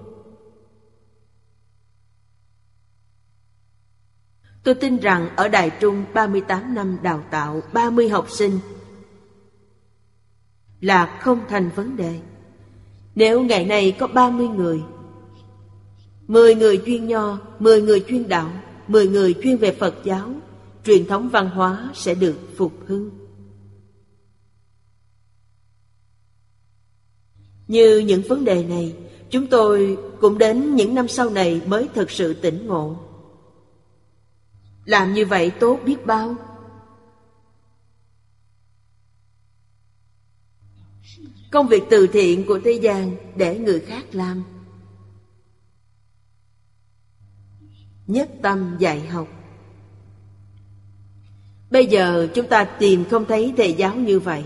Tôi 4.65 4.75
tin 4.75 4.97
rằng 4.97 5.29
ở 5.37 5.49
Đài 5.49 5.71
Trung 5.81 6.05
38 6.15 6.75
năm 6.75 6.99
đào 7.03 7.25
tạo 7.31 7.61
30 7.73 8.09
học 8.09 8.31
sinh 8.31 8.59
là 10.81 11.19
không 11.21 11.41
thành 11.49 11.71
vấn 11.77 11.97
đề. 11.97 12.21
Nếu 13.15 13.43
ngày 13.43 13.65
nay 13.65 13.97
có 13.99 14.07
30 14.07 14.49
người 14.49 14.83
10 16.27 16.55
người 16.55 16.83
chuyên 16.87 17.07
nho, 17.07 17.39
10 17.59 17.83
người 17.83 18.05
chuyên 18.09 18.29
đạo 18.29 18.51
10 18.89 19.09
người 19.09 19.35
chuyên 19.43 19.57
về 19.57 19.77
Phật 19.81 19.95
giáo 20.05 20.35
Truyền 20.85 21.07
thống 21.07 21.29
văn 21.29 21.51
hóa 21.51 21.91
sẽ 21.95 22.15
được 22.15 22.37
phục 22.57 22.73
hưng 22.87 23.11
Như 27.73 27.99
những 27.99 28.23
vấn 28.29 28.45
đề 28.45 28.65
này, 28.65 28.95
Chúng 29.33 29.47
tôi 29.47 29.99
cũng 30.21 30.39
đến 30.39 30.77
những 30.77 30.95
năm 30.95 31.09
sau 31.09 31.31
này 31.31 31.61
mới 31.67 31.89
thực 31.95 32.11
sự 32.11 32.35
tỉnh 32.35 32.67
ngộ. 32.67 32.97
Làm 34.85 35.15
như 35.15 35.27
vậy 35.27 35.51
tốt 35.61 35.81
biết 35.85 36.07
bao. 36.07 36.35
Công 41.51 41.67
việc 41.67 41.83
từ 41.91 42.07
thiện 42.07 42.47
của 42.47 42.61
thế 42.65 42.73
gian 42.73 43.17
để 43.37 43.59
người 43.59 43.81
khác 43.81 44.05
làm. 44.13 44.45
Nhất 48.07 48.31
tâm 48.43 48.77
dạy 48.79 49.07
học. 49.07 49.29
Bây 51.71 51.87
giờ 51.87 52.29
chúng 52.35 52.49
ta 52.49 52.65
tìm 52.65 53.05
không 53.11 53.25
thấy 53.25 53.55
thầy 53.57 53.73
giáo 53.73 53.97
như 53.97 54.21
vậy. 54.21 54.45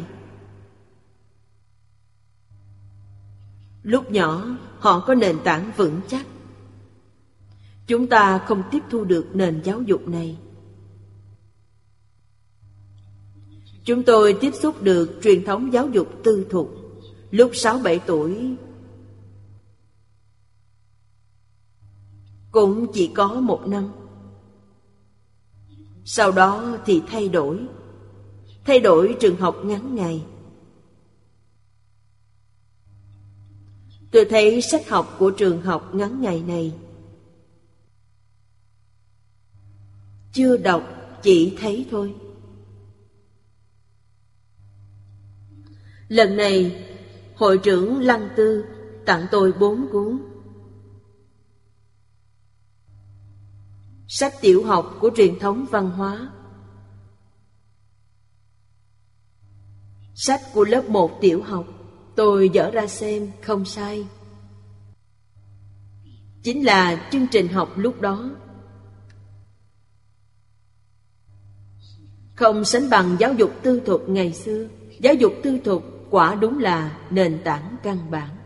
Lúc 3.86 4.10
nhỏ, 4.10 4.58
họ 4.78 5.00
có 5.00 5.14
nền 5.14 5.38
tảng 5.44 5.72
vững 5.76 6.00
chắc. 6.08 6.26
Chúng 7.86 8.06
ta 8.06 8.38
không 8.38 8.62
tiếp 8.70 8.82
thu 8.90 9.04
được 9.04 9.26
nền 9.34 9.60
giáo 9.64 9.82
dục 9.82 10.08
này. 10.08 10.38
Chúng 13.84 14.02
tôi 14.02 14.38
tiếp 14.40 14.50
xúc 14.54 14.82
được 14.82 15.18
truyền 15.22 15.44
thống 15.44 15.72
giáo 15.72 15.88
dục 15.88 16.08
tư 16.24 16.46
thục. 16.50 16.70
Lúc 17.30 17.50
6-7 17.52 17.98
tuổi, 18.06 18.56
Cũng 22.50 22.92
chỉ 22.92 23.10
có 23.14 23.28
một 23.28 23.66
năm. 23.66 23.92
Sau 26.04 26.32
đó 26.32 26.78
thì 26.86 27.02
thay 27.06 27.28
đổi. 27.28 27.66
Thay 28.64 28.80
đổi 28.80 29.16
trường 29.20 29.36
học 29.36 29.56
ngắn 29.64 29.94
ngày. 29.94 30.24
Tôi 34.16 34.24
thấy 34.24 34.62
sách 34.62 34.88
học 34.88 35.16
của 35.18 35.30
trường 35.30 35.62
học 35.62 35.94
ngắn 35.94 36.20
ngày 36.20 36.42
này. 36.42 36.74
Chưa 40.32 40.56
đọc, 40.56 40.82
chỉ 41.22 41.56
thấy 41.60 41.86
thôi. 41.90 42.14
Lần 46.08 46.36
này 46.36 46.86
Hội 47.36 47.58
trưởng 47.58 48.00
Lăng 48.00 48.28
Tư 48.36 48.64
tặng 49.06 49.26
tôi 49.30 49.52
bốn 49.52 49.86
cuốn. 49.92 50.22
Sách 54.08 54.34
tiểu 54.40 54.64
học 54.64 54.96
của 55.00 55.10
truyền 55.16 55.38
thống 55.38 55.66
văn 55.70 55.90
hóa. 55.90 56.32
Sách 60.14 60.40
của 60.52 60.64
lớp 60.64 60.88
1 60.88 61.18
tiểu 61.20 61.42
học. 61.42 61.75
Tôi 62.16 62.48
dở 62.48 62.70
ra 62.70 62.86
xem, 62.86 63.30
không 63.42 63.64
sai. 63.64 64.06
Chính 66.42 66.64
là 66.64 67.08
chương 67.12 67.26
trình 67.26 67.48
học 67.48 67.72
lúc 67.76 68.00
đó. 68.00 68.30
Không 72.34 72.64
sánh 72.64 72.90
bằng 72.90 73.16
giáo 73.18 73.34
dục 73.34 73.50
tư 73.62 73.80
thục 73.86 74.08
ngày 74.08 74.32
xưa. 74.32 74.68
Giáo 75.00 75.14
dục 75.14 75.32
tư 75.42 75.58
thục 75.64 75.84
quả 76.10 76.34
đúng 76.34 76.58
là 76.58 76.98
nền 77.10 77.40
tảng 77.44 77.76
căn 77.82 78.10
bản. 78.10 78.36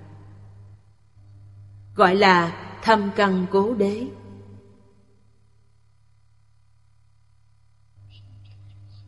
Gọi 1.94 2.14
là 2.14 2.66
thâm 2.82 3.10
căn 3.16 3.46
cố 3.50 3.74
đế. 3.74 4.06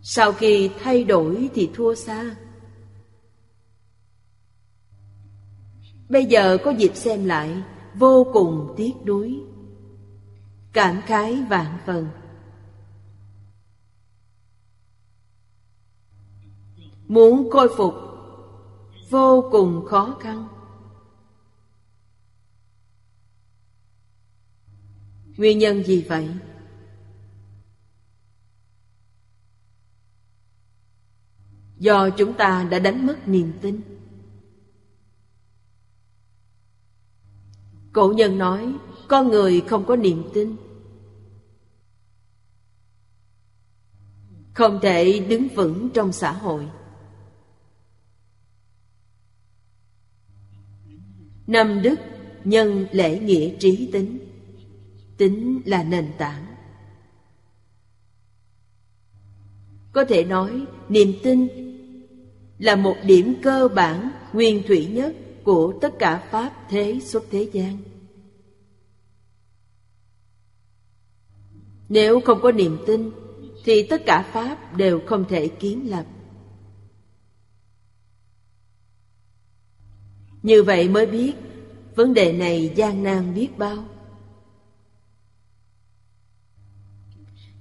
Sau 0.03 0.33
khi 0.33 0.71
thay 0.83 1.05
đổi 1.05 1.51
thì 1.55 1.71
thua 1.75 1.95
xa. 1.95 2.37
Bây 6.13 6.27
giờ 6.27 6.59
có 6.65 6.71
dịp 6.71 6.97
xem 6.97 7.25
lại, 7.25 7.63
Vô 7.95 8.27
cùng 8.33 8.75
tiếc 8.77 8.93
nuối. 9.05 9.41
Cảm 10.73 11.03
khái 11.07 11.43
vạn 11.43 11.79
phần. 11.87 12.09
Muốn 17.09 17.51
khôi 17.51 17.69
phục, 17.77 17.95
Vô 19.11 19.49
cùng 19.53 19.85
khó 19.87 20.17
khăn. 20.21 20.49
Nguyên 25.37 25.59
nhân 25.59 25.83
gì 25.85 26.05
vậy? 26.09 26.29
Do 31.79 32.11
chúng 32.11 32.35
ta 32.35 32.69
đã 32.71 32.79
đánh 32.79 33.07
mất 33.07 33.29
niềm 33.29 33.53
tin. 33.61 33.92
Cổ 37.93 38.13
nhân 38.17 38.39
nói, 38.39 38.75
Con 39.09 39.29
người 39.29 39.61
không 39.61 39.85
có 39.85 39.97
niềm 39.97 40.25
tin. 40.35 40.57
Không 44.55 44.79
thể 44.83 45.27
đứng 45.29 45.49
vững 45.49 45.91
trong 45.95 46.13
xã 46.13 46.33
hội. 46.33 46.69
Năm 51.47 51.83
đức, 51.83 52.01
nhân 52.45 52.87
lễ 52.93 53.19
nghĩa 53.19 53.57
trí 53.59 53.89
tính. 53.93 54.19
Tính 55.17 55.63
là 55.65 55.83
nền 55.83 56.13
tảng. 56.19 56.47
Có 59.93 60.05
thể 60.05 60.25
nói, 60.25 60.67
niềm 60.89 61.13
tin 61.23 61.49
là 62.59 62.77
một 62.77 62.97
điểm 63.07 63.35
cơ 63.43 63.69
bản, 63.75 64.11
nguyên 64.33 64.63
thủy 64.67 64.87
nhất 64.87 65.17
của 65.45 65.75
tất 65.81 65.99
cả 65.99 66.29
pháp 66.31 66.67
thế 66.69 67.01
xuất 67.03 67.25
thế 67.31 67.51
gian. 67.53 67.79
Nếu 71.89 72.21
không 72.21 72.41
có 72.43 72.53
niềm 72.53 72.79
tin, 72.87 73.11
thì 73.65 73.87
tất 73.91 74.03
cả 74.07 74.31
pháp 74.33 74.77
đều 74.77 75.01
không 75.07 75.25
thể 75.29 75.49
kiến 75.49 75.91
lập. 75.91 76.07
Như 80.43 80.63
vậy 80.63 80.89
mới 80.89 81.07
biết 81.07 81.33
vấn 81.95 82.15
đề 82.15 82.33
này 82.33 82.73
gian 82.77 83.03
nan 83.03 83.35
biết 83.35 83.59
bao. 83.59 83.85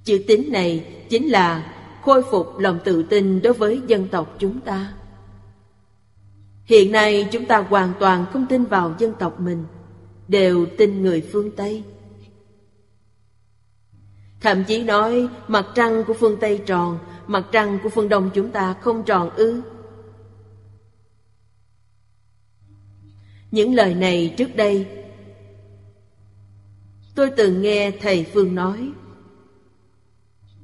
Chữ 0.04 0.24
tín 0.28 0.52
này 0.52 1.04
chính 1.10 1.28
là 1.28 1.78
khôi 2.02 2.24
phục 2.32 2.60
lòng 2.60 2.80
tự 2.86 3.04
tin 3.04 3.42
đối 3.42 3.54
với 3.54 3.82
dân 3.88 4.08
tộc 4.08 4.36
chúng 4.40 4.60
ta 4.62 4.94
hiện 6.72 6.92
nay 6.92 7.28
chúng 7.32 7.46
ta 7.46 7.58
hoàn 7.58 7.94
toàn 8.00 8.26
không 8.34 8.46
tin 8.50 8.66
vào 8.66 8.96
dân 9.00 9.14
tộc 9.20 9.40
mình, 9.40 9.66
đều 10.28 10.66
tin 10.78 11.02
người 11.02 11.22
phương 11.32 11.56
tây. 11.56 11.84
Thậm 14.42 14.64
chí 14.64 14.84
nói, 14.84 15.28
mặt 15.48 15.66
trăng 15.76 16.04
của 16.08 16.14
phương 16.14 16.38
tây 16.42 16.62
tròn, 16.66 17.00
mặt 17.28 17.46
trăng 17.52 17.80
của 17.84 17.90
phương 17.90 18.10
đông 18.10 18.30
chúng 18.34 18.52
ta 18.52 18.74
không 18.74 19.04
tròn 19.04 19.30
ư. 19.30 19.62
Những 23.52 23.74
lời 23.76 23.96
này 23.96 24.34
trước 24.38 24.56
đây, 24.56 24.88
tôi 27.16 27.30
từng 27.38 27.62
nghe 27.62 27.92
thầy 27.92 28.26
phương 28.34 28.56
nói, 28.56 28.92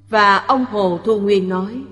và 0.09 0.37
ông 0.37 0.65
Hồ 0.65 0.99
Thu 1.05 1.19
Nguyên 1.19 1.49
nói 1.49 1.83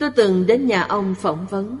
Tôi 0.00 0.10
từng 0.16 0.46
đến 0.46 0.66
nhà 0.66 0.82
ông 0.82 1.14
phỏng 1.14 1.46
vấn 1.46 1.78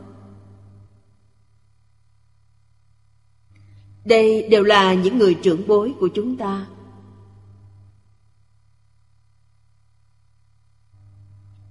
Đây 4.04 4.48
đều 4.48 4.62
là 4.62 4.94
những 4.94 5.18
người 5.18 5.34
trưởng 5.42 5.66
bối 5.68 5.94
của 6.00 6.08
chúng 6.14 6.36
ta 6.36 6.66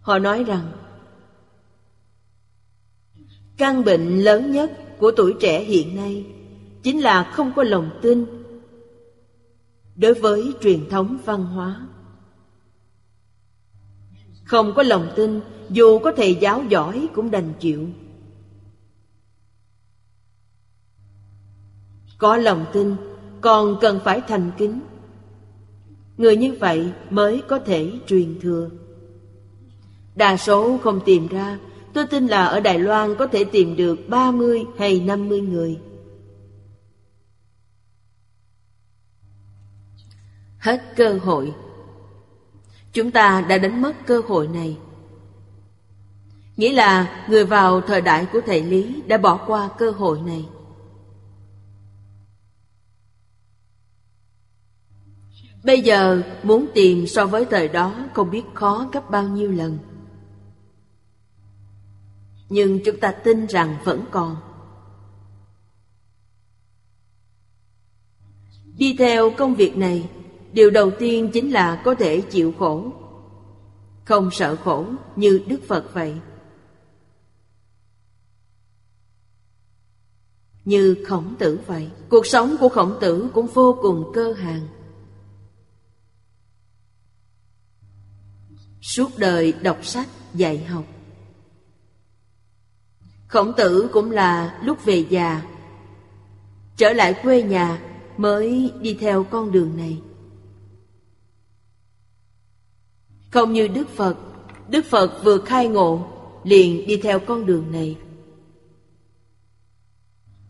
Họ 0.02 0.20
nói 0.20 0.44
rằng, 0.44 0.72
Căn 3.58 3.84
bệnh 3.84 4.20
lớn 4.20 4.52
nhất 4.52 4.72
của 5.00 5.12
tuổi 5.18 5.36
trẻ 5.40 5.64
hiện 5.64 5.96
nay 5.96 6.26
chính 6.84 7.02
là 7.02 7.32
không 7.34 7.54
có 7.56 7.64
lòng 7.64 8.00
tin 8.02 8.26
đối 9.96 10.14
với 10.14 10.54
truyền 10.62 10.90
thống 10.90 11.18
văn 11.26 11.46
hóa. 11.46 11.88
Không 14.50 14.74
có 14.76 14.84
lòng 14.84 15.12
tin, 15.16 15.40
dù 15.70 16.00
có 16.00 16.12
thầy 16.18 16.36
giáo 16.36 16.64
giỏi 16.70 17.08
cũng 17.14 17.32
đành 17.32 17.54
chịu. 17.60 17.88
Có 22.18 22.38
lòng 22.38 22.66
tin, 22.74 22.96
còn 23.42 23.78
cần 23.82 24.00
phải 24.04 24.22
thành 24.28 24.52
kính. 24.58 24.80
Người 26.18 26.38
như 26.38 26.56
vậy 26.60 26.92
mới 27.10 27.42
có 27.48 27.60
thể 27.60 27.92
truyền 28.08 28.40
thừa. 28.40 28.70
Đa 30.16 30.38
số 30.38 30.78
không 30.78 31.00
tìm 31.06 31.28
ra, 31.28 31.60
tôi 31.94 32.08
tin 32.08 32.28
là 32.28 32.46
ở 32.46 32.60
Đài 32.60 32.80
Loan 32.80 33.16
có 33.16 33.28
thể 33.28 33.44
tìm 33.44 33.76
được 33.76 34.00
30 34.08 34.66
hay 34.78 35.00
50 35.00 35.42
người. 35.42 35.80
Hết 40.58 40.82
cơ 40.96 41.20
hội 41.24 41.54
Chúng 42.94 43.12
ta 43.12 43.42
đã 43.50 43.58
đánh 43.58 43.82
mất 43.82 43.94
cơ 44.06 44.22
hội 44.28 44.48
này. 44.48 44.78
Nghĩa 46.58 46.74
là 46.74 47.26
người 47.30 47.46
vào 47.46 47.82
thời 47.82 48.02
đại 48.02 48.28
của 48.34 48.42
thầy 48.46 48.64
Lý 48.64 49.02
đã 49.08 49.18
bỏ 49.18 49.38
qua 49.48 49.70
cơ 49.78 49.92
hội 49.92 50.22
này. 50.22 50.46
Bây 55.64 55.82
giờ 55.82 56.22
muốn 56.44 56.68
tìm 56.74 57.08
so 57.08 57.26
với 57.26 57.46
thời 57.46 57.68
đó 57.68 58.06
không 58.14 58.32
biết 58.32 58.44
khó 58.54 58.90
gấp 58.94 59.10
bao 59.10 59.24
nhiêu 59.24 59.52
lần. 59.52 59.78
Nhưng 62.50 62.80
chúng 62.86 63.00
ta 63.00 63.12
tin 63.12 63.46
rằng 63.46 63.76
vẫn 63.84 64.06
còn. 64.12 64.36
Đi 68.78 68.96
theo 69.00 69.32
công 69.38 69.56
việc 69.56 69.78
này 69.78 70.10
Điều 70.54 70.70
đầu 70.70 70.92
tiên 71.00 71.30
chính 71.34 71.52
là 71.52 71.82
có 71.86 71.96
thể 71.96 72.22
chịu 72.22 72.54
khổ. 72.60 72.92
Không 74.06 74.30
sợ 74.32 74.56
khổ 74.56 74.86
như 75.16 75.42
Đức 75.48 75.60
Phật 75.68 75.94
vậy. 75.94 76.16
Như 80.66 81.06
khổng 81.08 81.36
tử 81.40 81.60
vậy 81.68 81.90
Cuộc 82.10 82.26
sống 82.26 82.56
của 82.60 82.70
khổng 82.70 82.98
tử 83.02 83.30
cũng 83.34 83.48
vô 83.48 83.78
cùng 83.82 84.12
cơ 84.14 84.34
hàng 84.34 84.68
Suốt 88.82 89.12
đời 89.18 89.54
đọc 89.62 89.86
sách, 89.86 90.08
dạy 90.34 90.64
học. 90.64 90.84
Khổng 93.28 93.54
tử 93.58 93.90
cũng 93.94 94.12
là 94.12 94.60
lúc 94.64 94.86
về 94.86 95.06
già 95.10 95.42
Trở 96.78 96.94
lại 96.94 97.16
quê 97.24 97.44
nhà 97.44 97.82
mới 98.18 98.72
đi 98.82 98.98
theo 99.00 99.24
con 99.24 99.52
đường 99.52 99.78
này. 99.78 100.02
Không 103.32 103.54
như 103.54 103.68
Đức 103.68 103.90
Phật 103.90 104.18
Đức 104.70 104.86
Phật 104.86 105.24
vừa 105.24 105.38
khai 105.38 105.68
ngộ, 105.68 106.06
Liền 106.44 106.88
đi 106.88 106.98
theo 106.98 107.20
con 107.20 107.46
đường 107.46 107.72
này. 107.72 107.98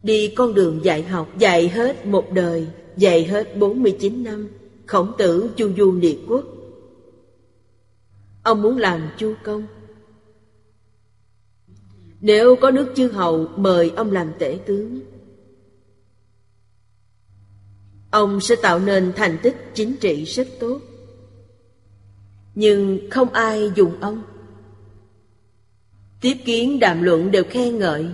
Đi 0.03 0.33
con 0.35 0.53
đường 0.53 0.79
dạy 0.83 1.03
học, 1.03 1.29
Dạy 1.37 1.67
hết 1.67 2.05
một 2.05 2.25
đời, 2.33 2.67
Dạy 2.97 3.23
hết 3.23 3.57
49 3.57 4.23
năm, 4.23 4.49
Khổng 4.85 5.13
tử 5.17 5.49
chu 5.55 5.71
du 5.77 5.91
liệt 5.91 6.19
quốc. 6.27 6.45
Ông 8.43 8.61
muốn 8.61 8.77
làm 8.77 9.09
chu 9.17 9.33
công. 9.43 9.67
Nếu 12.21 12.55
có 12.55 12.71
nước 12.71 12.93
chư 12.95 13.07
hầu 13.07 13.47
Mời 13.55 13.91
ông 13.95 14.11
làm 14.11 14.31
tể 14.39 14.59
tướng, 14.65 14.99
Ông 18.11 18.41
sẽ 18.41 18.55
tạo 18.55 18.79
nên 18.79 19.13
thành 19.15 19.37
tích 19.43 19.71
chính 19.73 19.95
trị 19.95 20.23
rất 20.23 20.47
tốt 20.59 20.79
nhưng 22.59 22.99
không 23.11 23.29
ai 23.29 23.71
dùng 23.75 24.01
ông. 24.01 24.23
Tiếp 26.21 26.37
kiến 26.45 26.79
đàm 26.79 27.01
luận 27.01 27.31
đều 27.31 27.43
khen 27.49 27.79
ngợi, 27.79 28.09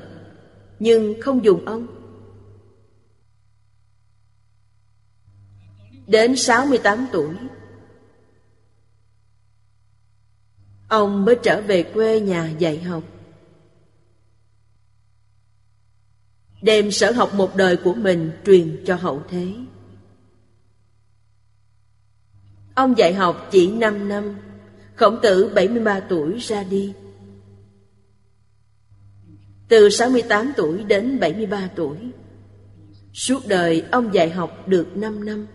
nhưng 0.79 1.21
không 1.21 1.45
dùng 1.45 1.65
ông. 1.65 1.87
Đến 6.07 6.35
68 6.35 7.07
tuổi, 7.11 7.35
ông 10.87 11.25
mới 11.25 11.35
trở 11.43 11.61
về 11.61 11.83
quê 11.83 12.19
nhà 12.19 12.53
dạy 12.59 12.79
học. 12.79 13.03
Đem 16.61 16.91
sở 16.91 17.11
học 17.11 17.33
một 17.33 17.55
đời 17.55 17.77
của 17.77 17.93
mình 17.93 18.31
truyền 18.45 18.83
cho 18.85 18.95
hậu 18.95 19.23
thế. 19.29 19.53
Ông 22.75 22.97
dạy 22.97 23.13
học 23.13 23.47
chỉ 23.51 23.71
5 23.71 24.09
năm. 24.09 24.35
Khổng 24.95 25.19
tử 25.23 25.51
73 25.55 25.99
tuổi 25.99 26.37
ra 26.39 26.63
đi. 26.63 26.93
Từ 29.67 29.89
68 29.89 30.53
tuổi 30.57 30.83
đến 30.83 31.19
73 31.19 31.69
tuổi. 31.75 31.97
Suốt 33.13 33.47
đời 33.47 33.85
ông 33.91 34.13
dạy 34.13 34.29
học 34.29 34.67
được 34.67 34.97
5 34.97 35.25
năm. 35.25 35.47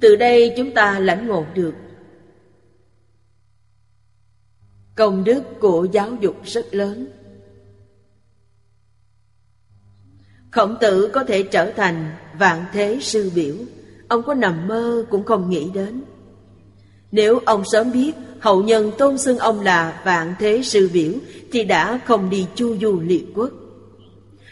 Từ 0.00 0.16
đây 0.16 0.54
chúng 0.56 0.74
ta 0.74 0.98
lãnh 0.98 1.26
ngộ 1.26 1.46
được. 1.54 1.74
Công 4.94 5.24
đức 5.24 5.42
của 5.60 5.86
giáo 5.92 6.14
dục 6.20 6.36
rất 6.44 6.74
lớn. 6.74 7.06
Khổng 10.52 10.76
tử 10.80 11.10
có 11.12 11.24
thể 11.24 11.42
trở 11.42 11.70
thành 11.70 12.12
vạn 12.38 12.64
thế 12.72 12.98
sư 13.02 13.30
biểu. 13.34 13.54
Ông 14.08 14.22
có 14.22 14.34
nằm 14.34 14.68
mơ 14.68 15.04
cũng 15.10 15.24
không 15.24 15.50
nghĩ 15.50 15.70
đến. 15.74 16.02
Nếu 17.12 17.38
ông 17.38 17.62
sớm 17.72 17.92
biết 17.92 18.12
hậu 18.40 18.62
nhân 18.62 18.92
tôn 18.98 19.18
xưng 19.18 19.38
ông 19.38 19.60
là 19.60 20.02
vạn 20.04 20.34
thế 20.38 20.62
sư 20.62 20.90
biểu 20.92 21.12
Thì 21.52 21.64
đã 21.64 22.00
không 22.06 22.30
đi 22.30 22.46
chu 22.54 22.76
du 22.78 23.00
liệt 23.00 23.24
quốc. 23.34 23.50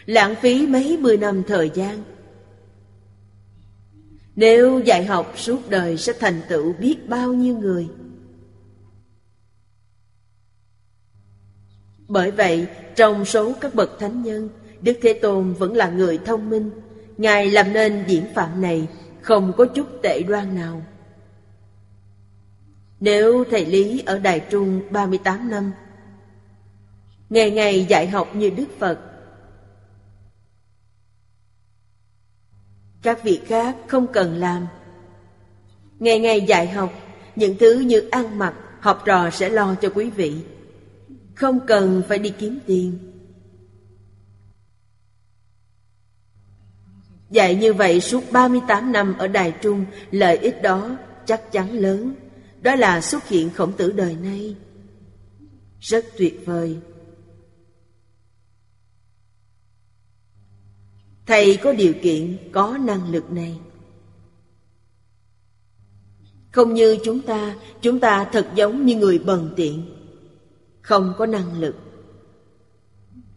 Lãng 0.05 0.35
phí 0.41 0.67
mấy 0.67 0.97
mươi 0.97 1.17
năm 1.17 1.43
thời 1.47 1.71
gian. 1.73 2.03
Nếu 4.35 4.79
dạy 4.79 5.05
học 5.05 5.33
suốt 5.37 5.69
đời 5.69 5.97
sẽ 5.97 6.13
thành 6.19 6.41
tựu 6.49 6.73
biết 6.73 7.09
bao 7.09 7.33
nhiêu 7.33 7.57
người? 7.57 7.87
Bởi 12.07 12.31
vậy, 12.31 12.67
trong 12.95 13.25
số 13.25 13.53
các 13.61 13.75
bậc 13.75 13.99
thánh 13.99 14.23
nhân 14.23 14.49
Đức 14.81 14.97
Thế 15.01 15.13
Tôn 15.13 15.53
vẫn 15.53 15.75
là 15.75 15.89
người 15.89 16.17
thông 16.25 16.49
minh. 16.49 16.71
Ngài 17.17 17.51
làm 17.51 17.73
nên 17.73 18.03
diễn 18.07 18.25
phạm 18.35 18.61
này 18.61 18.87
Không 19.21 19.53
có 19.57 19.65
chút 19.65 19.87
tệ 20.03 20.23
đoan 20.23 20.55
nào. 20.55 20.81
Nếu 22.99 23.43
thầy 23.51 23.65
Lý 23.65 24.03
ở 24.05 24.19
Đài 24.19 24.39
Trung 24.39 24.81
38 24.91 25.49
năm, 25.49 25.71
Ngày 27.29 27.51
ngày 27.51 27.85
dạy 27.85 28.07
học 28.07 28.35
như 28.35 28.49
Đức 28.49 28.67
Phật, 28.79 28.99
Các 33.01 33.23
vị 33.23 33.41
khác 33.45 33.77
không 33.87 34.07
cần 34.13 34.35
làm. 34.35 34.67
Ngày 35.99 36.19
ngày 36.19 36.41
dạy 36.41 36.67
học, 36.67 36.93
Những 37.35 37.57
thứ 37.59 37.79
như 37.79 38.07
ăn 38.11 38.39
mặc, 38.39 38.53
Học 38.79 39.01
trò 39.05 39.29
sẽ 39.29 39.49
lo 39.49 39.75
cho 39.81 39.89
quý 39.95 40.09
vị. 40.09 40.35
Không 41.35 41.59
cần 41.67 42.01
phải 42.07 42.19
đi 42.19 42.29
kiếm 42.29 42.59
tiền. 42.65 43.10
Dạy 47.31 47.55
như 47.55 47.73
vậy 47.73 48.01
suốt 48.01 48.23
38 48.31 48.91
năm 48.91 49.15
ở 49.17 49.27
Đài 49.27 49.53
Trung, 49.61 49.85
lợi 50.11 50.37
ích 50.37 50.61
đó 50.61 50.97
chắc 51.25 51.51
chắn 51.51 51.71
lớn. 51.71 52.15
Đó 52.61 52.75
là 52.75 53.01
xuất 53.01 53.27
hiện 53.27 53.49
khổng 53.49 53.73
tử 53.73 53.91
đời 53.91 54.15
nay. 54.15 54.55
Rất 55.79 56.05
tuyệt 56.17 56.45
vời. 56.45 56.77
Thầy 61.25 61.57
có 61.57 61.73
điều 61.73 61.93
kiện, 62.01 62.37
có 62.51 62.77
năng 62.77 63.11
lực 63.11 63.31
này. 63.31 63.59
Không 66.51 66.73
như 66.73 66.97
chúng 67.03 67.21
ta, 67.21 67.55
chúng 67.81 67.99
ta 67.99 68.29
thật 68.31 68.47
giống 68.55 68.85
như 68.85 68.95
người 68.95 69.19
bần 69.19 69.53
tiện. 69.55 69.95
Không 70.81 71.13
có 71.17 71.25
năng 71.25 71.59
lực. 71.59 71.75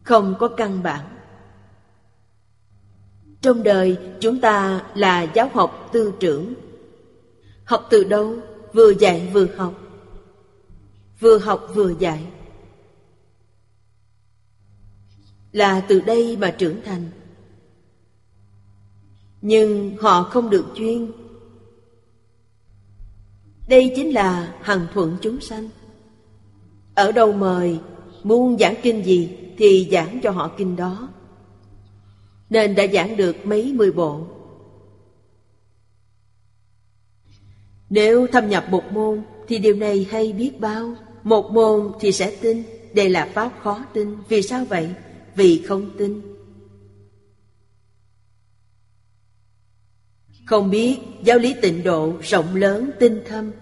Không 0.03 0.34
có 0.38 0.49
căn 0.49 0.82
bản 0.82 1.13
trong 3.45 3.62
đời, 3.62 3.97
chúng 4.20 4.40
ta 4.40 4.86
là 4.95 5.22
giáo 5.22 5.51
học 5.55 5.88
tư 5.92 6.12
trưởng. 6.20 6.55
Học 7.64 7.86
từ 7.90 8.05
đâu? 8.05 8.36
Vừa 8.72 8.90
dạy 8.90 9.30
vừa 9.32 9.47
học. 9.57 9.74
Vừa 11.20 11.38
học 11.38 11.68
vừa 11.74 11.92
dạy. 11.99 12.26
Là 15.53 15.80
từ 15.80 16.01
đây 16.01 16.36
mà 16.36 16.51
trưởng 16.51 16.80
thành. 16.84 17.11
Nhưng 19.40 19.97
họ 20.01 20.22
không 20.22 20.51
được 20.51 20.66
chuyên. 20.74 21.12
Đây 23.68 23.92
chính 23.97 24.14
là 24.14 24.55
hằng 24.61 24.86
thuận 24.95 25.16
chúng 25.20 25.40
sanh. 25.40 25.68
Ở 26.95 27.12
đâu 27.12 27.32
mời, 27.32 27.78
Muốn 28.22 28.59
giảng 28.59 28.74
kinh 28.82 29.05
gì 29.05 29.36
Thì 29.59 29.88
giảng 29.92 30.20
cho 30.22 30.30
họ 30.30 30.51
kinh 30.57 30.76
đó. 30.76 31.09
Nên 32.51 32.74
đã 32.74 32.86
giảng 32.86 33.16
được 33.16 33.47
mấy 33.47 33.72
mươi 33.72 33.92
bộ. 33.92 34.26
Nếu 37.90 38.26
thâm 38.26 38.49
nhập 38.49 38.66
một 38.70 38.82
môn 38.92 39.22
Thì 39.49 39.59
điều 39.59 39.76
này 39.76 40.07
hay 40.11 40.32
biết 40.32 40.61
bao. 40.61 40.97
Một 41.22 41.51
môn 41.51 41.92
thì 42.01 42.12
sẽ 42.12 42.36
tin. 42.40 42.62
Đây 42.95 43.09
là 43.09 43.30
pháp 43.34 43.53
khó 43.62 43.84
tin. 43.92 44.16
Vì 44.28 44.42
sao 44.42 44.64
vậy? 44.64 44.90
Vì 45.34 45.62
không 45.62 45.90
tin. 45.99 46.20
Không 50.47 50.70
biết 50.70 50.99
giáo 51.22 51.38
lý 51.38 51.55
tịnh 51.62 51.82
độ 51.84 52.12
rộng 52.22 52.55
lớn 52.55 52.90
tinh 53.01 53.22
thâm. 53.26 53.53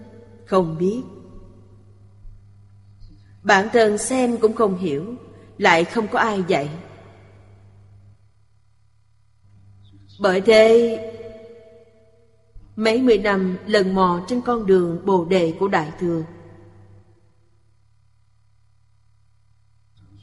Không 0.45 0.77
biết. 0.79 1.01
Bản 3.43 3.67
thân 3.73 3.97
xem 3.97 4.37
cũng 4.37 4.53
không 4.53 4.77
hiểu. 4.77 5.15
Lại 5.57 5.83
không 5.83 6.07
có 6.07 6.19
ai 6.19 6.43
dạy. 6.47 6.69
Bởi 10.23 10.41
thế, 10.41 10.99
Mấy 12.75 13.01
mươi 13.01 13.17
năm 13.17 13.57
lần 13.65 13.95
mò 13.95 14.25
trên 14.27 14.41
con 14.41 14.65
đường 14.65 15.05
bồ 15.05 15.25
đề 15.25 15.57
của 15.59 15.67
Đại 15.67 15.91
Thừa, 15.99 16.23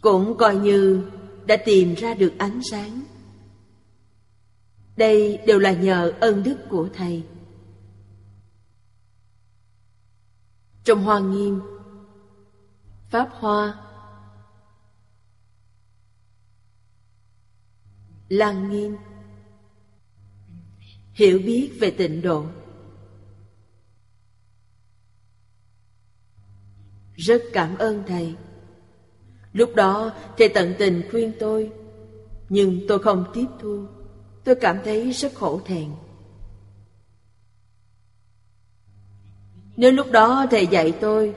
Cũng 0.01 0.36
coi 0.38 0.57
như 0.57 1.11
đã 1.46 1.57
tìm 1.64 1.94
ra 1.94 2.14
được 2.14 2.32
ánh 2.38 2.61
sáng. 2.70 3.01
Đây 4.96 5.38
đều 5.46 5.59
là 5.59 5.72
nhờ 5.72 6.12
ân 6.20 6.42
đức 6.42 6.57
của 6.68 6.88
Thầy. 6.94 7.24
Trong 10.84 11.03
Hoa 11.03 11.18
Nghiêm, 11.18 11.61
Pháp 13.11 13.28
Hoa 13.32 13.78
Lăng 18.28 18.70
Nghiêm 18.70 18.96
hiểu 21.20 21.38
biết 21.38 21.70
về 21.80 21.90
tịnh 21.90 22.22
độ. 22.22 22.44
Rất 27.16 27.42
cảm 27.52 27.78
ơn 27.78 28.02
thầy. 28.06 28.34
Lúc 29.52 29.74
đó, 29.74 30.12
thầy 30.38 30.48
tận 30.48 30.74
tình 30.78 31.02
khuyên 31.10 31.32
tôi, 31.38 31.72
nhưng 32.48 32.80
tôi 32.88 32.98
không 32.98 33.24
tiếp 33.34 33.46
thu. 33.60 33.86
Tôi 34.44 34.54
cảm 34.54 34.78
thấy 34.84 35.10
rất 35.12 35.34
khổ 35.34 35.60
thẹn. 35.64 35.90
Nếu 39.76 39.92
lúc 39.92 40.06
đó 40.12 40.46
thầy 40.50 40.66
dạy 40.66 40.92
tôi 41.00 41.34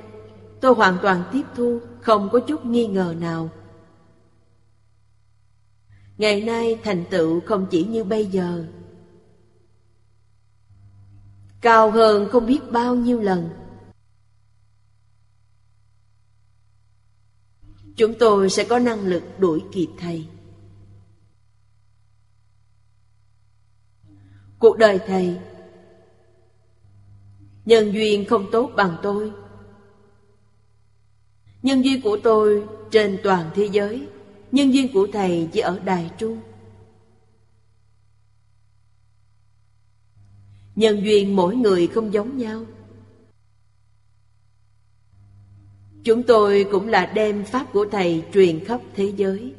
tôi 0.62 0.74
hoàn 0.74 0.98
toàn 1.02 1.24
tiếp 1.32 1.44
thu, 1.56 1.80
không 2.02 2.30
có 2.32 2.40
chút 2.40 2.66
nghi 2.66 2.88
ngờ 2.88 3.16
nào. 3.20 3.50
Ngày 6.18 6.42
nay 6.42 6.80
thành 6.84 7.04
tựu 7.10 7.40
không 7.40 7.68
chỉ 7.72 7.84
như 7.84 8.04
bây 8.04 8.26
giờ 8.26 8.66
cao 11.64 11.92
hơn 11.92 12.30
không 12.32 12.46
biết 12.46 12.60
bao 12.72 12.96
nhiêu 12.96 13.20
lần. 13.20 13.50
Chúng 17.96 18.14
tôi 18.20 18.50
sẽ 18.50 18.64
có 18.64 18.80
năng 18.80 19.00
lực 19.00 19.24
đuổi 19.40 19.64
kịp 19.72 19.88
thầy. 19.98 20.28
Cuộc 24.60 24.78
đời 24.78 25.00
thầy, 25.08 25.38
nhân 27.66 27.94
duyên 27.94 28.26
không 28.30 28.52
tốt 28.52 28.72
bằng 28.76 28.98
tôi. 29.04 29.32
Nhân 31.62 31.84
duyên 31.86 32.02
của 32.02 32.18
tôi 32.24 32.68
trên 32.92 33.20
toàn 33.24 33.50
thế 33.56 33.70
giới, 33.72 34.08
nhân 34.52 34.74
duyên 34.74 34.94
của 34.94 35.08
thầy 35.14 35.50
chỉ 35.54 35.60
ở 35.60 35.80
đài 35.80 36.12
trung. 36.18 36.42
Nhân 40.76 41.02
duyên 41.04 41.36
mỗi 41.36 41.56
người 41.56 41.88
không 41.88 42.14
giống 42.14 42.38
nhau. 42.38 42.66
Chúng 46.04 46.24
tôi 46.24 46.66
cũng 46.72 46.88
là 46.88 47.06
đem 47.06 47.46
Pháp 47.46 47.74
của 47.74 47.86
Thầy 47.92 48.24
truyền 48.34 48.66
khắp 48.66 48.82
thế 48.96 49.14
giới. 49.18 49.54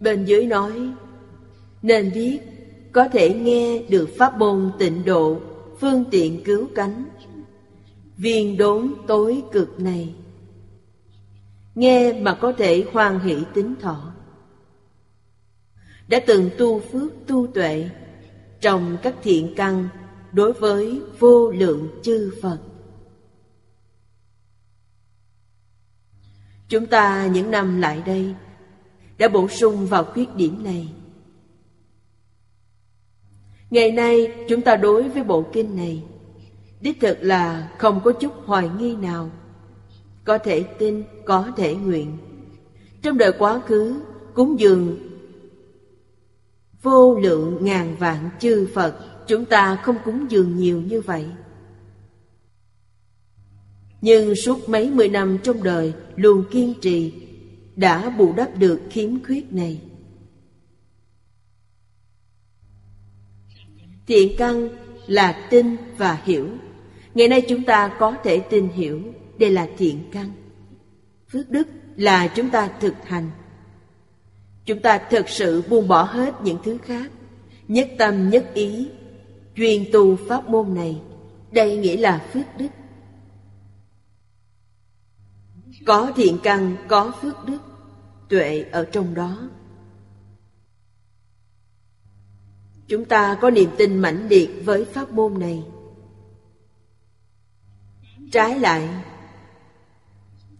Bên 0.00 0.24
dưới 0.24 0.46
nói, 0.46 0.92
Nên 1.82 2.12
biết, 2.14 2.40
có 2.92 3.08
thể 3.08 3.34
nghe 3.34 3.82
được 3.88 4.10
Pháp 4.18 4.38
môn 4.38 4.72
tịnh 4.78 5.04
độ, 5.04 5.40
Phương 5.80 6.04
tiện 6.10 6.44
cứu 6.44 6.68
cánh, 6.74 7.04
Viên 8.16 8.56
đốn 8.56 8.94
tối 9.06 9.42
cực 9.52 9.80
này. 9.80 10.14
Nghe 11.74 12.12
mà 12.12 12.34
có 12.34 12.52
thể 12.52 12.84
hoan 12.92 13.20
hỷ 13.20 13.36
tính 13.54 13.74
thọ 13.80 14.15
đã 16.08 16.20
từng 16.26 16.50
tu 16.58 16.80
phước 16.80 17.12
tu 17.26 17.46
tuệ 17.46 17.90
trong 18.60 18.96
các 19.02 19.14
thiện 19.22 19.54
căn 19.56 19.88
đối 20.32 20.52
với 20.52 21.00
vô 21.18 21.50
lượng 21.50 21.88
chư 22.02 22.32
Phật. 22.42 22.58
Chúng 26.68 26.86
ta 26.86 27.26
những 27.26 27.50
năm 27.50 27.80
lại 27.80 28.02
đây 28.06 28.34
đã 29.18 29.28
bổ 29.28 29.48
sung 29.48 29.86
vào 29.86 30.04
khuyết 30.04 30.34
điểm 30.34 30.64
này. 30.64 30.88
Ngày 33.70 33.92
nay 33.92 34.32
chúng 34.48 34.60
ta 34.60 34.76
đối 34.76 35.08
với 35.08 35.24
bộ 35.24 35.44
kinh 35.52 35.76
này 35.76 36.02
đích 36.80 37.00
thực 37.00 37.18
là 37.20 37.70
không 37.78 38.00
có 38.04 38.12
chút 38.12 38.32
hoài 38.44 38.70
nghi 38.78 38.96
nào. 38.96 39.30
Có 40.24 40.38
thể 40.38 40.62
tin, 40.62 41.04
có 41.24 41.52
thể 41.56 41.74
nguyện. 41.74 42.16
Trong 43.02 43.18
đời 43.18 43.32
quá 43.38 43.60
khứ, 43.66 44.00
cúng 44.34 44.60
dường 44.60 44.98
Vô 46.86 47.18
lượng 47.18 47.64
ngàn 47.64 47.96
vạn 47.98 48.30
chư 48.40 48.68
Phật, 48.74 48.98
Chúng 49.26 49.44
ta 49.44 49.76
không 49.76 49.96
cúng 50.04 50.30
dường 50.30 50.56
nhiều 50.56 50.80
như 50.80 51.00
vậy. 51.00 51.26
Nhưng 54.00 54.34
suốt 54.34 54.68
mấy 54.68 54.90
mươi 54.90 55.08
năm 55.08 55.38
trong 55.42 55.62
đời, 55.62 55.92
Luôn 56.16 56.44
kiên 56.50 56.74
trì, 56.80 57.12
Đã 57.76 58.10
bù 58.10 58.32
đắp 58.36 58.58
được 58.58 58.80
khiếm 58.90 59.24
khuyết 59.24 59.52
này. 59.52 59.80
Thiện 64.06 64.32
căn 64.38 64.68
là 65.06 65.46
tin 65.50 65.76
và 65.96 66.20
hiểu. 66.24 66.48
Ngày 67.14 67.28
nay 67.28 67.42
chúng 67.48 67.64
ta 67.64 67.96
có 67.98 68.16
thể 68.24 68.38
tin 68.38 68.68
hiểu, 68.68 69.02
Đây 69.38 69.50
là 69.50 69.68
thiện 69.78 70.00
căn. 70.12 70.32
Phước 71.28 71.50
đức 71.50 71.68
là 71.96 72.28
chúng 72.28 72.50
ta 72.50 72.70
thực 72.80 72.94
hành. 73.04 73.30
Chúng 74.66 74.82
ta 74.82 74.98
thực 75.10 75.28
sự 75.28 75.62
buông 75.68 75.88
bỏ 75.88 76.02
hết 76.02 76.34
những 76.42 76.58
thứ 76.64 76.78
khác. 76.78 77.10
Nhất 77.68 77.88
tâm 77.98 78.30
nhất 78.30 78.50
ý 78.54 78.88
Chuyên 79.56 79.84
tu 79.92 80.16
pháp 80.16 80.48
môn 80.48 80.74
này 80.74 81.00
Đây 81.52 81.76
nghĩa 81.76 81.96
là 81.96 82.26
phước 82.32 82.46
đức. 82.58 82.68
Có 85.86 86.12
thiện 86.16 86.38
căn, 86.42 86.76
có 86.88 87.12
phước 87.22 87.44
đức 87.44 87.58
Tuệ 88.28 88.64
ở 88.72 88.84
trong 88.92 89.14
đó. 89.14 89.48
Chúng 92.88 93.04
ta 93.04 93.38
có 93.40 93.50
niềm 93.50 93.70
tin 93.78 93.98
mãnh 93.98 94.28
liệt 94.28 94.50
với 94.64 94.84
pháp 94.84 95.12
môn 95.12 95.38
này. 95.38 95.64
Trái 98.32 98.58
lại 98.58 98.88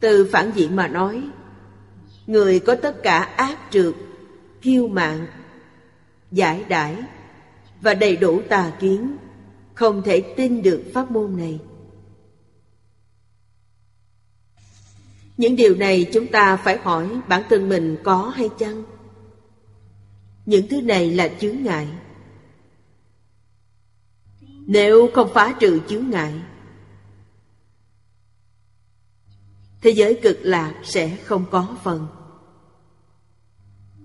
Từ 0.00 0.28
phản 0.32 0.50
diện 0.54 0.76
mà 0.76 0.88
nói 0.88 1.30
Người 2.26 2.60
có 2.60 2.74
tất 2.74 3.02
cả 3.02 3.18
ác 3.18 3.58
trượt, 3.70 3.94
kiêu 4.62 4.88
mạn, 4.88 5.26
giải 6.30 6.64
đãi 6.68 6.96
và 7.80 7.94
đầy 7.94 8.16
đủ 8.16 8.42
tà 8.48 8.72
kiến 8.80 9.16
không 9.74 10.02
thể 10.02 10.34
tin 10.36 10.62
được 10.62 10.84
pháp 10.94 11.10
môn 11.10 11.36
này. 11.36 11.58
Những 15.36 15.56
điều 15.56 15.74
này 15.74 16.10
chúng 16.12 16.26
ta 16.26 16.56
phải 16.56 16.78
hỏi 16.78 17.20
bản 17.28 17.42
thân 17.50 17.68
mình 17.68 17.96
có 18.04 18.32
hay 18.36 18.50
chăng? 18.58 18.82
Những 20.46 20.68
thứ 20.68 20.80
này 20.80 21.10
là 21.10 21.28
chướng 21.40 21.62
ngại. 21.62 21.88
Nếu 24.66 25.10
không 25.14 25.30
phá 25.34 25.54
trừ 25.60 25.80
chướng 25.88 26.10
ngại 26.10 26.32
Thế 29.86 29.90
giới 29.90 30.18
cực 30.22 30.38
lạc 30.42 30.74
sẽ 30.84 31.16
không 31.16 31.44
có 31.50 31.76
phần 31.82 32.06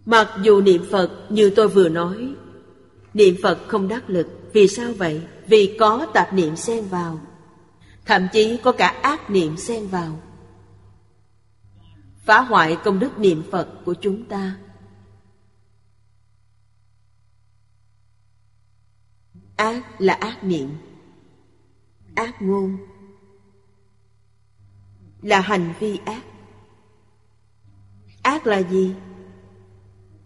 Mặc 0.05 0.29
dù 0.43 0.61
niệm 0.61 0.85
Phật 0.91 1.27
như 1.29 1.49
tôi 1.55 1.67
vừa 1.67 1.89
nói, 1.89 2.35
Niệm 3.13 3.35
Phật 3.43 3.59
không 3.67 3.87
đắc 3.87 4.09
lực. 4.09 4.27
Vì 4.53 4.67
sao 4.67 4.93
vậy? 4.93 5.27
Vì 5.47 5.77
có 5.79 6.07
tạp 6.13 6.33
niệm 6.33 6.55
xen 6.55 6.85
vào. 6.85 7.19
Thậm 8.05 8.27
chí 8.33 8.57
có 8.63 8.71
cả 8.71 8.87
ác 8.87 9.29
niệm 9.29 9.57
xen 9.57 9.87
vào. 9.87 10.19
Phá 12.17 12.41
hoại 12.41 12.77
công 12.83 12.99
đức 12.99 13.19
niệm 13.19 13.43
Phật 13.51 13.67
của 13.85 13.93
chúng 13.93 14.25
ta. 14.25 14.57
Ác 19.55 20.01
là 20.01 20.13
ác 20.13 20.43
niệm. 20.43 20.69
Ác 22.15 22.41
ngôn 22.41 22.77
là 25.21 25.41
hành 25.41 25.73
vi 25.79 25.99
ác. 26.05 26.21
Ác 28.21 28.47
là 28.47 28.57
gì? 28.57 28.95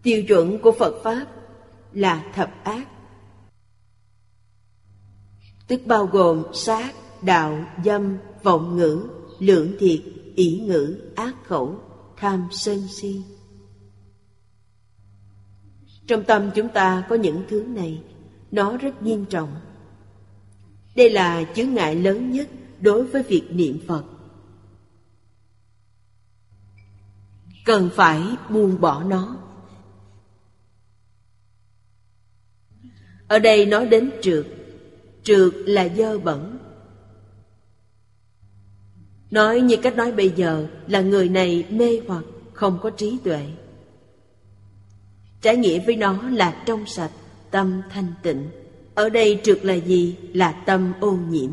Tiêu 0.06 0.24
chuẩn 0.28 0.60
của 0.60 0.72
phật 0.72 0.96
pháp 1.04 1.26
là 1.94 2.32
thập 2.34 2.64
ác. 2.64 2.88
Tức 5.68 5.82
bao 5.86 6.06
gồm 6.06 6.44
sát, 6.54 6.94
đạo, 7.22 7.66
dâm, 7.86 8.18
vọng 8.44 8.78
ngữ, 8.78 9.08
lưỡng 9.40 9.76
thiệt 9.80 10.00
ý 10.36 10.60
ngữ, 10.60 11.12
ác 11.16 11.36
khẩu, 11.46 11.80
tham 12.18 12.48
sân 12.52 12.88
si. 12.88 13.22
Trong 16.08 16.24
tâm 16.24 16.52
chúng 16.56 16.70
ta 16.70 17.06
có 17.10 17.16
những 17.16 17.44
thứ 17.50 17.64
này, 17.64 18.04
nó 18.52 18.78
rất 18.78 19.02
nghiêm 19.02 19.26
trọng. 19.26 19.56
Đây 20.96 21.10
là 21.10 21.44
chướng 21.56 21.74
ngại 21.74 21.96
lớn 21.96 22.32
nhất 22.32 22.50
đối 22.80 23.06
với 23.06 23.24
việc 23.24 23.44
niệm 23.52 23.80
phật. 23.88 24.04
Cần 27.66 27.90
phải 27.94 28.22
buông 28.50 28.82
bỏ 28.82 29.04
nó. 29.04 29.45
Ở 33.28 33.40
đây 33.40 33.66
nói 33.66 33.88
đến 33.88 34.12
trượt. 34.22 34.46
Trượt 35.24 35.54
là 35.56 35.90
dơ 35.98 36.20
bẩn. 36.20 36.58
Nói 39.32 39.62
như 39.62 39.78
cách 39.78 39.96
nói 39.96 40.12
bây 40.12 40.30
giờ 40.30 40.68
là 40.88 41.02
người 41.02 41.30
này 41.30 41.66
mê 41.70 42.02
hoặc, 42.08 42.24
không 42.54 42.80
có 42.82 42.90
trí 42.90 43.18
tuệ. 43.24 43.48
Trái 45.42 45.58
nghĩa 45.58 45.86
với 45.86 45.96
nó 45.96 46.30
là 46.30 46.64
trong 46.66 46.86
sạch, 46.86 47.12
tâm 47.52 47.82
thanh 47.90 48.14
tịnh. 48.24 48.50
Ở 48.96 49.10
đây 49.10 49.42
trượt 49.44 49.66
là 49.66 49.74
gì? 49.74 50.16
Là 50.34 50.52
tâm 50.52 50.94
ô 51.00 51.12
nhiễm. 51.12 51.52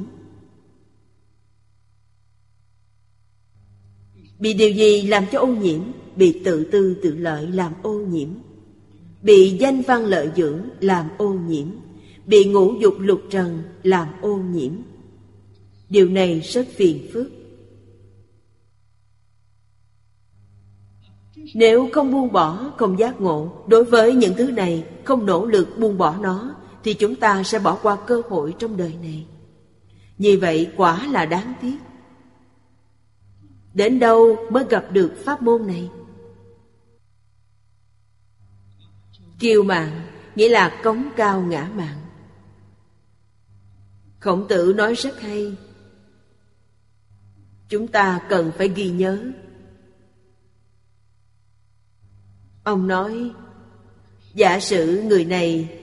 Bị 4.38 4.54
điều 4.54 4.70
gì 4.70 5.02
làm 5.02 5.24
cho 5.32 5.38
ô 5.38 5.46
nhiễm? 5.46 5.80
Bị 6.16 6.40
tự 6.44 6.64
tư 6.64 6.96
tự 7.02 7.16
lợi 7.16 7.46
làm 7.46 7.72
ô 7.82 7.92
nhiễm 7.92 8.28
bị 9.22 9.56
danh 9.60 9.82
văn 9.82 10.04
lợi 10.04 10.30
dưỡng 10.36 10.60
làm 10.80 11.08
ô 11.18 11.32
nhiễm. 11.32 11.66
Bị 12.26 12.44
ngũ 12.44 12.74
dục 12.74 12.94
lục 12.98 13.20
trần 13.30 13.62
làm 13.82 14.08
ô 14.20 14.36
nhiễm. 14.36 14.72
Điều 15.88 16.08
này 16.08 16.40
rất 16.40 16.66
phiền 16.76 17.08
phức. 17.12 17.30
Nếu 21.54 21.88
không 21.92 22.12
buông 22.12 22.32
bỏ, 22.32 22.72
không 22.76 22.98
giác 22.98 23.20
ngộ, 23.20 23.52
đối 23.66 23.84
với 23.84 24.14
những 24.14 24.34
thứ 24.36 24.50
này, 24.50 24.84
không 25.04 25.26
nỗ 25.26 25.46
lực 25.46 25.78
buông 25.78 25.98
bỏ 25.98 26.16
nó, 26.20 26.54
thì 26.84 26.94
chúng 26.94 27.14
ta 27.14 27.42
sẽ 27.42 27.58
bỏ 27.58 27.78
qua 27.82 27.96
cơ 28.06 28.22
hội 28.28 28.54
trong 28.58 28.76
đời 28.76 28.94
này. 29.02 29.26
Như 30.18 30.38
vậy, 30.40 30.70
quả 30.76 31.06
là 31.12 31.26
đáng 31.26 31.54
tiếc. 31.62 31.76
Đến 33.74 33.98
đâu 33.98 34.36
mới 34.50 34.64
gặp 34.70 34.84
được 34.92 35.12
pháp 35.24 35.42
môn 35.42 35.66
này? 35.66 35.90
Kiêu 39.42 39.62
mạng, 39.62 40.00
nghĩa 40.34 40.48
là 40.48 40.80
cống 40.82 41.08
cao 41.16 41.42
ngã 41.42 41.70
mạng. 41.74 41.98
Khổng 44.20 44.48
tử 44.48 44.74
nói 44.76 44.94
rất 44.94 45.20
hay. 45.20 45.56
Chúng 47.68 47.88
ta 47.88 48.20
cần 48.28 48.52
phải 48.58 48.68
ghi 48.68 48.90
nhớ. 48.90 49.24
Ông 52.64 52.86
nói, 52.86 53.30
giả 54.34 54.60
sử 54.60 55.02
người 55.02 55.24
này 55.24 55.78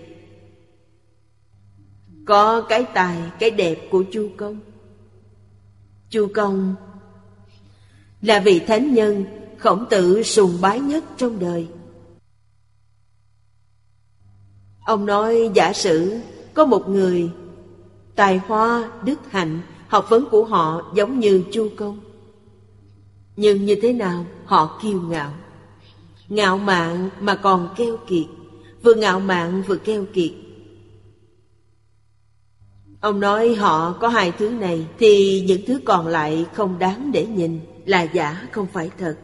có 2.26 2.62
cái 2.62 2.86
tài, 2.94 3.18
cái 3.40 3.52
đẹp 3.52 3.88
của 3.92 4.04
chu 4.12 4.30
công. 4.38 4.60
Chu 6.10 6.28
công 6.34 6.76
là 8.22 8.40
vị 8.40 8.60
thánh 8.60 8.94
nhân 8.94 9.26
khổng 9.58 9.86
tử 9.90 10.24
sùng 10.24 10.58
bái 10.62 10.80
nhất 10.80 11.04
trong 11.18 11.40
đời. 11.40 11.68
Ông 14.90 15.06
nói, 15.06 15.50
giả 15.54 15.74
sử 15.74 16.20
có 16.54 16.66
một 16.66 16.90
người 16.90 17.30
tài 18.16 18.38
hoa, 18.48 18.92
đức 19.04 19.32
hạnh, 19.32 19.62
học 19.88 20.10
vấn 20.10 20.26
của 20.32 20.44
họ 20.44 20.92
giống 20.96 21.20
như 21.20 21.44
chu 21.52 21.70
công, 21.76 22.00
nhưng 23.36 23.66
như 23.66 23.76
thế 23.82 23.94
nào 23.94 24.26
họ 24.46 24.80
kiêu 24.82 25.02
ngạo. 25.02 25.32
Ngạo 26.30 26.58
mạn 26.58 27.10
mà 27.20 27.36
còn 27.36 27.70
keo 27.78 27.98
kiệt, 28.08 28.26
vừa 28.84 28.94
ngạo 28.94 29.20
mạn 29.20 29.64
vừa 29.68 29.78
keo 29.78 30.06
kiệt. 30.14 30.32
Ông 33.02 33.20
nói, 33.20 33.56
họ 33.56 33.92
có 33.92 34.08
hai 34.08 34.32
thứ 34.32 34.50
này, 34.50 34.88
Thì 35.00 35.42
những 35.48 35.62
thứ 35.68 35.80
còn 35.86 36.08
lại 36.08 36.46
không 36.54 36.80
đáng 36.80 37.12
để 37.12 37.26
nhìn, 37.26 37.60
Là 37.86 38.02
giả 38.02 38.48
không 38.52 38.68
phải 38.74 38.92
thật. 38.98 39.16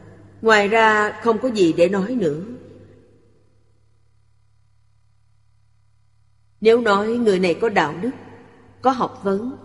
Ngoài 0.42 0.68
ra 0.68 1.14
không 1.24 1.38
có 1.38 1.50
gì 1.50 1.74
để 1.74 1.90
nói 1.90 2.16
nữa. 2.16 2.42
Nếu 6.66 6.82
nói 6.82 7.08
người 7.08 7.40
này 7.40 7.58
có 7.62 7.70
đạo 7.70 7.96
đức, 8.02 8.12
Có 8.82 8.92
học 8.92 9.22
vấn, 9.24 9.58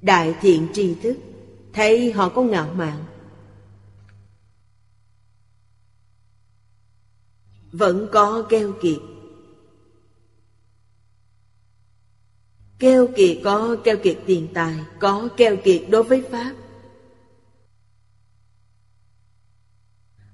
Đại 0.00 0.34
thiện 0.40 0.68
tri 0.72 0.94
thức, 0.94 1.16
Thấy 1.72 2.12
họ 2.12 2.28
có 2.28 2.42
ngạo 2.42 2.74
mạn, 2.74 3.04
Vẫn 7.72 8.08
có 8.12 8.46
keo 8.48 8.72
kiệt. 8.82 8.98
Keo 12.78 13.06
kiệt 13.16 13.38
có 13.44 13.76
keo 13.84 13.96
kiệt 14.02 14.18
tiền 14.26 14.48
tài, 14.54 14.84
Có 15.00 15.28
keo 15.36 15.56
kiệt 15.64 15.82
đối 15.90 16.02
với 16.02 16.22
Pháp. 16.30 16.54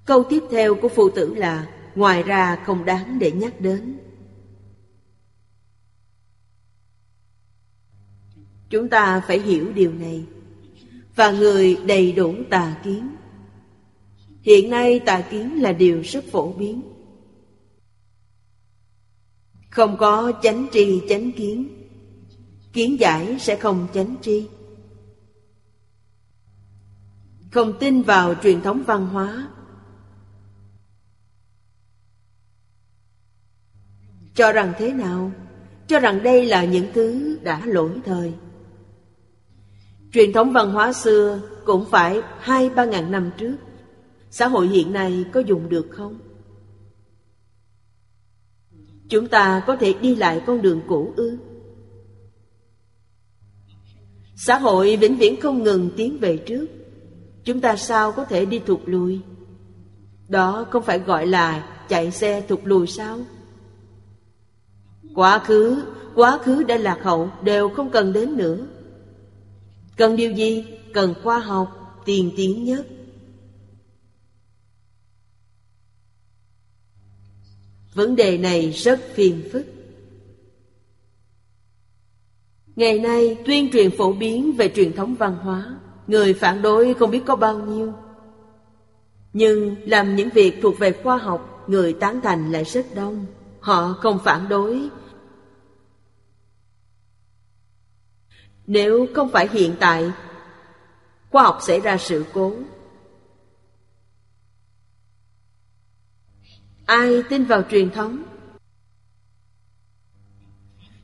Câu 0.05 0.23
tiếp 0.29 0.43
theo 0.51 0.75
của 0.75 0.89
phụ 0.89 1.09
tử 1.09 1.35
là 1.35 1.82
Ngoài 1.95 2.23
ra 2.23 2.63
không 2.65 2.85
đáng 2.85 3.19
để 3.19 3.31
nhắc 3.31 3.61
đến. 3.61 3.97
Chúng 8.69 8.89
ta 8.89 9.21
phải 9.27 9.39
hiểu 9.39 9.73
điều 9.73 9.93
này. 9.93 10.25
Và 11.15 11.31
người 11.31 11.77
đầy 11.85 12.11
đủ 12.11 12.35
tà 12.49 12.81
kiến. 12.83 13.15
Hiện 14.41 14.69
nay 14.69 14.99
tà 14.99 15.21
kiến 15.21 15.61
là 15.61 15.71
điều 15.71 16.01
rất 16.01 16.23
phổ 16.31 16.53
biến. 16.53 16.81
Không 19.69 19.97
có 19.97 20.31
chánh 20.43 20.67
tri, 20.71 21.01
chánh 21.09 21.31
kiến. 21.31 21.69
Kiến 22.73 22.99
giải 22.99 23.37
sẽ 23.39 23.55
không 23.55 23.87
chánh 23.93 24.15
tri. 24.21 24.47
Không 27.51 27.73
tin 27.79 28.01
vào 28.01 28.35
truyền 28.43 28.61
thống 28.61 28.83
văn 28.87 29.07
hóa. 29.07 29.47
Cho 34.35 34.51
rằng 34.51 34.73
thế 34.77 34.93
nào? 34.93 35.31
Cho 35.87 35.99
rằng 35.99 36.23
đây 36.23 36.45
là 36.45 36.65
những 36.65 36.87
thứ 36.93 37.37
đã 37.43 37.61
lỗi 37.65 37.91
thời. 38.05 38.33
Truyền 40.13 40.33
thống 40.33 40.53
văn 40.53 40.71
hóa 40.71 40.93
xưa 40.93 41.41
cũng 41.65 41.85
phải 41.85 42.21
hai, 42.39 42.69
ba 42.69 42.85
ngàn 42.85 43.11
năm 43.11 43.31
trước. 43.37 43.55
Xã 44.29 44.47
hội 44.47 44.67
hiện 44.67 44.93
nay 44.93 45.25
có 45.33 45.39
dùng 45.39 45.69
được 45.69 45.87
không? 45.91 46.19
Chúng 49.09 49.27
ta 49.27 49.63
có 49.67 49.75
thể 49.75 49.93
đi 49.93 50.15
lại 50.15 50.41
con 50.45 50.61
đường 50.61 50.81
cũ 50.87 51.13
ư? 51.15 51.37
Xã 54.35 54.57
hội 54.57 54.95
vĩnh 54.95 55.17
viễn 55.17 55.41
không 55.41 55.63
ngừng 55.63 55.89
tiến 55.97 56.17
về 56.19 56.37
trước. 56.37 56.67
Chúng 57.43 57.61
ta 57.61 57.75
sao 57.75 58.11
có 58.11 58.25
thể 58.25 58.45
đi 58.45 58.59
thụt 58.59 58.79
lùi? 58.85 59.19
Đó 60.27 60.65
không 60.69 60.83
phải 60.83 60.99
gọi 60.99 61.27
là 61.27 61.69
chạy 61.89 62.11
xe 62.11 62.41
thụt 62.41 62.59
lùi 62.63 62.87
sao? 62.87 63.19
Quá 65.15 65.39
khứ 65.39 65.83
Quá 66.15 66.39
khứ 66.43 66.63
đã 66.63 66.77
lạc 66.77 66.99
hậu, 67.03 67.29
Đều 67.43 67.69
không 67.69 67.89
cần 67.89 68.13
đến 68.13 68.37
nữa. 68.37 68.57
Cần 69.97 70.15
điều 70.15 70.31
gì? 70.31 70.65
Cần 70.93 71.13
khoa 71.23 71.39
học, 71.39 72.01
Tiền 72.05 72.31
tiến 72.37 72.63
nhất. 72.63 72.87
Vấn 77.93 78.15
đề 78.15 78.37
này 78.37 78.71
rất 78.71 78.99
phiền 79.13 79.49
phức. 79.51 79.65
Ngày 82.75 82.99
nay, 82.99 83.37
tuyên 83.45 83.69
truyền 83.73 83.97
phổ 83.97 84.13
biến 84.13 84.51
về 84.51 84.71
truyền 84.75 84.93
thống 84.93 85.15
văn 85.15 85.35
hóa, 85.35 85.77
Người 86.07 86.33
phản 86.33 86.61
đối 86.61 86.93
không 86.93 87.11
biết 87.11 87.21
có 87.25 87.35
bao 87.35 87.59
nhiêu. 87.59 87.93
Nhưng 89.33 89.75
làm 89.85 90.15
những 90.15 90.29
việc 90.29 90.59
thuộc 90.61 90.79
về 90.79 90.91
khoa 91.03 91.17
học, 91.17 91.63
Người 91.67 91.93
tán 91.93 92.21
thành 92.23 92.51
lại 92.51 92.63
rất 92.63 92.85
đông. 92.95 93.25
Họ 93.59 93.93
không 93.93 94.19
phản 94.23 94.49
đối 94.49 94.89
Nếu 98.67 99.07
không 99.13 99.29
phải 99.31 99.47
hiện 99.47 99.75
tại, 99.79 100.11
Khoa 101.29 101.43
học 101.43 101.57
xảy 101.61 101.79
ra 101.79 101.97
sự 101.97 102.25
cố. 102.33 102.53
Ai 106.85 107.23
tin 107.29 107.45
vào 107.45 107.63
truyền 107.71 107.89
thống? 107.89 108.23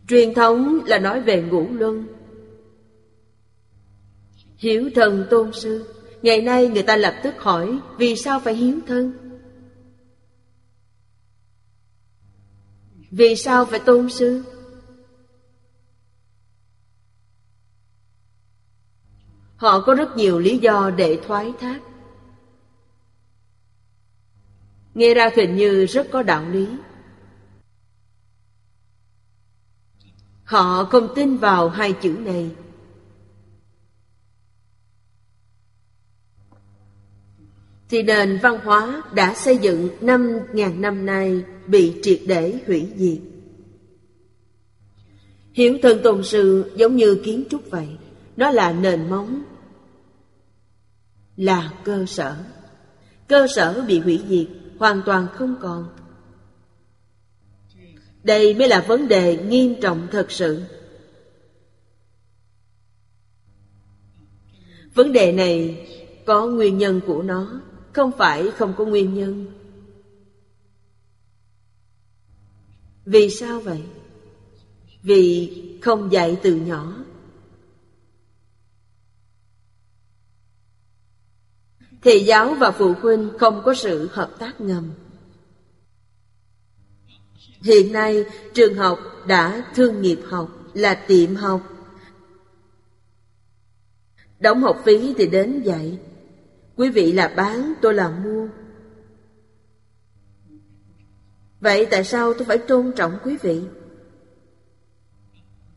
Truyền 0.08 0.34
thống 0.34 0.80
là 0.86 1.00
nói 1.00 1.22
về 1.22 1.42
ngũ 1.42 1.68
luân. 1.72 2.08
Hiếu 4.58 4.90
thần 4.96 5.28
tôn 5.30 5.54
sư, 5.54 5.94
Ngày 6.22 6.42
nay 6.42 6.68
người 6.68 6.84
ta 6.84 6.96
lập 6.96 7.20
tức 7.24 7.36
hỏi, 7.40 7.80
Vì 7.98 8.16
sao 8.16 8.40
phải 8.40 8.54
hiếu 8.54 8.80
thân? 8.88 9.14
Vì 13.12 13.36
sao 13.36 13.66
phải 13.66 13.80
tôn 13.80 14.10
sư? 14.10 14.44
Họ 19.60 19.82
có 19.82 19.94
rất 19.94 20.18
nhiều 20.18 20.40
lý 20.40 20.58
do 20.58 20.90
để 20.90 21.20
thoái 21.28 21.54
thác. 21.60 21.80
Nghe 24.94 25.14
ra 25.14 25.30
hình 25.36 25.56
như 25.56 25.86
rất 25.86 26.08
có 26.12 26.24
đạo 26.24 26.50
lý. 26.50 26.68
Họ 30.44 30.84
không 30.84 31.08
tin 31.16 31.38
vào 31.38 31.70
hai 31.70 31.94
chữ 31.94 32.18
này. 32.20 32.52
Thì 37.90 38.04
nền 38.04 38.40
văn 38.42 38.60
hóa 38.64 39.04
đã 39.14 39.34
xây 39.34 39.58
dựng 39.58 39.90
năm 40.02 40.40
ngàn 40.54 40.82
năm 40.82 41.06
nay 41.06 41.44
bị 41.68 42.00
triệt 42.04 42.22
để 42.28 42.60
hủy 42.68 42.88
diệt. 42.96 43.20
hiểu 45.54 45.78
thân 45.82 46.00
tồn 46.04 46.24
sự 46.24 46.72
giống 46.76 46.96
như 46.96 47.22
kiến 47.24 47.44
trúc 47.50 47.72
vậy, 47.72 47.88
nó 48.38 48.52
là 48.52 48.72
nền 48.72 49.10
móng, 49.10 49.44
là 51.40 51.74
cơ 51.84 52.06
sở. 52.08 52.36
Cơ 53.28 53.48
sở 53.56 53.86
bị 53.88 54.00
hủy 54.00 54.24
diệt, 54.30 54.48
hoàn 54.80 55.02
toàn 55.06 55.28
không 55.34 55.56
còn. 55.62 55.90
Đây 58.24 58.54
mới 58.54 58.68
là 58.68 58.86
vấn 58.88 59.08
đề 59.08 59.38
nghiêm 59.38 59.76
trọng 59.82 60.08
thật 60.12 60.32
sự. 60.32 60.62
Vấn 64.94 65.14
đề 65.14 65.32
này 65.32 65.88
có 66.26 66.48
nguyên 66.48 66.78
nhân 66.78 67.02
của 67.08 67.22
nó 67.22 67.62
không 67.94 68.12
phải 68.18 68.52
không 68.58 68.74
có 68.78 68.86
nguyên 68.86 69.14
nhân 69.14 69.46
vì 73.06 73.30
sao 73.30 73.60
vậy 73.60 73.84
vì 75.04 75.52
không 75.82 76.12
dạy 76.12 76.38
từ 76.44 76.56
nhỏ 76.56 77.06
thầy 82.04 82.26
giáo 82.26 82.54
và 82.54 82.72
phụ 82.72 82.94
huynh 83.02 83.30
không 83.40 83.62
có 83.66 83.74
sự 83.74 84.10
hợp 84.12 84.32
tác 84.40 84.62
ngầm 84.62 84.92
hiện 87.62 87.94
nay 87.94 88.26
trường 88.54 88.76
học 88.76 89.00
đã 89.28 89.72
thương 89.76 90.02
nghiệp 90.02 90.20
học 90.26 90.50
là 90.74 90.94
tiệm 90.94 91.36
học 91.36 91.62
đóng 94.40 94.62
học 94.62 94.82
phí 94.86 95.14
thì 95.18 95.28
đến 95.28 95.62
dạy 95.62 96.00
Quý 96.80 96.90
vị 96.90 97.12
là 97.12 97.28
bán, 97.28 97.74
tôi 97.82 97.94
là 97.94 98.10
mua. 98.10 98.48
Vậy 101.62 101.88
tại 101.92 102.04
sao 102.04 102.34
tôi 102.34 102.46
phải 102.46 102.58
tôn 102.58 102.92
trọng 102.96 103.18
quý 103.24 103.38
vị? 103.42 103.62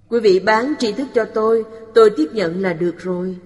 Quý 0.09 0.21
vị 0.21 0.41
bán 0.41 0.75
tri 0.79 0.93
thức 0.93 1.09
cho 1.15 1.25
tôi, 1.25 1.65
tôi 1.95 2.11
tiếp 2.17 2.29
nhận 2.33 2.63
là 2.63 2.73
được 2.73 2.95
rồi. 2.99 3.37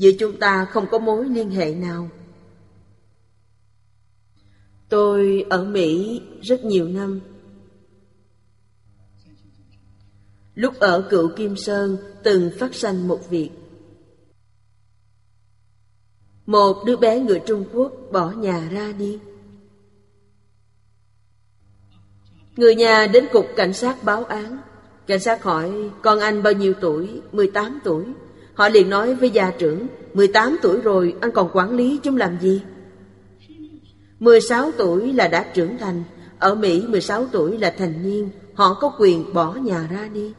Giữa 0.00 0.10
chúng 0.18 0.36
ta 0.38 0.64
không 0.64 0.86
có 0.90 0.98
mối 0.98 1.28
liên 1.28 1.50
hệ 1.50 1.74
nào. 1.74 2.08
Tôi 4.88 5.46
ở 5.50 5.64
Mỹ 5.64 6.20
rất 6.42 6.64
nhiều 6.64 6.88
năm. 6.88 7.20
Lúc 10.54 10.74
ở 10.78 11.06
cựu 11.10 11.30
Kim 11.36 11.56
Sơn, 11.56 11.96
từng 12.22 12.50
phát 12.58 12.74
sanh 12.74 13.08
một 13.08 13.30
việc. 13.30 13.50
Một 16.46 16.82
đứa 16.86 16.96
bé 16.96 17.20
người 17.20 17.40
Trung 17.46 17.64
Quốc 17.72 17.92
bỏ 18.12 18.30
nhà 18.30 18.68
ra 18.70 18.92
đi 18.92 19.18
Người 22.56 22.74
nhà 22.74 23.06
đến 23.12 23.26
cục 23.32 23.46
cảnh 23.56 23.72
sát 23.72 24.04
báo 24.04 24.24
án 24.24 24.58
Cảnh 25.06 25.20
sát 25.20 25.42
hỏi, 25.42 25.90
con 26.02 26.20
anh 26.20 26.42
bao 26.42 26.52
nhiêu 26.52 26.74
tuổi 26.80 27.22
18 27.32 27.80
tuổi 27.84 28.04
Họ 28.60 28.68
liền 28.68 28.90
nói 28.90 29.14
với 29.14 29.30
gia 29.30 29.50
trưởng 29.50 29.86
18 30.14 30.56
tuổi 30.62 30.80
rồi, 30.80 31.16
anh 31.20 31.32
còn 31.32 31.50
quản 31.52 31.76
lý 31.76 32.00
chúng 32.02 32.16
làm 32.16 32.40
gì? 32.40 32.62
16 34.18 34.70
tuổi 34.78 35.12
là 35.12 35.28
đã 35.28 35.50
trưởng 35.54 35.78
thành, 35.78 36.02
Ở 36.38 36.54
Mỹ 36.54 36.86
16 36.86 37.26
tuổi 37.32 37.58
là 37.58 37.74
thành 37.78 38.02
niên, 38.02 38.30
Họ 38.54 38.74
có 38.80 38.92
quyền 38.98 39.34
bỏ 39.34 39.54
nhà 39.54 39.88
ra 39.90 40.08
đi. 40.08 40.34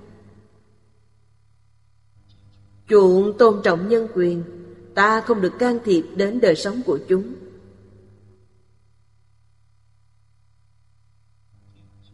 Chuộng 2.90 3.38
tôn 3.38 3.62
trọng 3.64 3.90
nhân 3.90 4.08
quyền, 4.14 4.44
ta 4.96 5.22
không 5.22 5.42
được 5.42 5.54
can 5.60 5.80
thiệp 5.86 6.06
đến 6.16 6.40
đời 6.40 6.56
sống 6.56 6.82
của 6.86 7.00
chúng. 7.10 7.34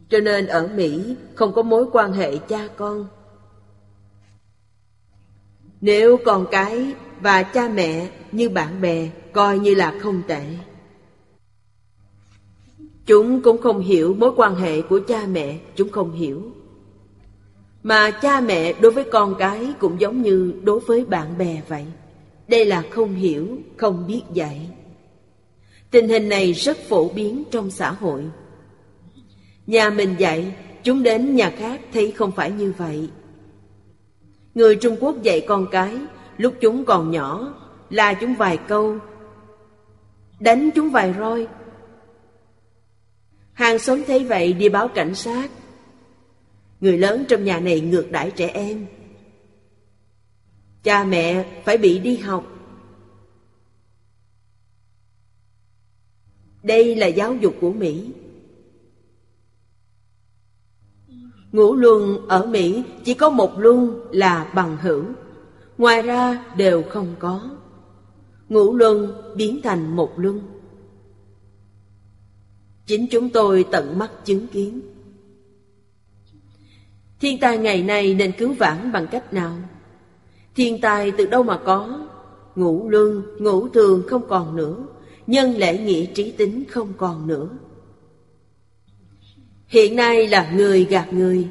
Cho 0.08 0.20
nên 0.20 0.46
ở 0.46 0.68
mỹ 0.74 1.16
không 1.34 1.52
có 1.52 1.62
mối 1.62 1.86
quan 1.92 2.12
hệ 2.12 2.38
cha 2.38 2.68
con 2.76 3.08
nếu 5.80 6.16
con 6.24 6.46
cái 6.50 6.94
và 7.20 7.42
cha 7.42 7.68
mẹ 7.68 8.08
như 8.32 8.48
bạn 8.48 8.80
bè 8.80 9.08
coi 9.32 9.58
như 9.58 9.74
là 9.74 9.94
không 10.00 10.22
tệ 10.26 10.42
chúng 13.06 13.42
cũng 13.42 13.58
không 13.58 13.80
hiểu 13.80 14.14
mối 14.14 14.32
quan 14.36 14.54
hệ 14.54 14.82
của 14.82 15.00
cha 15.08 15.26
mẹ 15.26 15.58
chúng 15.76 15.88
không 15.88 16.12
hiểu 16.12 16.42
mà 17.82 18.10
cha 18.10 18.40
mẹ 18.40 18.72
đối 18.72 18.92
với 18.92 19.04
con 19.04 19.34
cái 19.38 19.72
cũng 19.78 20.00
giống 20.00 20.22
như 20.22 20.54
đối 20.62 20.80
với 20.80 21.04
bạn 21.04 21.38
bè 21.38 21.62
vậy 21.68 21.86
đây 22.48 22.64
là 22.64 22.82
không 22.90 23.14
hiểu, 23.14 23.58
không 23.76 24.06
biết 24.06 24.22
dạy. 24.32 24.68
Tình 25.90 26.08
hình 26.08 26.28
này 26.28 26.52
rất 26.52 26.78
phổ 26.88 27.08
biến 27.08 27.42
trong 27.50 27.70
xã 27.70 27.90
hội. 27.90 28.24
Nhà 29.66 29.90
mình 29.90 30.14
dạy, 30.18 30.52
chúng 30.82 31.02
đến 31.02 31.36
nhà 31.36 31.50
khác 31.50 31.80
thấy 31.92 32.10
không 32.10 32.32
phải 32.32 32.50
như 32.50 32.72
vậy. 32.78 33.08
Người 34.58 34.76
Trung 34.76 34.96
Quốc 35.00 35.22
dạy 35.22 35.44
con 35.48 35.66
cái, 35.70 35.96
lúc 36.36 36.54
chúng 36.60 36.84
còn 36.84 37.10
nhỏ, 37.10 37.54
là 37.90 38.14
chúng 38.14 38.34
vài 38.34 38.58
câu, 38.68 38.98
đánh 40.40 40.70
chúng 40.74 40.90
vài 40.90 41.14
roi. 41.18 41.48
Hàng 43.52 43.78
xóm 43.78 44.02
thấy 44.06 44.24
vậy 44.24 44.52
đi 44.52 44.68
báo 44.68 44.88
cảnh 44.88 45.14
sát. 45.14 45.50
Người 46.80 46.98
lớn 46.98 47.24
trong 47.28 47.44
nhà 47.44 47.60
này 47.60 47.80
ngược 47.80 48.10
đãi 48.10 48.30
trẻ 48.30 48.48
em, 48.48 48.86
Cha 50.82 51.04
mẹ 51.04 51.44
phải 51.64 51.78
bị 51.78 51.98
đi 51.98 52.16
học 52.16 52.46
Đây 56.62 56.96
là 56.96 57.06
giáo 57.06 57.34
dục 57.34 57.54
của 57.60 57.72
Mỹ 57.72 58.12
Ngũ 61.52 61.74
luân 61.74 62.28
ở 62.28 62.46
Mỹ 62.46 62.82
chỉ 63.04 63.14
có 63.14 63.30
một 63.30 63.58
luân 63.58 64.00
là 64.10 64.52
bằng 64.54 64.76
hữu. 64.82 65.04
Ngoài 65.78 66.02
ra 66.02 66.44
đều 66.56 66.82
không 66.82 67.14
có. 67.18 67.50
Ngũ 68.48 68.74
luân 68.74 69.12
biến 69.36 69.60
thành 69.62 69.96
một 69.96 70.18
luân. 70.18 70.40
Chính 72.86 73.06
chúng 73.10 73.30
tôi 73.30 73.64
tận 73.70 73.98
mắt 73.98 74.10
chứng 74.24 74.46
kiến. 74.46 74.80
Thiên 77.20 77.40
tai 77.40 77.58
ngày 77.58 77.82
nay 77.82 78.14
nên 78.14 78.32
cứu 78.32 78.52
vãn 78.52 78.92
bằng 78.92 79.06
cách 79.06 79.32
nào? 79.32 79.56
Thiên 80.54 80.80
tài 80.80 81.10
từ 81.10 81.26
đâu 81.26 81.42
mà 81.42 81.60
có? 81.64 82.06
Ngũ 82.56 82.88
luân, 82.88 83.22
ngũ 83.38 83.68
thường 83.68 84.02
không 84.06 84.28
còn 84.28 84.56
nữa. 84.56 84.76
Nhân 85.26 85.54
lễ 85.56 85.78
nghĩa 85.78 86.06
trí 86.06 86.30
tính 86.30 86.64
không 86.68 86.92
còn 86.96 87.26
nữa. 87.26 87.48
Hiện 89.68 89.96
nay 89.96 90.28
là 90.28 90.52
người 90.52 90.84
gạt 90.84 91.12
người. 91.12 91.48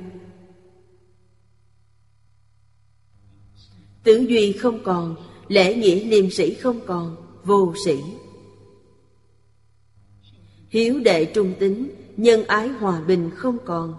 Tử 4.03 4.26
duy 4.27 4.53
không 4.53 4.84
còn, 4.84 5.15
Lễ 5.48 5.76
nghĩa 5.76 6.03
liêm 6.03 6.30
sĩ 6.30 6.53
không 6.53 6.80
còn, 6.85 7.15
Vô 7.44 7.73
sĩ 7.85 8.03
Hiếu 10.69 10.99
đệ 10.99 11.26
trung 11.26 11.53
tính, 11.60 11.89
Nhân 12.18 12.44
ái 12.44 12.68
hòa 12.68 13.02
bình 13.02 13.30
không 13.35 13.57
còn. 13.65 13.95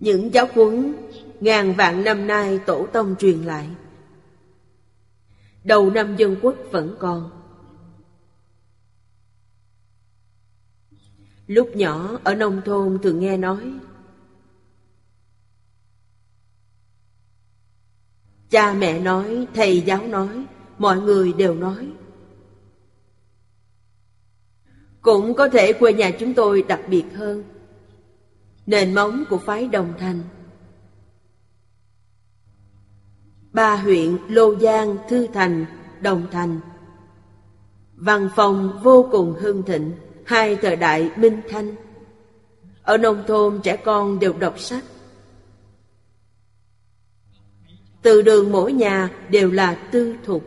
Những 0.00 0.34
giáo 0.34 0.48
huấn, 0.54 0.94
ngàn 1.40 1.74
vạn 1.74 2.04
năm 2.04 2.26
nay 2.26 2.58
tổ 2.66 2.86
tông 2.92 3.14
truyền 3.18 3.38
lại. 3.42 3.68
Đầu 5.64 5.90
năm 5.90 6.16
dân 6.16 6.36
quốc 6.42 6.54
vẫn 6.70 6.96
còn 6.98 7.43
lúc 11.46 11.70
nhỏ 11.74 12.18
ở 12.24 12.34
nông 12.34 12.60
thôn 12.64 12.98
thường 13.02 13.20
nghe 13.20 13.36
nói 13.36 13.72
cha 18.54 18.74
mẹ 18.74 19.00
nói 19.00 19.46
thầy 19.54 19.80
giáo 19.80 20.06
nói 20.06 20.46
mọi 20.78 21.00
người 21.00 21.32
đều 21.32 21.54
nói. 21.54 21.88
Cũng 25.02 25.34
có 25.34 25.48
thể 25.48 25.72
quê 25.72 25.92
nhà 25.92 26.10
chúng 26.20 26.34
tôi 26.34 26.64
đặc 26.68 26.80
biệt 26.88 27.04
hơn. 27.14 27.44
Nền 28.66 28.94
móng 28.94 29.24
của 29.30 29.38
phái 29.38 29.68
đồng 29.68 29.92
thành. 29.98 30.22
Ba 33.52 33.76
huyện 33.76 34.18
Lô 34.28 34.58
Giang, 34.58 34.96
Thư 35.08 35.26
Thành, 35.26 35.66
Đồng 36.00 36.26
Thành. 36.30 36.60
Văn 37.94 38.28
phòng 38.36 38.80
vô 38.82 39.08
cùng 39.10 39.34
hưng 39.40 39.62
thịnh, 39.62 39.92
hai 40.26 40.56
thời 40.56 40.76
đại 40.76 41.10
minh 41.16 41.40
thanh. 41.48 41.74
Ở 42.82 42.96
nông 42.96 43.24
thôn 43.26 43.60
trẻ 43.62 43.76
con 43.76 44.18
đều 44.18 44.32
đọc 44.32 44.60
sách. 44.60 44.84
Từ 48.02 48.22
đường 48.22 48.52
mỗi 48.52 48.72
nhà 48.72 49.10
đều 49.28 49.50
là 49.50 49.74
tư 49.74 50.14
thục. 50.24 50.44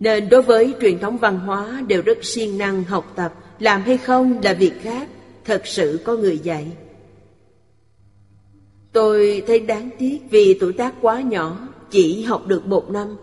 Nên 0.00 0.28
đối 0.28 0.42
với 0.42 0.74
truyền 0.80 0.98
thống 0.98 1.18
văn 1.18 1.38
hóa 1.38 1.82
đều 1.88 2.02
rất 2.02 2.18
siêng 2.22 2.58
năng 2.58 2.84
học 2.84 3.12
tập, 3.16 3.34
làm 3.58 3.82
hay 3.82 3.98
không 3.98 4.40
là 4.42 4.54
việc 4.54 4.72
khác, 4.82 5.08
thật 5.44 5.62
sự 5.64 6.00
có 6.04 6.16
người 6.16 6.38
dạy. 6.38 6.72
Tôi 8.92 9.42
thấy 9.46 9.60
đáng 9.60 9.90
tiếc 9.98 10.20
vì 10.30 10.58
tuổi 10.60 10.72
tác 10.72 10.94
quá 11.00 11.20
nhỏ, 11.20 11.68
chỉ 11.90 12.22
học 12.22 12.46
được 12.46 12.66
một 12.66 12.90
năm. 12.90 13.16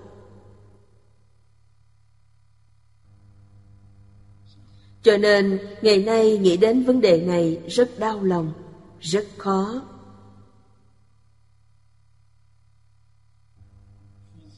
Cho 5.05 5.17
nên 5.17 5.59
ngày 5.81 6.03
nay 6.03 6.37
nghĩ 6.37 6.57
đến 6.57 6.83
vấn 6.83 7.01
đề 7.01 7.21
này 7.21 7.59
rất 7.67 7.99
đau 7.99 8.23
lòng, 8.23 8.53
rất 8.99 9.27
khó. 9.37 9.81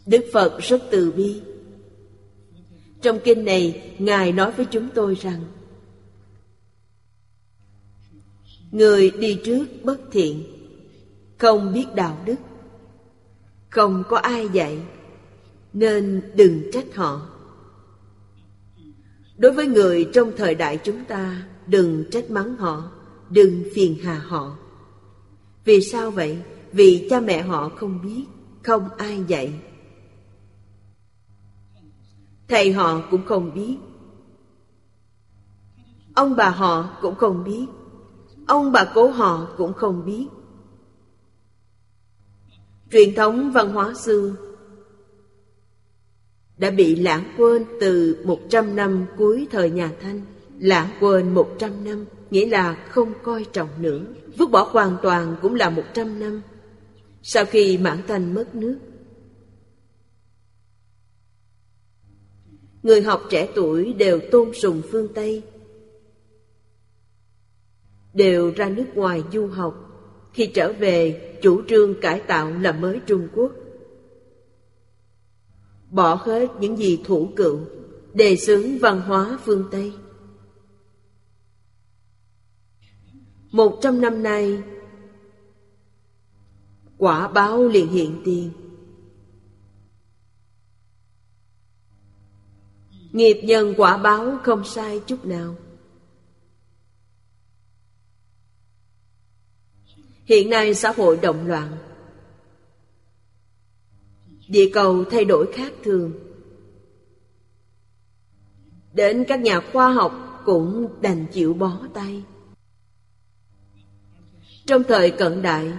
Đức 0.06 0.26
Phật 0.34 0.60
rất 0.60 0.84
từ 0.92 1.12
bi. 1.12 1.42
Trong 3.02 3.20
kinh 3.24 3.46
này, 3.46 3.94
Ngài 4.00 4.32
nói 4.32 4.52
với 4.52 4.66
chúng 4.66 4.90
tôi 4.96 5.16
rằng 5.16 5.44
Người 8.72 9.12
đi 9.12 9.40
trước 9.46 9.66
bất 9.84 10.00
thiện 10.12 10.44
Không 11.38 11.74
biết 11.74 11.86
đạo 11.96 12.18
đức 12.26 12.36
Không 13.70 14.04
có 14.10 14.18
ai 14.18 14.48
dạy 14.54 14.78
Nên 15.74 16.22
đừng 16.36 16.72
trách 16.74 16.96
họ 16.96 17.37
Đối 19.38 19.52
với 19.52 19.68
người 19.68 20.10
trong 20.14 20.32
thời 20.38 20.56
đại 20.56 20.80
chúng 20.84 21.06
ta, 21.06 21.44
Đừng 21.68 22.04
trách 22.12 22.32
mắng 22.32 22.56
họ, 22.56 22.92
Đừng 23.30 23.64
phiền 23.76 23.98
hà 24.04 24.16
họ. 24.16 24.58
Vì 25.66 25.82
sao 25.82 26.12
vậy? 26.12 26.42
Vì 26.72 27.08
cha 27.10 27.20
mẹ 27.20 27.42
họ 27.42 27.70
không 27.70 28.02
biết, 28.04 28.26
Không 28.64 28.90
ai 28.98 29.24
dạy. 29.28 29.54
Thầy 32.48 32.74
họ 32.74 33.02
cũng 33.12 33.26
không 33.26 33.54
biết. 33.54 33.78
Ông 36.16 36.36
bà 36.36 36.50
họ 36.50 36.90
cũng 37.02 37.16
không 37.16 37.44
biết. 37.44 37.66
Ông 38.48 38.72
bà 38.72 38.92
cố 38.94 39.08
họ 39.08 39.48
cũng 39.58 39.74
không 39.74 40.06
biết. 40.06 40.28
Truyền 42.92 43.16
thống 43.16 43.52
văn 43.52 43.74
hóa 43.74 43.94
xưa 43.94 44.36
đã 46.58 46.70
bị 46.70 46.96
lãng 46.96 47.34
quên 47.38 47.66
từ 47.80 48.18
100 48.24 48.76
năm 48.76 49.06
cuối 49.18 49.48
thời 49.52 49.70
nhà 49.70 49.92
Thanh. 50.02 50.22
Lãng 50.60 50.90
quên 51.00 51.34
100 51.34 51.84
năm, 51.84 52.06
Nghĩa 52.32 52.46
là 52.46 52.74
không 52.90 53.14
coi 53.24 53.46
trọng 53.54 53.70
nữa. 53.82 54.06
Vứt 54.38 54.50
bỏ 54.52 54.70
hoàn 54.72 54.98
toàn 55.04 55.36
cũng 55.42 55.56
là 55.56 55.70
100 55.70 56.20
năm. 56.20 56.42
Sau 57.22 57.46
khi 57.46 57.78
mãn 57.78 57.98
thanh 58.08 58.34
mất 58.34 58.56
nước, 58.56 58.78
Người 62.84 63.02
học 63.02 63.22
trẻ 63.30 63.50
tuổi 63.56 63.94
đều 63.94 64.20
tôn 64.32 64.54
sùng 64.54 64.82
phương 64.92 65.14
Tây, 65.14 65.44
Đều 68.14 68.52
ra 68.56 68.70
nước 68.70 68.86
ngoài 68.96 69.24
du 69.34 69.48
học. 69.48 69.84
Khi 70.34 70.48
trở 70.48 70.74
về, 70.74 71.22
chủ 71.42 71.62
trương 71.68 72.02
cải 72.02 72.20
tạo 72.20 72.52
là 72.62 72.72
mới 72.72 73.00
Trung 73.06 73.28
Quốc. 73.36 73.52
Bỏ 75.92 76.16
hết 76.16 76.48
những 76.60 76.78
gì 76.78 77.02
thủ 77.06 77.30
cựu, 77.36 77.60
Đề 78.14 78.36
xướng 78.36 78.78
văn 78.80 79.02
hóa 79.02 79.40
phương 79.46 79.68
Tây. 79.72 79.94
Một 83.52 83.80
trăm 83.82 84.02
năm 84.02 84.24
nay, 84.24 84.64
Quả 86.98 87.28
báo 87.28 87.68
liền 87.68 87.88
hiện 87.88 88.22
tiền. 88.26 88.52
Nghiệp 93.12 93.42
nhân 93.44 93.74
quả 93.78 93.98
báo 93.98 94.38
không 94.44 94.64
sai 94.64 95.02
chút 95.08 95.26
nào. 95.26 95.56
Hiện 100.26 100.50
nay 100.50 100.74
xã 100.74 100.94
hội 100.98 101.18
động 101.22 101.48
loạn 101.48 101.87
Địa 104.48 104.70
cầu 104.74 105.06
thay 105.06 105.26
đổi 105.26 105.54
khác 105.54 105.74
thường. 105.84 106.14
Đến 108.94 109.26
các 109.28 109.40
nhà 109.40 109.62
khoa 109.74 109.94
học 109.94 110.42
cũng 110.46 111.02
đành 111.02 111.26
chịu 111.34 111.54
bó 111.54 111.80
tay. 111.94 112.24
Trong 114.66 114.84
thời 114.84 115.12
cận 115.12 115.42
đại, 115.42 115.74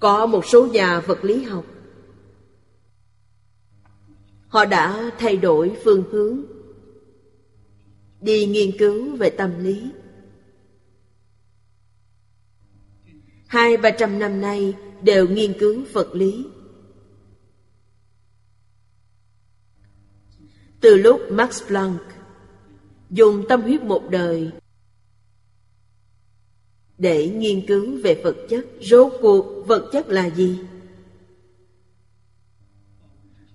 Có 0.00 0.26
một 0.26 0.46
số 0.46 0.66
nhà 0.66 1.00
vật 1.00 1.24
lý 1.24 1.42
học. 1.42 1.64
Họ 4.48 4.64
đã 4.64 5.10
thay 5.18 5.36
đổi 5.36 5.76
phương 5.84 6.04
hướng, 6.10 6.42
Đi 8.20 8.46
nghiên 8.46 8.78
cứu 8.78 9.16
về 9.16 9.30
tâm 9.30 9.64
lý. 9.64 9.90
Hai 13.46 13.76
ba 13.76 13.90
trăm 13.90 14.18
năm 14.18 14.40
nay 14.40 14.74
đều 15.02 15.28
nghiên 15.28 15.58
cứu 15.58 15.84
Phật 15.92 16.14
lý 16.14 16.46
Từ 20.80 20.96
lúc 20.96 21.20
Max 21.30 21.62
Planck 21.66 22.04
dùng 23.10 23.44
tâm 23.48 23.62
huyết 23.62 23.82
một 23.82 24.02
đời 24.10 24.50
để 26.98 27.28
nghiên 27.28 27.66
cứu 27.66 27.98
về 28.02 28.20
vật 28.24 28.36
chất, 28.48 28.66
rốt 28.80 29.12
cuộc 29.20 29.64
vật 29.66 29.88
chất 29.92 30.08
là 30.08 30.30
gì 30.30 30.58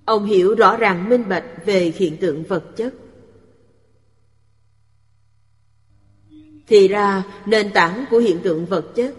Ông 0.06 0.26
hiểu 0.26 0.56
rõ 0.56 0.78
ràng, 0.78 1.10
minh 1.10 1.30
bạch 1.30 1.46
về 1.66 1.94
hiện 1.96 2.18
tượng 2.18 2.44
vật 2.44 2.64
chất. 2.76 2.94
Thì 6.68 6.88
ra, 6.88 7.24
nền 7.46 7.72
tảng 7.74 8.06
của 8.12 8.18
hiện 8.18 8.40
tượng 8.44 8.66
vật 8.66 8.92
chất 8.96 9.16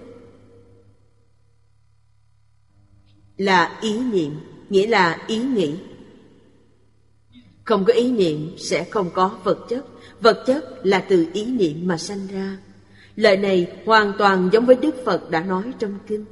là 3.37 3.79
ý 3.83 3.99
niệm, 3.99 4.33
nghĩa 4.71 4.87
là 4.87 5.25
ý 5.27 5.43
nghĩ. 5.43 5.75
Không 7.65 7.85
có 7.85 7.93
ý 7.93 8.11
niệm 8.11 8.55
sẽ 8.59 8.85
không 8.85 9.11
có 9.15 9.39
vật 9.45 9.67
chất. 9.69 9.87
Vật 10.21 10.45
chất 10.47 10.87
là 10.87 11.07
từ 11.09 11.27
ý 11.33 11.45
niệm 11.45 11.87
mà 11.87 11.99
sanh 11.99 12.27
ra. 12.33 12.59
Lời 13.17 13.37
này 13.37 13.73
hoàn 13.85 14.13
toàn 14.19 14.51
giống 14.53 14.67
với 14.67 14.77
Đức 14.77 14.95
Phật 15.05 15.31
đã 15.31 15.45
nói 15.45 15.73
trong 15.79 15.99
kinh. 16.07 16.25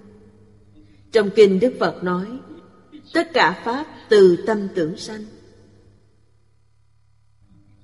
Trong 1.12 1.30
kinh 1.36 1.60
Đức 1.60 1.74
Phật 1.80 2.04
nói 2.04 2.26
Tất 3.12 3.32
cả 3.32 3.62
Pháp 3.64 3.86
từ 4.08 4.36
tâm 4.46 4.68
tưởng 4.74 4.96
sanh 4.96 5.24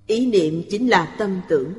Ý 0.06 0.26
niệm 0.26 0.62
chính 0.70 0.88
là 0.88 1.14
tâm 1.18 1.40
tưởng 1.48 1.72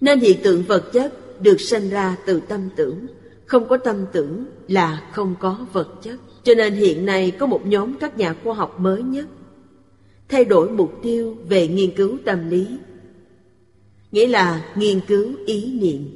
Nên 0.00 0.20
hiện 0.20 0.40
tượng 0.42 0.62
vật 0.62 0.90
chất 0.92 1.42
được 1.42 1.60
sinh 1.60 1.90
ra 1.90 2.16
từ 2.26 2.40
tâm 2.40 2.68
tưởng 2.76 3.06
không 3.46 3.68
có 3.68 3.76
tâm 3.76 4.06
tưởng 4.12 4.44
là 4.68 5.08
không 5.12 5.34
có 5.40 5.66
vật 5.72 5.88
chất. 6.02 6.16
Cho 6.42 6.54
nên 6.54 6.74
hiện 6.74 7.06
nay 7.06 7.30
có 7.30 7.46
một 7.46 7.66
nhóm 7.66 7.94
các 7.94 8.18
nhà 8.18 8.34
khoa 8.44 8.54
học 8.54 8.80
mới 8.80 9.02
nhất 9.02 9.26
Thay 10.28 10.44
đổi 10.44 10.70
mục 10.70 10.92
tiêu 11.02 11.36
về 11.48 11.68
nghiên 11.68 11.96
cứu 11.96 12.18
tâm 12.24 12.48
lý. 12.50 12.66
Nghĩa 14.12 14.26
là 14.26 14.64
nghiên 14.74 15.00
cứu 15.00 15.32
ý 15.46 15.80
niệm. 15.80 16.08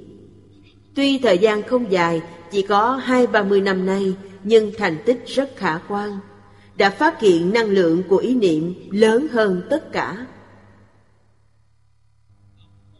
Tuy 0.94 1.18
thời 1.18 1.38
gian 1.38 1.62
không 1.62 1.92
dài, 1.92 2.22
Chỉ 2.50 2.62
có 2.62 2.96
hai, 2.96 3.26
ba 3.26 3.42
mươi 3.42 3.60
năm 3.60 3.86
nay, 3.86 4.14
nhưng 4.44 4.72
thành 4.78 4.96
tích 5.04 5.22
rất 5.26 5.56
khả 5.56 5.78
quan, 5.88 6.18
đã 6.76 6.90
phát 6.90 7.20
hiện 7.20 7.52
năng 7.52 7.66
lượng 7.66 8.02
của 8.08 8.16
ý 8.16 8.34
niệm 8.34 8.74
lớn 8.90 9.26
hơn 9.32 9.62
tất 9.70 9.92
cả. 9.92 10.26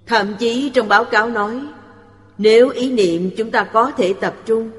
Thậm 0.06 0.34
chí 0.38 0.70
trong 0.74 0.88
báo 0.88 1.04
cáo 1.04 1.30
nói 1.30 1.66
nếu 2.38 2.68
ý 2.68 2.92
niệm 2.92 3.30
chúng 3.36 3.50
ta 3.50 3.70
có 3.72 3.92
thể 3.96 4.14
tập 4.20 4.36
trung, 4.46 4.70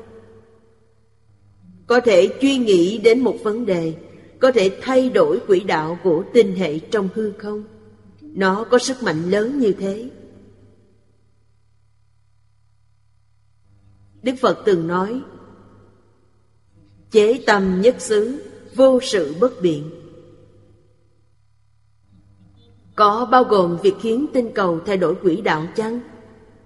có 1.88 2.00
thể 2.00 2.38
suy 2.42 2.58
nghĩ 2.58 2.98
đến 2.98 3.20
một 3.20 3.36
vấn 3.44 3.66
đề, 3.66 3.94
có 4.40 4.52
thể 4.52 4.78
thay 4.82 5.10
đổi 5.10 5.40
quỹ 5.48 5.60
đạo 5.60 6.00
của 6.04 6.24
tinh 6.34 6.56
hệ 6.56 6.80
trong 6.80 7.10
hư 7.14 7.32
không, 7.32 7.64
nó 8.22 8.64
có 8.64 8.80
sức 8.80 9.04
mạnh 9.04 9.30
lớn 9.30 9.60
như 9.60 9.74
thế 9.74 10.10
đức 14.24 14.34
phật 14.42 14.62
từng 14.66 14.88
nói, 14.88 15.22
Chế 17.12 17.44
tâm 17.48 17.82
nhất 17.82 17.96
xứ, 18.00 18.46
Vô 18.76 19.00
sự 19.02 19.36
bất 19.40 19.62
biện 19.62 19.90
Có 22.96 23.28
bao 23.32 23.44
gồm 23.44 23.78
việc 23.84 23.94
khiến 24.02 24.26
tinh 24.34 24.52
cầu 24.56 24.80
thay 24.86 24.98
đổi 24.98 25.16
quỹ 25.16 25.42
đạo 25.42 25.66
chăng? 25.76 26.00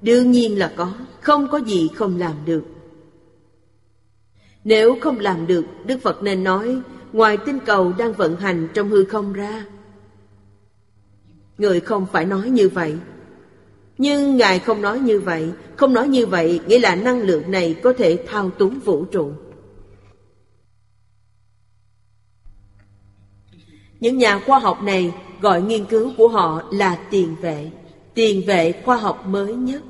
Đương 0.03 0.31
nhiên 0.31 0.59
là 0.59 0.73
có, 0.75 0.93
không 1.21 1.47
có 1.51 1.57
gì 1.57 1.89
không 1.95 2.17
làm 2.17 2.35
được. 2.45 2.63
Nếu 4.63 4.97
không 5.01 5.19
làm 5.19 5.47
được, 5.47 5.65
Đức 5.85 6.01
Phật 6.01 6.23
nên 6.23 6.43
nói, 6.43 6.81
ngoài 7.13 7.37
tinh 7.45 7.59
cầu 7.65 7.93
đang 7.97 8.13
vận 8.13 8.35
hành 8.35 8.67
trong 8.73 8.89
hư 8.89 9.03
không 9.03 9.33
ra. 9.33 9.65
Người 11.57 11.79
không 11.79 12.05
phải 12.11 12.25
nói 12.25 12.49
như 12.49 12.69
vậy. 12.69 12.95
Nhưng 13.97 14.37
Ngài 14.37 14.59
không 14.59 14.81
nói 14.81 14.99
như 14.99 15.19
vậy, 15.19 15.51
không 15.75 15.93
nói 15.93 16.07
như 16.07 16.25
vậy 16.25 16.59
nghĩa 16.67 16.79
là 16.79 16.95
năng 16.95 17.21
lượng 17.21 17.51
này 17.51 17.75
có 17.83 17.93
thể 17.97 18.23
thao 18.27 18.49
túng 18.49 18.79
vũ 18.79 19.05
trụ. 19.05 19.31
Những 23.99 24.17
nhà 24.17 24.39
khoa 24.39 24.59
học 24.59 24.83
này 24.83 25.13
gọi 25.41 25.61
nghiên 25.61 25.85
cứu 25.85 26.11
của 26.17 26.27
họ 26.27 26.63
là 26.71 27.07
tiền 27.09 27.35
vệ, 27.41 27.71
tiền 28.13 28.43
vệ 28.47 28.81
khoa 28.85 28.97
học 28.97 29.25
mới 29.27 29.55
nhất. 29.55 29.83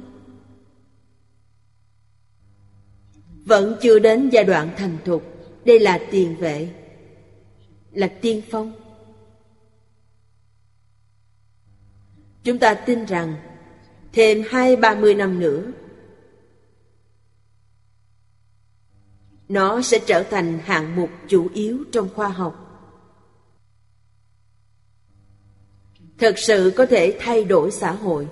Vẫn 3.46 3.78
chưa 3.82 4.00
đến 4.00 4.30
giai 4.30 4.44
đoạn 4.44 4.70
thành 4.78 4.98
thục, 5.06 5.24
đây 5.66 5.80
là 5.80 6.00
tiền 6.12 6.36
vệ, 6.36 6.70
là 7.92 8.08
tiên 8.22 8.42
phong. 8.52 8.74
Chúng 12.44 12.60
ta 12.60 12.74
tin 12.74 13.06
rằng 13.06 13.36
thêm 14.14 14.44
hai 14.50 14.76
ba 14.76 14.96
mươi 14.96 15.16
năm 15.16 15.40
nữa 15.40 15.72
nó 19.50 19.82
sẽ 19.82 20.00
trở 20.08 20.24
thành 20.24 20.60
hạng 20.60 20.96
mục 20.96 21.10
chủ 21.28 21.48
yếu 21.54 21.84
trong 21.92 22.10
khoa 22.16 22.28
học. 22.28 22.60
Thật 26.18 26.34
sự 26.38 26.74
có 26.76 26.86
thể 26.86 27.18
thay 27.20 27.44
đổi 27.44 27.72
xã 27.72 27.92
hội 27.92 28.28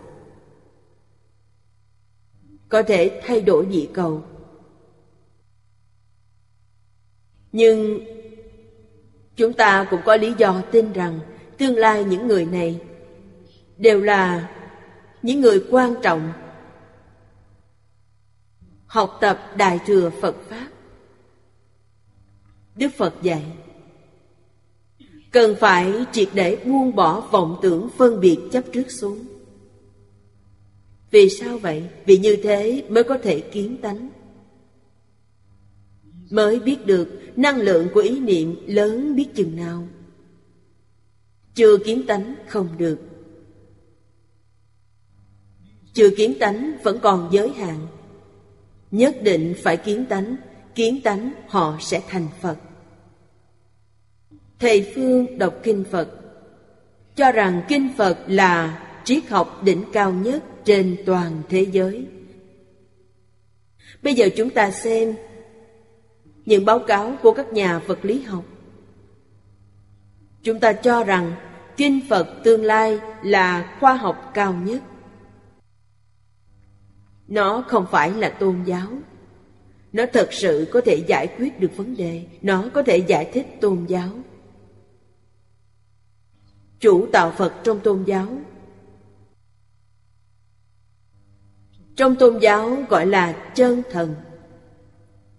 có 2.69 2.83
thể 2.83 3.21
thay 3.25 3.41
đổi 3.41 3.65
địa 3.65 3.87
cầu. 3.93 4.23
Nhưng 7.51 7.99
chúng 9.35 9.53
ta 9.53 9.87
cũng 9.89 10.01
có 10.05 10.15
lý 10.15 10.33
do 10.37 10.61
tin 10.71 10.93
rằng 10.93 11.19
tương 11.57 11.75
lai 11.75 12.03
những 12.03 12.27
người 12.27 12.45
này 12.45 12.79
đều 13.77 14.01
là 14.01 14.49
những 15.21 15.41
người 15.41 15.63
quan 15.71 15.95
trọng 16.01 16.33
học 18.91 19.17
tập 19.21 19.39
đại 19.57 19.79
thừa 19.85 20.09
phật 20.21 20.35
pháp. 20.49 20.67
Đức 22.75 22.89
phật 22.97 23.13
dạy, 23.21 23.45
cần 25.31 25.55
phải 25.59 25.93
triệt 26.11 26.29
để 26.33 26.55
buông 26.65 26.95
bỏ 26.95 27.19
vọng 27.31 27.59
tưởng 27.61 27.89
phân 27.97 28.19
biệt 28.19 28.37
chấp 28.51 28.63
trước 28.73 28.91
xuống. 28.91 29.25
Vì 31.11 31.29
sao 31.29 31.57
vậy? 31.57 31.83
Vì 32.05 32.17
như 32.17 32.35
thế 32.43 32.83
mới 32.89 33.03
có 33.03 33.17
thể 33.17 33.39
kiến 33.39 33.77
tánh 33.81 34.09
mới 36.31 36.59
biết 36.59 36.85
được 36.85 37.07
năng 37.35 37.57
lượng 37.57 37.87
của 37.93 37.99
ý 37.99 38.19
niệm 38.19 38.55
lớn 38.67 39.15
biết 39.15 39.27
chừng 39.35 39.55
nào. 39.55 39.87
Chưa 41.55 41.77
kiến 41.77 42.05
tánh 42.07 42.35
không 42.47 42.67
được. 42.77 42.99
Chưa 45.93 46.09
kiến 46.17 46.33
tánh 46.39 46.77
vẫn 46.83 46.99
còn 47.01 47.29
giới 47.31 47.49
hạn. 47.49 47.87
Nhất 48.91 49.15
định 49.23 49.53
phải 49.63 49.77
kiến 49.77 50.05
tánh 50.05 50.35
kiến 50.75 51.01
tánh 51.03 51.31
họ 51.47 51.77
sẽ 51.81 52.01
thành 52.07 52.27
phật. 52.41 52.57
Thầy 54.59 54.91
phương 54.95 55.37
đọc 55.37 55.55
kinh 55.63 55.83
phật, 55.91 56.09
cho 57.15 57.31
rằng 57.31 57.61
kinh 57.67 57.89
phật 57.97 58.17
là 58.27 58.87
triết 59.03 59.27
học 59.27 59.61
đỉnh 59.63 59.83
cao 59.93 60.11
nhất 60.11 60.43
trên 60.65 60.97
toàn 61.05 61.41
thế 61.49 61.65
giới. 61.71 62.05
Bây 64.03 64.13
giờ 64.13 64.29
chúng 64.37 64.49
ta 64.49 64.71
xem 64.71 65.15
những 66.45 66.65
báo 66.65 66.79
cáo 66.79 67.17
của 67.21 67.33
các 67.33 67.53
nhà 67.53 67.79
vật 67.79 67.99
lý 68.05 68.21
học. 68.21 68.43
Chúng 70.43 70.59
ta 70.59 70.73
cho 70.73 71.03
rằng 71.03 71.33
kinh 71.77 71.99
phật 72.09 72.27
tương 72.43 72.63
lai 72.63 72.99
là 73.23 73.77
khoa 73.79 73.93
học 73.93 74.31
cao 74.33 74.53
nhất. 74.53 74.81
Nó 77.27 77.65
không 77.67 77.85
phải 77.91 78.11
là 78.11 78.29
tôn 78.29 78.63
giáo. 78.63 78.87
Nó 79.93 80.05
thật 80.13 80.33
sự 80.33 80.67
có 80.71 80.81
thể 80.85 81.03
giải 81.07 81.27
quyết 81.37 81.59
được 81.59 81.77
vấn 81.77 81.95
đề. 81.95 82.25
Nó 82.41 82.69
có 82.73 82.83
thể 82.83 82.97
giải 82.97 83.29
thích 83.33 83.47
tôn 83.61 83.85
giáo. 83.85 84.09
Chủ 86.79 87.07
tạo 87.11 87.31
phật 87.31 87.53
trong 87.63 87.79
tôn 87.79 88.03
giáo. 88.03 88.27
Trong 91.95 92.15
tôn 92.15 92.39
giáo 92.39 92.77
gọi 92.89 93.05
là 93.05 93.51
chân 93.55 93.81
thần 93.91 94.15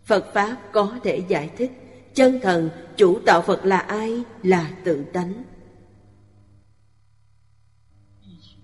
phật 0.05 0.33
pháp 0.35 0.57
có 0.73 0.99
thể 1.05 1.23
giải 1.29 1.51
thích. 1.57 1.71
Chân 2.15 2.41
thần, 2.43 2.71
chủ 2.97 3.19
tạo 3.27 3.43
phật 3.43 3.65
là 3.65 3.79
ai? 3.79 4.23
Là 4.43 4.71
tự 4.85 5.05
tánh. 5.13 5.45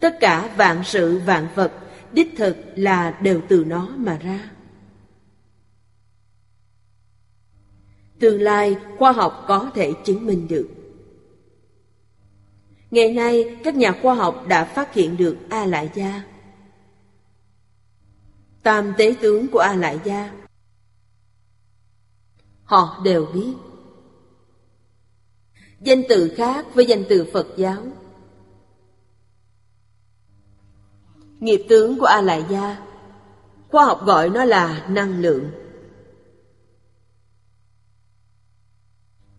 Tất 0.00 0.16
cả 0.20 0.54
vạn 0.56 0.84
sự 0.84 1.18
vạn 1.18 1.48
vật, 1.54 1.72
đích 2.12 2.34
thực 2.36 2.56
là 2.76 3.18
đều 3.22 3.40
từ 3.48 3.64
nó 3.64 3.94
mà 3.96 4.18
ra. 4.22 4.50
Tương 8.20 8.40
lai, 8.40 8.76
khoa 8.98 9.12
học 9.12 9.44
có 9.48 9.70
thể 9.74 9.92
chứng 10.04 10.26
minh 10.26 10.48
được. 10.48 10.68
Ngày 12.90 13.12
nay, 13.12 13.58
các 13.64 13.74
nhà 13.74 13.92
khoa 14.02 14.14
học 14.14 14.44
đã 14.48 14.64
phát 14.64 14.94
hiện 14.94 15.16
được 15.16 15.36
a 15.48 15.66
lại 15.66 15.90
gia. 15.94 16.22
Tam 18.62 18.92
tế 18.98 19.14
tướng 19.20 19.48
của 19.48 19.58
a 19.58 19.74
lại 19.74 19.98
gia 20.04 20.32
họ 22.68 23.00
đều 23.04 23.26
biết. 23.34 23.54
Danh 25.80 26.02
từ 26.08 26.34
khác 26.36 26.66
với 26.74 26.86
danh 26.86 27.04
từ 27.08 27.26
phật 27.32 27.46
giáo. 27.56 27.82
Nghiệp 31.40 31.66
tướng 31.68 31.98
của 31.98 32.06
A 32.06 32.20
Lại 32.20 32.44
Gia 32.50 32.86
Khoa 33.68 33.84
học 33.84 34.06
gọi 34.06 34.30
nó 34.30 34.44
là 34.44 34.86
năng 34.88 35.20
lượng. 35.20 35.50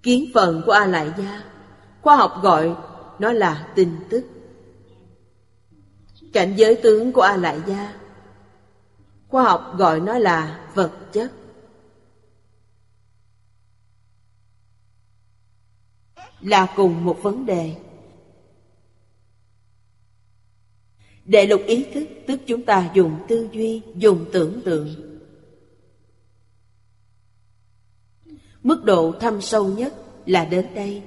Kiến 0.03 0.25
phần 0.33 0.61
của 0.65 0.71
A 0.71 0.85
Lại 0.85 1.13
Gia 1.17 1.43
Khoa 2.01 2.15
học 2.15 2.39
gọi 2.43 2.75
nó 3.19 3.31
là 3.31 3.71
tin 3.75 3.95
tức. 4.09 4.25
Cảnh 6.33 6.53
giới 6.57 6.75
tướng 6.75 7.11
của 7.11 7.21
A 7.21 7.37
Lại 7.37 7.61
Gia 7.67 7.93
Khoa 9.27 9.43
học 9.43 9.73
gọi 9.77 9.99
nó 9.99 10.17
là 10.17 10.69
vật 10.73 10.91
chất. 11.11 11.31
Là 16.41 16.73
cùng 16.75 17.05
một 17.05 17.19
vấn 17.21 17.45
đề 17.45 17.75
Đệ 21.29 21.45
lục 21.45 21.61
ý 21.67 21.85
thức 21.93 22.07
tức 22.27 22.41
chúng 22.47 22.65
ta 22.65 22.91
dùng 22.93 23.19
tư 23.27 23.49
duy, 23.51 23.81
dùng 23.95 24.25
tưởng 24.33 24.61
tượng. 24.65 24.95
Mức 28.63 28.83
độ 28.83 29.11
thâm 29.19 29.41
sâu 29.41 29.67
nhất 29.67 29.93
là 30.25 30.45
đến 30.45 30.67
đây. 30.75 31.03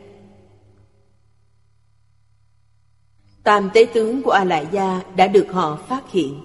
Tam 3.43 3.71
tế 3.75 3.87
tướng 3.95 4.23
của 4.23 4.31
A 4.31 4.45
Lại 4.45 4.67
Gia 4.73 5.03
đã 5.17 5.27
được 5.27 5.47
họ 5.51 5.77
phát 5.77 6.11
hiện. 6.11 6.41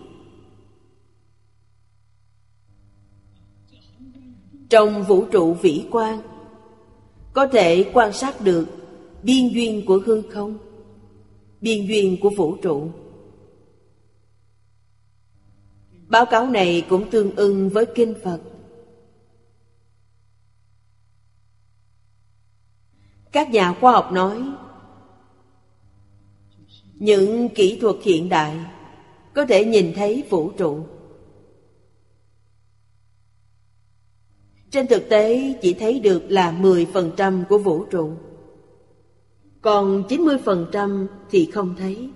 Trong 4.69 5.03
vũ 5.03 5.25
trụ 5.31 5.53
vĩ 5.53 5.87
quan, 5.91 6.21
có 7.37 7.47
thể 7.47 7.89
quan 7.93 8.13
sát 8.13 8.41
được 8.41 8.67
biên 9.23 9.49
duyên 9.49 9.85
của 9.85 10.01
hư 10.05 10.21
không, 10.21 10.57
biên 11.61 11.87
duyên 11.87 12.17
của 12.21 12.29
vũ 12.29 12.55
trụ. 12.55 12.89
Báo 16.07 16.25
cáo 16.25 16.49
này 16.49 16.85
cũng 16.89 17.09
tương 17.09 17.35
ưng 17.35 17.69
với 17.69 17.85
Kinh 17.95 18.13
Phật. 18.23 18.39
Các 23.31 23.49
nhà 23.49 23.73
khoa 23.73 23.91
học 23.91 24.11
nói 24.11 24.43
những 26.93 27.49
kỹ 27.49 27.79
thuật 27.81 27.95
hiện 28.03 28.29
đại 28.29 28.57
có 29.33 29.45
thể 29.45 29.65
nhìn 29.65 29.93
thấy 29.95 30.23
vũ 30.29 30.51
trụ. 30.57 30.85
Trên 34.71 34.87
thực 34.87 35.09
tế 35.09 35.53
chỉ 35.61 35.73
thấy 35.73 35.99
được 35.99 36.21
là 36.29 36.51
10% 36.61 37.43
của 37.49 37.57
vũ 37.57 37.85
trụ. 37.85 38.11
Còn 39.61 40.03
90% 40.09 41.07
thì 41.29 41.49
không 41.53 41.75
thấy. 41.77 42.09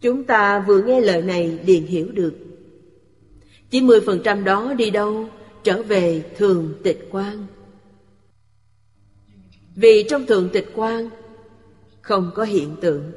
Chúng 0.00 0.24
ta 0.24 0.64
vừa 0.66 0.82
nghe 0.82 1.00
lời 1.00 1.22
này 1.22 1.58
liền 1.64 1.86
hiểu 1.86 2.12
được 2.12 2.34
Chỉ 3.70 3.80
10% 3.80 4.44
đó 4.44 4.74
đi 4.74 4.90
đâu 4.90 5.28
Trở 5.62 5.82
về 5.82 6.24
thường 6.36 6.74
tịch 6.82 7.08
quan 7.10 7.46
Vì 9.76 10.06
trong 10.10 10.26
thường 10.26 10.48
tịch 10.52 10.72
quan 10.74 11.10
Không 12.00 12.30
có 12.34 12.44
hiện 12.44 12.76
tượng 12.80 13.12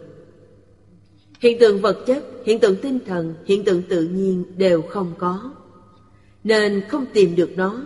Hiện 1.41 1.59
tượng 1.59 1.81
vật 1.81 2.03
chất, 2.07 2.25
hiện 2.45 2.59
tượng 2.59 2.75
tinh 2.81 2.99
thần, 3.05 3.33
hiện 3.45 3.63
tượng 3.63 3.81
tự 3.89 4.03
nhiên 4.03 4.43
đều 4.57 4.81
không 4.81 5.13
có. 5.17 5.53
Nên 6.43 6.81
không 6.87 7.05
tìm 7.13 7.35
được 7.35 7.51
nó. 7.55 7.83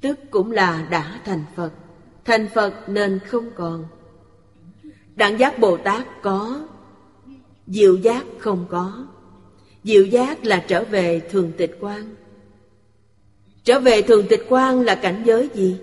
Tức 0.00 0.18
cũng 0.30 0.50
là 0.50 0.88
đã 0.90 1.20
thành 1.24 1.44
Phật. 1.56 1.72
Thành 2.24 2.48
Phật 2.54 2.88
nên 2.88 3.18
không 3.26 3.50
còn. 3.54 3.84
Đẳng 5.16 5.38
giác 5.38 5.58
Bồ 5.58 5.76
Tát 5.76 6.06
có, 6.22 6.60
diệu 7.66 7.96
giác 7.96 8.24
không 8.38 8.66
có. 8.68 9.06
Diệu 9.84 10.04
giác 10.04 10.44
là 10.44 10.64
trở 10.68 10.84
về 10.84 11.20
thường 11.30 11.52
tịch 11.56 11.76
quan. 11.80 12.14
Trở 13.64 13.80
về 13.80 14.02
thường 14.02 14.26
tịch 14.28 14.46
quan 14.48 14.80
là 14.80 14.94
cảnh 14.94 15.22
giới 15.26 15.48
gì? 15.54 15.76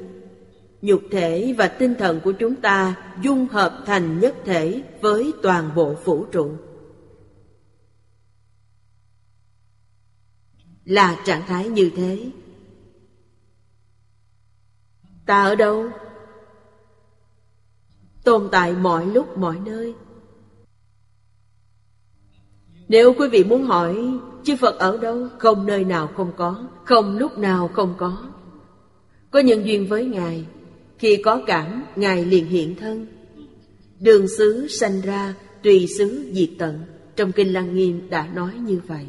Nhục 0.82 1.02
thể 1.12 1.56
và 1.58 1.68
tinh 1.68 1.95
thần 1.95 2.20
của 2.24 2.32
chúng 2.32 2.56
ta 2.56 2.95
dung 3.22 3.48
hợp 3.48 3.84
thành 3.86 4.20
nhất 4.20 4.36
thể 4.45 4.82
với 5.02 5.34
toàn 5.41 5.70
bộ 5.76 5.94
vũ 6.04 6.26
trụ. 6.32 6.52
Là 10.88 11.18
trạng 11.26 11.42
thái 11.48 11.70
như 11.70 11.92
thế. 11.96 12.32
Ta 15.26 15.44
ở 15.44 15.56
đâu? 15.56 15.90
Tồn 18.24 18.50
tại 18.52 18.74
mọi 18.74 19.06
lúc 19.06 19.38
mọi 19.38 19.60
nơi. 19.66 19.94
Nếu 22.88 23.14
quý 23.18 23.28
vị 23.32 23.44
muốn 23.44 23.64
hỏi 23.64 24.20
chư 24.44 24.56
Phật 24.56 24.80
ở 24.80 24.98
đâu? 24.98 25.28
Không 25.38 25.66
nơi 25.66 25.84
nào 25.84 26.08
không 26.08 26.32
có, 26.38 26.68
không 26.86 27.18
lúc 27.18 27.38
nào 27.38 27.68
không 27.68 27.96
có. 27.98 28.32
Có 29.32 29.40
nhân 29.40 29.66
duyên 29.66 29.88
với 29.88 30.06
Ngài, 30.06 30.46
khi 31.00 31.22
có 31.24 31.42
cảm, 31.48 31.84
Ngài 31.96 32.26
liền 32.26 32.46
hiện 32.46 32.76
thân. 32.76 33.08
Đường 34.00 34.28
xứ 34.28 34.68
sanh 34.68 35.02
ra, 35.02 35.34
tùy 35.64 35.88
xứ 35.98 36.32
diệt 36.34 36.50
tận. 36.58 36.84
Trong 37.16 37.32
Kinh 37.32 37.54
Lăng 37.54 37.76
Nghiêm 37.76 38.10
đã 38.10 38.28
nói 38.28 38.54
như 38.54 38.82
vậy. 38.88 39.06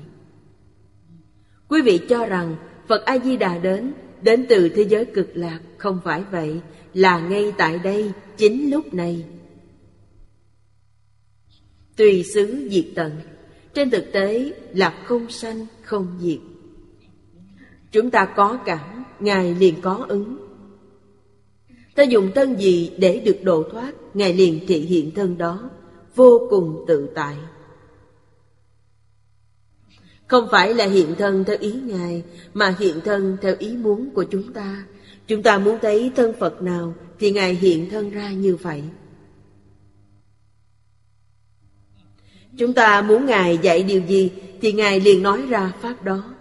Quý 1.69 1.83
vị 1.83 2.01
cho 2.09 2.27
rằng 2.27 2.57
Phật 2.87 3.05
A-di-đà 3.05 3.59
đến, 3.59 3.93
đến 4.23 4.47
từ 4.49 4.69
thế 4.69 4.83
giới 4.83 5.05
cực 5.05 5.29
lạc, 5.35 5.61
không 5.79 6.01
phải 6.05 6.25
vậy, 6.31 6.61
là 6.95 7.19
ngay 7.19 7.53
tại 7.59 7.79
đây, 7.79 8.13
chính 8.37 8.71
lúc 8.71 8.95
này. 8.95 9.25
Tùy 11.97 12.25
xứ 12.35 12.69
diệt 12.71 12.85
tận, 12.95 13.13
trên 13.75 13.91
thực 13.91 14.13
tế 14.13 14.53
là 14.75 15.03
không 15.05 15.31
sanh, 15.31 15.67
không 15.83 16.19
diệt. 16.21 16.39
Chúng 17.93 18.11
ta 18.11 18.25
có 18.25 18.59
cảm, 18.67 19.05
Ngài 19.21 19.55
liền 19.55 19.75
có 19.81 20.05
ứng. 20.09 20.37
Ta 21.95 22.03
dùng 22.03 22.31
thân 22.35 22.57
gì 22.57 22.93
để 22.99 23.21
được 23.25 23.39
độ 23.43 23.65
thoát, 23.73 23.93
Ngài 24.15 24.35
liền 24.35 24.61
thị 24.69 24.81
hiện 24.81 25.11
thân 25.15 25.39
đó, 25.39 25.71
vô 26.15 26.47
cùng 26.51 26.85
tự 26.89 27.09
tại. 27.15 27.37
Không 30.29 30.49
phải 30.51 30.75
là 30.75 30.87
hiện 30.87 31.15
thân 31.19 31.45
theo 31.45 31.57
ý 31.61 31.73
Ngài, 31.73 32.23
mà 32.55 32.77
hiện 32.79 33.01
thân 33.05 33.37
theo 33.43 33.57
ý 33.59 33.77
muốn 33.77 34.11
của 34.15 34.25
chúng 34.25 34.53
ta. 34.53 34.85
Chúng 35.27 35.43
ta 35.43 35.59
muốn 35.59 35.79
thấy 35.83 36.13
thân 36.17 36.33
Phật 36.39 36.63
nào 36.63 36.95
thì 37.19 37.31
Ngài 37.31 37.55
hiện 37.55 37.91
thân 37.91 38.11
ra 38.11 38.31
như 38.31 38.57
vậy. 38.57 38.83
Chúng 42.59 42.73
ta 42.73 43.03
muốn 43.03 43.27
Ngài 43.27 43.59
dạy 43.63 43.83
điều 43.83 44.03
gì 44.07 44.31
thì 44.61 44.73
Ngài 44.73 45.01
liền 45.01 45.23
nói 45.23 45.43
ra 45.49 45.73
Pháp 45.81 46.05
đó. 46.05 46.35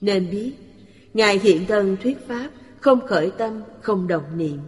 Nên 0.00 0.30
biết, 0.30 0.52
Ngài 1.14 1.38
hiện 1.38 1.66
thân 1.66 1.96
thuyết 2.02 2.16
Pháp, 2.28 2.50
không 2.80 3.06
khởi 3.06 3.30
tâm, 3.38 3.62
không 3.82 4.08
động 4.08 4.38
niệm. 4.38 4.58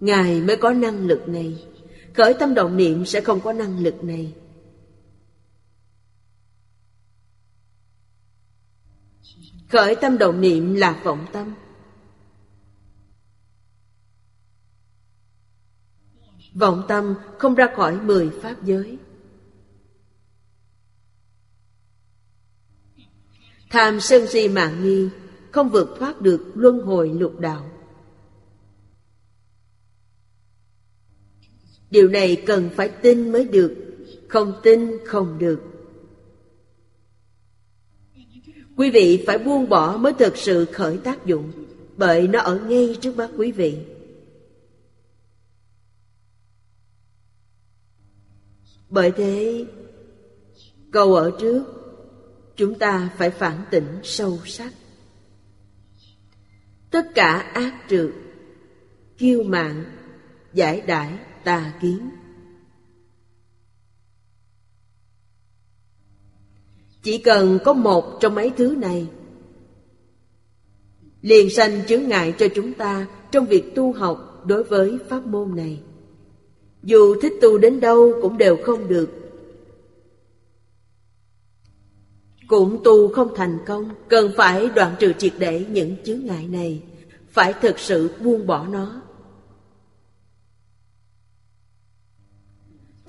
Ngài 0.00 0.40
mới 0.40 0.56
có 0.56 0.72
năng 0.72 1.06
lực 1.06 1.28
này. 1.28 1.64
Khởi 2.14 2.34
tâm 2.38 2.54
động 2.54 2.76
niệm 2.76 3.06
sẽ 3.06 3.20
không 3.20 3.40
có 3.40 3.52
năng 3.52 3.78
lực 3.78 4.04
này. 4.04 4.34
Khởi 9.68 9.96
tâm 10.00 10.18
động 10.18 10.40
niệm 10.40 10.74
là 10.74 11.00
vọng 11.04 11.26
tâm. 11.32 11.54
Vọng 16.54 16.82
tâm 16.88 17.14
không 17.38 17.54
ra 17.54 17.68
khỏi 17.76 18.00
mười 18.00 18.30
pháp 18.42 18.62
giới. 18.64 18.98
Tham 23.70 24.00
sân 24.00 24.26
si 24.26 24.48
mạng 24.48 24.84
nghi 24.84 25.08
không 25.50 25.68
vượt 25.68 25.96
thoát 25.98 26.20
được 26.20 26.52
luân 26.54 26.80
hồi 26.80 27.08
lục 27.08 27.40
đạo. 27.40 27.71
Điều 31.92 32.08
này 32.08 32.42
cần 32.46 32.70
phải 32.76 32.88
tin 32.88 33.32
mới 33.32 33.44
được, 33.44 33.76
không 34.28 34.52
tin 34.62 34.98
không 35.06 35.38
được. 35.38 35.62
Quý 38.76 38.90
vị 38.90 39.24
phải 39.26 39.38
buông 39.38 39.68
bỏ 39.68 39.96
mới 39.96 40.12
thực 40.12 40.36
sự 40.36 40.64
khởi 40.64 40.98
tác 40.98 41.26
dụng, 41.26 41.52
bởi 41.96 42.28
nó 42.28 42.40
ở 42.40 42.58
ngay 42.58 42.96
trước 43.00 43.16
mắt 43.16 43.30
quý 43.36 43.52
vị. 43.52 43.78
Bởi 48.88 49.10
thế, 49.10 49.66
câu 50.92 51.14
ở 51.14 51.36
trước, 51.40 51.64
chúng 52.56 52.78
ta 52.78 53.10
phải 53.16 53.30
phản 53.30 53.64
tỉnh 53.70 53.98
sâu 54.02 54.38
sắc. 54.44 54.72
Tất 56.90 57.06
cả 57.14 57.38
ác 57.38 57.84
trượt, 57.88 58.10
kiêu 59.18 59.42
mạn, 59.42 59.84
giải 60.52 60.80
đãi, 60.80 61.18
tà 61.44 61.72
kiến. 61.80 62.10
Chỉ 67.02 67.18
cần 67.18 67.58
có 67.64 67.72
một 67.72 68.18
trong 68.20 68.34
mấy 68.34 68.50
thứ 68.56 68.76
này, 68.78 69.06
liền 71.22 71.50
sanh 71.50 71.86
chướng 71.86 72.08
ngại 72.08 72.34
cho 72.38 72.46
chúng 72.54 72.72
ta 72.72 73.06
trong 73.30 73.46
việc 73.46 73.74
tu 73.74 73.92
học 73.92 74.42
đối 74.46 74.62
với 74.62 74.98
pháp 75.08 75.26
môn 75.26 75.56
này. 75.56 75.80
Dù 76.82 77.20
thích 77.22 77.32
tu 77.42 77.58
đến 77.58 77.80
đâu 77.80 78.12
cũng 78.22 78.38
đều 78.38 78.56
không 78.64 78.88
được 78.88 79.10
Cũng 82.46 82.80
tu 82.84 83.08
không 83.08 83.34
thành 83.36 83.58
công, 83.66 83.90
Cần 84.08 84.32
phải 84.36 84.68
đoạn 84.74 84.94
trừ 84.98 85.12
triệt 85.18 85.32
để 85.38 85.66
những 85.70 85.96
chướng 86.04 86.24
ngại 86.24 86.46
này, 86.46 86.82
Phải 87.30 87.52
thực 87.52 87.78
sự 87.78 88.10
buông 88.24 88.46
bỏ 88.46 88.66
nó 88.66 89.01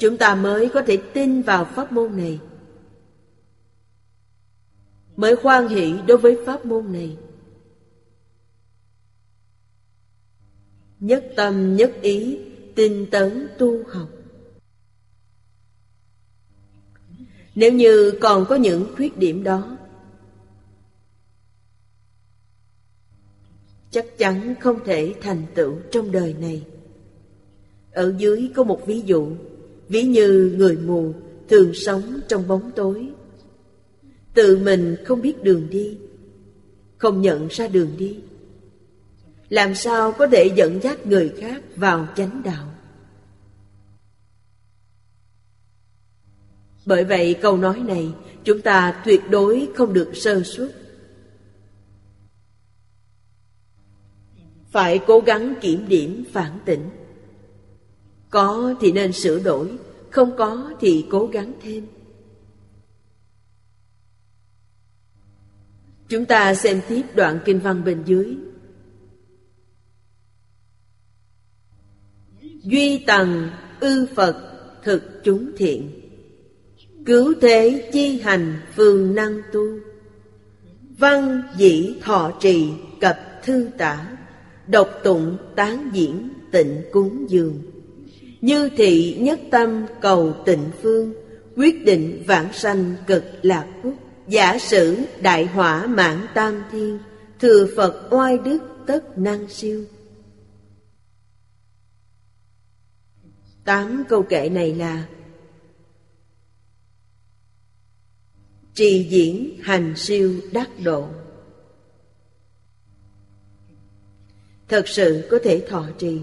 Chúng 0.04 0.18
ta 0.18 0.36
mới 0.36 0.70
có 0.74 0.82
thể 0.88 0.98
tin 1.14 1.42
vào 1.42 1.66
pháp 1.66 1.92
môn 1.92 2.18
này. 2.18 2.40
Mới 5.16 5.36
khoan 5.36 5.68
hỷ 5.68 5.94
đối 6.08 6.18
với 6.18 6.38
pháp 6.46 6.66
môn 6.66 6.92
này. 6.92 7.18
Nhất 11.00 11.26
tâm, 11.36 11.76
nhất 11.76 11.92
ý, 12.02 12.40
tinh 12.76 13.08
tấn 13.12 13.48
tu 13.58 13.84
học. 13.84 14.10
Nếu 17.56 17.74
như 17.74 18.18
còn 18.22 18.46
có 18.50 18.56
những 18.56 18.88
khuyết 18.96 19.18
điểm 19.18 19.44
đó, 19.44 19.78
chắc 23.92 24.06
chắn 24.18 24.56
không 24.60 24.80
thể 24.86 25.16
thành 25.22 25.46
tựu 25.56 25.80
trong 25.92 26.12
đời 26.12 26.34
này. 26.34 26.66
Ở 27.92 28.16
dưới 28.18 28.52
có 28.56 28.64
một 28.64 28.82
ví 28.86 29.02
dụ 29.02 29.36
ví 29.90 30.04
như 30.04 30.56
người 30.58 30.78
mù 30.78 31.14
thường 31.50 31.74
sống 31.74 32.20
trong 32.28 32.48
bóng 32.48 32.72
tối. 32.76 33.10
Tự 34.34 34.58
mình 34.58 34.96
không 35.06 35.22
biết 35.22 35.44
đường 35.44 35.68
đi, 35.70 35.98
không 36.98 37.22
nhận 37.22 37.48
ra 37.48 37.68
đường 37.68 37.92
đi. 37.98 38.20
Làm 39.50 39.76
sao 39.76 40.12
có 40.12 40.28
thể 40.28 40.52
dẫn 40.56 40.80
dắt 40.84 41.06
người 41.06 41.34
khác 41.38 41.64
vào 41.76 42.08
chánh 42.16 42.42
đạo? 42.46 42.74
Bởi 46.86 47.04
vậy 47.04 47.36
câu 47.42 47.58
nói 47.58 47.80
này 47.80 48.14
chúng 48.44 48.62
ta 48.62 49.02
tuyệt 49.06 49.22
đối 49.30 49.70
không 49.76 49.94
được 49.94 50.12
sơ 50.14 50.44
suất. 50.44 50.70
Phải 54.72 55.00
cố 55.08 55.20
gắng 55.20 55.54
kiểm 55.62 55.88
điểm 55.88 56.24
phản 56.32 56.60
tỉnh 56.66 56.90
có 58.34 58.76
thì 58.82 58.92
nên 58.92 59.12
sửa 59.12 59.40
đổi, 59.40 59.78
không 60.10 60.38
có 60.38 60.74
thì 60.80 61.06
cố 61.10 61.26
gắng 61.26 61.54
thêm. 61.62 61.86
Chúng 66.10 66.26
ta 66.26 66.56
xem 66.56 66.82
tiếp 66.90 67.02
đoạn 67.16 67.40
kinh 67.46 67.60
văn 67.60 67.84
bên 67.84 68.04
dưới. 68.06 68.38
Duy 72.42 73.04
tầng 73.08 73.50
ư 73.80 74.08
Phật 74.16 74.36
thực 74.84 75.04
chúng 75.24 75.52
thiện. 75.58 75.92
Cứu 77.06 77.34
thế 77.42 77.90
chi 77.94 78.22
hành 78.22 78.62
phương 78.76 79.16
năng 79.16 79.42
tu. 79.52 79.64
Văn 80.98 81.44
dĩ 81.58 81.96
thọ 82.02 82.32
trì 82.40 82.70
cập 83.02 83.20
thư 83.44 83.70
tả. 83.78 84.18
Độc 84.68 84.90
tụng 85.04 85.38
tán 85.56 85.90
diễn 85.94 86.30
tịnh 86.52 86.82
cúng 86.92 87.26
dường. 87.30 87.73
Như 88.44 88.70
thị 88.78 89.18
nhất 89.20 89.40
tâm 89.52 89.86
cầu 90.02 90.34
tịnh 90.46 90.72
phương, 90.82 91.14
Quyết 91.56 91.86
định 91.86 92.24
vãng 92.28 92.54
sanh 92.54 92.96
cực 93.08 93.24
lạc 93.42 93.74
quốc. 93.84 93.94
Giả 94.28 94.58
sử 94.60 94.98
đại 95.22 95.46
hỏa 95.46 95.88
mãn 95.88 96.28
tam 96.34 96.64
thiên, 96.72 97.00
Thừa 97.40 97.68
Phật 97.76 98.08
oai 98.12 98.38
đức 98.38 98.60
tất 98.88 99.18
năng 99.18 99.50
siêu. 99.50 99.86
Tám 103.64 104.04
câu 104.10 104.24
kệ 104.24 104.50
này 104.50 104.76
là 104.76 105.08
Trì 108.74 109.08
diễn 109.10 109.60
hành 109.62 109.94
siêu 109.98 110.42
đắc 110.52 110.70
độ. 110.84 111.08
Thật 114.68 114.88
sự 114.88 115.28
có 115.32 115.40
thể 115.44 115.66
thọ 115.70 115.90
trì. 115.98 116.22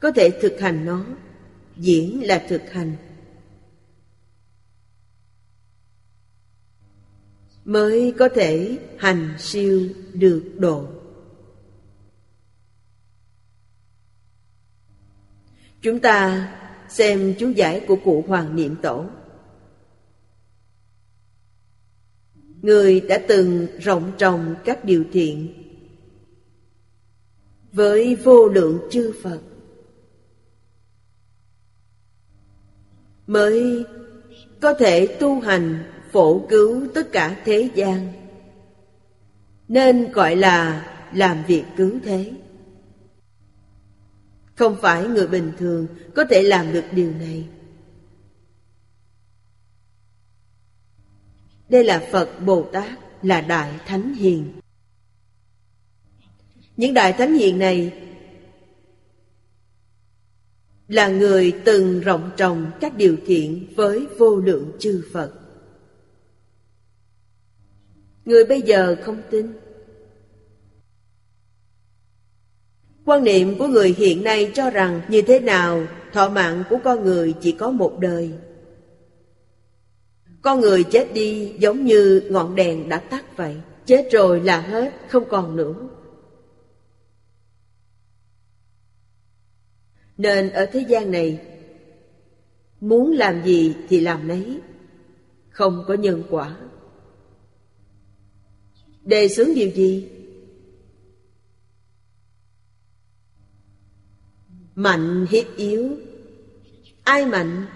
Có 0.00 0.12
thể 0.12 0.30
thực 0.42 0.60
hành 0.60 0.84
nó, 0.84 1.04
Diễn 1.76 2.26
là 2.26 2.44
thực 2.48 2.70
hành. 2.70 2.96
Mới 7.64 8.14
có 8.18 8.28
thể 8.34 8.78
hành 8.98 9.34
siêu 9.38 9.88
được 10.12 10.52
độ. 10.58 10.86
Chúng 15.82 16.00
ta 16.00 16.48
xem 16.88 17.34
chú 17.38 17.50
giải 17.50 17.84
của 17.88 17.96
cụ 18.04 18.24
Hoàng 18.28 18.56
Niệm 18.56 18.76
Tổ. 18.82 19.06
Người 22.62 23.00
đã 23.00 23.18
từng 23.28 23.66
rộng 23.80 24.12
trồng 24.18 24.54
các 24.64 24.84
điều 24.84 25.04
thiện 25.12 25.64
Với 27.72 28.16
vô 28.16 28.48
lượng 28.48 28.88
chư 28.90 29.12
Phật. 29.22 29.40
Mới 33.28 33.84
có 34.60 34.74
thể 34.74 35.06
tu 35.20 35.40
hành 35.40 35.84
phổ 36.12 36.46
cứu 36.48 36.86
tất 36.94 37.12
cả 37.12 37.36
thế 37.44 37.70
gian. 37.74 38.12
Nên 39.68 40.12
gọi 40.12 40.36
là 40.36 40.86
làm 41.12 41.44
việc 41.46 41.64
cứu 41.76 41.98
thế. 42.04 42.32
Không 44.54 44.76
phải 44.82 45.06
người 45.06 45.26
bình 45.26 45.52
thường 45.58 45.86
có 46.14 46.24
thể 46.30 46.42
làm 46.42 46.72
được 46.72 46.84
điều 46.92 47.12
này. 47.12 47.48
Đây 51.68 51.84
là 51.84 52.08
Phật 52.12 52.40
Bồ 52.46 52.62
Tát, 52.72 52.98
là 53.22 53.40
Đại 53.40 53.72
Thánh 53.86 54.14
Hiền. 54.14 54.52
Những 56.76 56.94
Đại 56.94 57.12
Thánh 57.12 57.34
Hiền 57.34 57.58
này 57.58 58.07
là 60.88 61.08
người 61.08 61.52
từng 61.64 62.00
rộng 62.00 62.30
trồng 62.36 62.70
các 62.80 62.96
điều 62.96 63.16
thiện 63.26 63.66
với 63.76 64.06
vô 64.18 64.36
lượng 64.36 64.72
chư 64.78 65.02
Phật. 65.12 65.32
Người 68.24 68.44
bây 68.44 68.62
giờ 68.62 68.96
không 69.02 69.22
tin. 69.30 69.52
Quan 73.04 73.24
niệm 73.24 73.58
của 73.58 73.66
người 73.66 73.94
hiện 73.98 74.24
nay 74.24 74.50
cho 74.54 74.70
rằng 74.70 75.00
như 75.08 75.22
thế 75.22 75.40
nào 75.40 75.86
thọ 76.12 76.28
mạng 76.28 76.64
của 76.70 76.78
con 76.84 77.04
người 77.04 77.34
chỉ 77.40 77.52
có 77.52 77.70
một 77.70 77.98
đời 78.00 78.32
con 80.42 80.60
người 80.60 80.84
chết 80.84 81.14
đi 81.14 81.52
giống 81.58 81.84
như 81.84 82.22
ngọn 82.30 82.54
đèn 82.54 82.88
đã 82.88 82.98
tắt 82.98 83.36
vậy 83.36 83.56
Chết 83.86 84.08
rồi 84.12 84.40
là 84.40 84.60
hết, 84.60 84.92
không 85.08 85.24
còn 85.28 85.56
nữa 85.56 85.74
Nên 90.18 90.52
ở 90.52 90.66
thế 90.72 90.80
gian 90.80 91.10
này, 91.10 91.38
Muốn 92.80 93.12
làm 93.12 93.44
gì 93.44 93.74
thì 93.88 94.00
làm 94.00 94.28
nấy, 94.28 94.60
Không 95.50 95.84
có 95.88 95.94
nhân 95.94 96.22
quả. 96.30 96.56
Đề 99.04 99.28
xướng 99.28 99.54
điều 99.54 99.70
gì? 99.70 100.08
Mạnh 104.74 105.26
hiếp 105.30 105.44
yếu. 105.56 105.96
Ai 107.04 107.26
mạnh? 107.26 107.66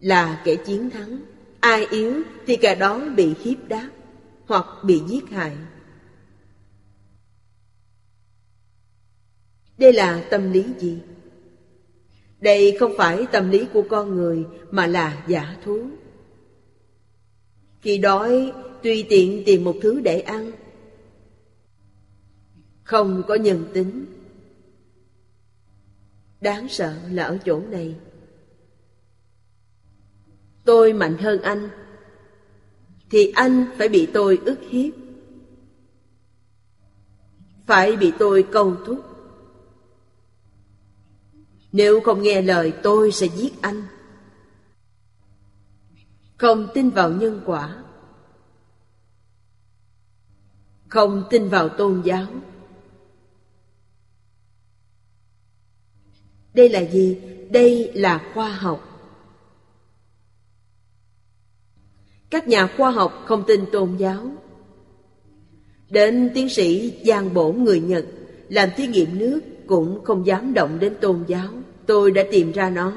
Là 0.00 0.42
kẻ 0.44 0.56
chiến 0.66 0.90
thắng. 0.90 1.24
Ai 1.60 1.86
yếu 1.86 2.22
thì 2.46 2.56
kẻ 2.56 2.74
đó 2.74 3.00
bị 3.16 3.34
hiếp 3.42 3.68
đáp 3.68 3.90
hoặc 4.46 4.66
bị 4.84 5.00
giết 5.08 5.30
hại. 5.30 5.56
Đây 9.82 9.92
là 9.92 10.24
tâm 10.30 10.52
lý 10.52 10.64
gì? 10.78 10.98
Đây 12.40 12.76
không 12.80 12.92
phải 12.96 13.26
tâm 13.32 13.50
lý 13.50 13.66
của 13.72 13.82
con 13.90 14.14
người, 14.16 14.46
mà 14.70 14.86
là 14.86 15.24
giả 15.28 15.56
thú. 15.64 15.86
Khi 17.80 17.98
đói, 17.98 18.52
tùy 18.82 19.06
tiện 19.08 19.42
tìm 19.46 19.64
một 19.64 19.76
thứ 19.82 20.00
để 20.00 20.20
ăn. 20.20 20.52
Không 22.82 23.22
có 23.28 23.34
nhân 23.34 23.64
tính. 23.72 24.06
Đáng 26.40 26.68
sợ 26.68 26.94
là 27.10 27.24
ở 27.24 27.38
chỗ 27.44 27.60
này. 27.60 27.94
Tôi 30.64 30.92
mạnh 30.92 31.18
hơn 31.18 31.42
anh, 31.42 31.68
thì 33.10 33.32
anh 33.34 33.66
phải 33.78 33.88
bị 33.88 34.06
tôi 34.14 34.38
ức 34.44 34.58
hiếp. 34.70 34.94
Phải 37.66 37.96
bị 37.96 38.12
tôi 38.18 38.44
câu 38.52 38.76
thúc 38.86 39.11
nếu 41.72 42.00
không 42.00 42.22
nghe 42.22 42.42
lời 42.42 42.72
tôi 42.82 43.12
sẽ 43.12 43.26
giết 43.36 43.62
anh. 43.62 43.82
Không 46.36 46.68
tin 46.74 46.90
vào 46.90 47.10
nhân 47.10 47.42
quả. 47.46 47.82
Không 50.88 51.24
tin 51.30 51.48
vào 51.48 51.68
tôn 51.68 52.02
giáo. 52.04 52.26
Đây 56.54 56.68
là 56.68 56.80
gì? 56.80 57.20
Đây 57.50 57.92
là 57.94 58.30
khoa 58.34 58.48
học. 58.48 58.88
Các 62.30 62.48
nhà 62.48 62.68
khoa 62.76 62.90
học 62.90 63.22
không 63.26 63.44
tin 63.46 63.64
tôn 63.72 63.96
giáo. 63.96 64.30
Đến 65.90 66.30
tiến 66.34 66.48
sĩ 66.48 67.00
Giang 67.06 67.34
bổ 67.34 67.52
người 67.52 67.80
Nhật, 67.80 68.06
Làm 68.48 68.68
thí 68.76 68.86
nghiệm 68.86 69.18
nước 69.18 69.40
cũng 69.66 70.04
không 70.04 70.26
dám 70.26 70.54
động 70.54 70.78
đến 70.78 70.94
tôn 71.00 71.24
giáo. 71.26 71.48
Tôi 71.86 72.10
đã 72.10 72.22
tìm 72.30 72.52
ra 72.52 72.70
nó. 72.70 72.92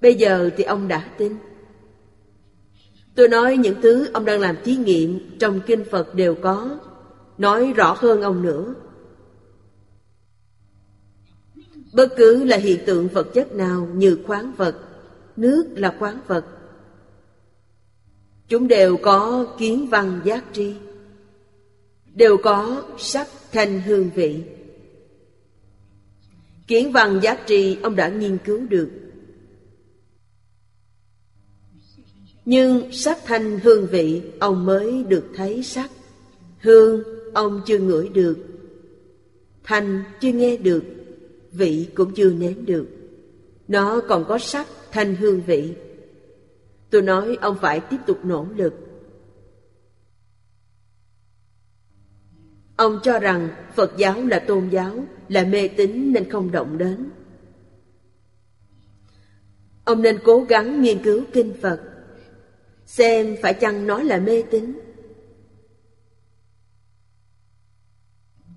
Bây 0.00 0.14
giờ 0.14 0.50
thì 0.56 0.64
ông 0.64 0.88
đã 0.88 1.10
tin. 1.18 1.36
Tôi 3.14 3.28
nói 3.28 3.56
những 3.56 3.80
thứ 3.82 4.08
ông 4.12 4.24
đang 4.24 4.40
làm 4.40 4.56
thí 4.64 4.76
nghiệm 4.76 5.38
Trong 5.38 5.60
kinh 5.66 5.84
Phật 5.90 6.14
đều 6.14 6.34
có. 6.34 6.78
Nói 7.38 7.72
rõ 7.72 7.96
hơn 7.98 8.22
ông 8.22 8.42
nữa. 8.42 8.74
Bất 11.92 12.08
cứ 12.16 12.44
là 12.44 12.56
hiện 12.56 12.80
tượng 12.86 13.08
vật 13.08 13.26
chất 13.34 13.52
nào 13.52 13.88
như 13.94 14.18
khoáng 14.26 14.52
vật, 14.56 14.76
nước 15.36 15.66
là 15.76 15.96
khoáng 15.98 16.20
vật. 16.26 16.44
Chúng 18.48 18.68
đều 18.68 18.96
có 18.96 19.46
kiến 19.58 19.86
văn 19.86 20.20
giác 20.24 20.44
tri. 20.52 20.74
Đều 22.14 22.36
có 22.36 22.82
sắc 22.98 23.28
thanh 23.52 23.80
hương 23.80 24.10
vị 24.14 24.42
kiến 26.66 26.92
văn 26.92 27.20
giá 27.22 27.34
trị 27.46 27.78
ông 27.82 27.96
đã 27.96 28.08
nghiên 28.08 28.38
cứu 28.44 28.60
được. 28.68 28.88
Nhưng 32.44 32.92
sắc 32.92 33.18
thanh 33.24 33.60
hương 33.60 33.86
vị, 33.86 34.22
ông 34.40 34.66
mới 34.66 35.04
được 35.08 35.24
thấy 35.34 35.62
sắc. 35.62 35.90
Hương, 36.60 37.02
ông 37.34 37.60
chưa 37.66 37.78
ngửi 37.78 38.08
được. 38.08 38.36
Thanh 39.64 40.04
chưa 40.20 40.32
nghe 40.32 40.56
được. 40.56 40.82
Vị 41.52 41.88
cũng 41.94 42.14
chưa 42.14 42.30
nếm 42.30 42.66
được. 42.66 42.86
Nó 43.68 44.00
còn 44.08 44.24
có 44.28 44.38
sắc 44.38 44.66
thanh 44.92 45.16
hương 45.16 45.42
vị. 45.46 45.72
Tôi 46.90 47.02
nói 47.02 47.38
ông 47.40 47.56
phải 47.60 47.80
tiếp 47.80 47.96
tục 48.06 48.18
nỗ 48.24 48.46
lực. 48.56 48.74
Ông 52.76 52.98
cho 53.02 53.18
rằng 53.18 53.48
Phật 53.74 53.92
giáo 53.96 54.26
là 54.26 54.38
tôn 54.38 54.68
giáo, 54.68 55.04
Là 55.28 55.44
mê 55.44 55.68
tín 55.68 56.12
nên 56.12 56.30
không 56.30 56.52
động 56.52 56.78
đến. 56.78 57.10
Ông 59.84 60.02
nên 60.02 60.18
cố 60.24 60.44
gắng 60.48 60.82
nghiên 60.82 61.02
cứu 61.02 61.24
kinh 61.32 61.54
Phật, 61.62 61.80
Xem 62.86 63.36
phải 63.42 63.54
chăng 63.54 63.86
nó 63.86 64.02
là 64.02 64.18
mê 64.18 64.42
tín. 64.50 64.78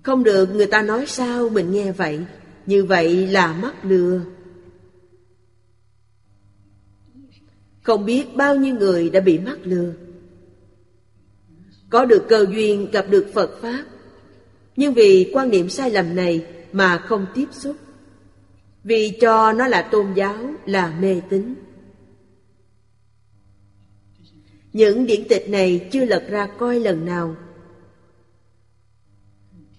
Không 0.02 0.24
được 0.24 0.54
người 0.54 0.66
ta 0.66 0.82
nói 0.82 1.06
sao 1.06 1.48
mình 1.48 1.72
nghe 1.72 1.92
vậy, 1.92 2.24
Như 2.66 2.84
vậy 2.84 3.26
là 3.26 3.52
mắc 3.52 3.84
lừa. 3.84 4.20
Không 7.82 8.04
biết 8.04 8.26
bao 8.36 8.56
nhiêu 8.56 8.74
người 8.74 9.10
đã 9.10 9.20
bị 9.20 9.38
mắc 9.38 9.58
lừa. 9.62 9.92
Có 11.90 12.04
được 12.04 12.24
cơ 12.28 12.46
duyên 12.50 12.90
gặp 12.92 13.06
được 13.10 13.26
Phật 13.34 13.50
Pháp 13.60 13.84
nhưng 14.78 14.94
vì 14.94 15.30
quan 15.32 15.50
niệm 15.50 15.68
sai 15.68 15.90
lầm 15.90 16.16
này 16.16 16.46
mà 16.72 16.98
không 16.98 17.26
tiếp 17.34 17.46
xúc. 17.50 17.76
Vì 18.84 19.10
cho 19.20 19.52
nó 19.52 19.66
là 19.66 19.82
tôn 19.82 20.14
giáo, 20.14 20.54
là 20.66 20.98
mê 21.00 21.20
tín. 21.30 21.54
Những 24.72 25.06
điển 25.06 25.28
tịch 25.28 25.48
này 25.48 25.88
chưa 25.92 26.04
lật 26.04 26.24
ra 26.28 26.46
coi 26.58 26.80
lần 26.80 27.04
nào. 27.04 27.36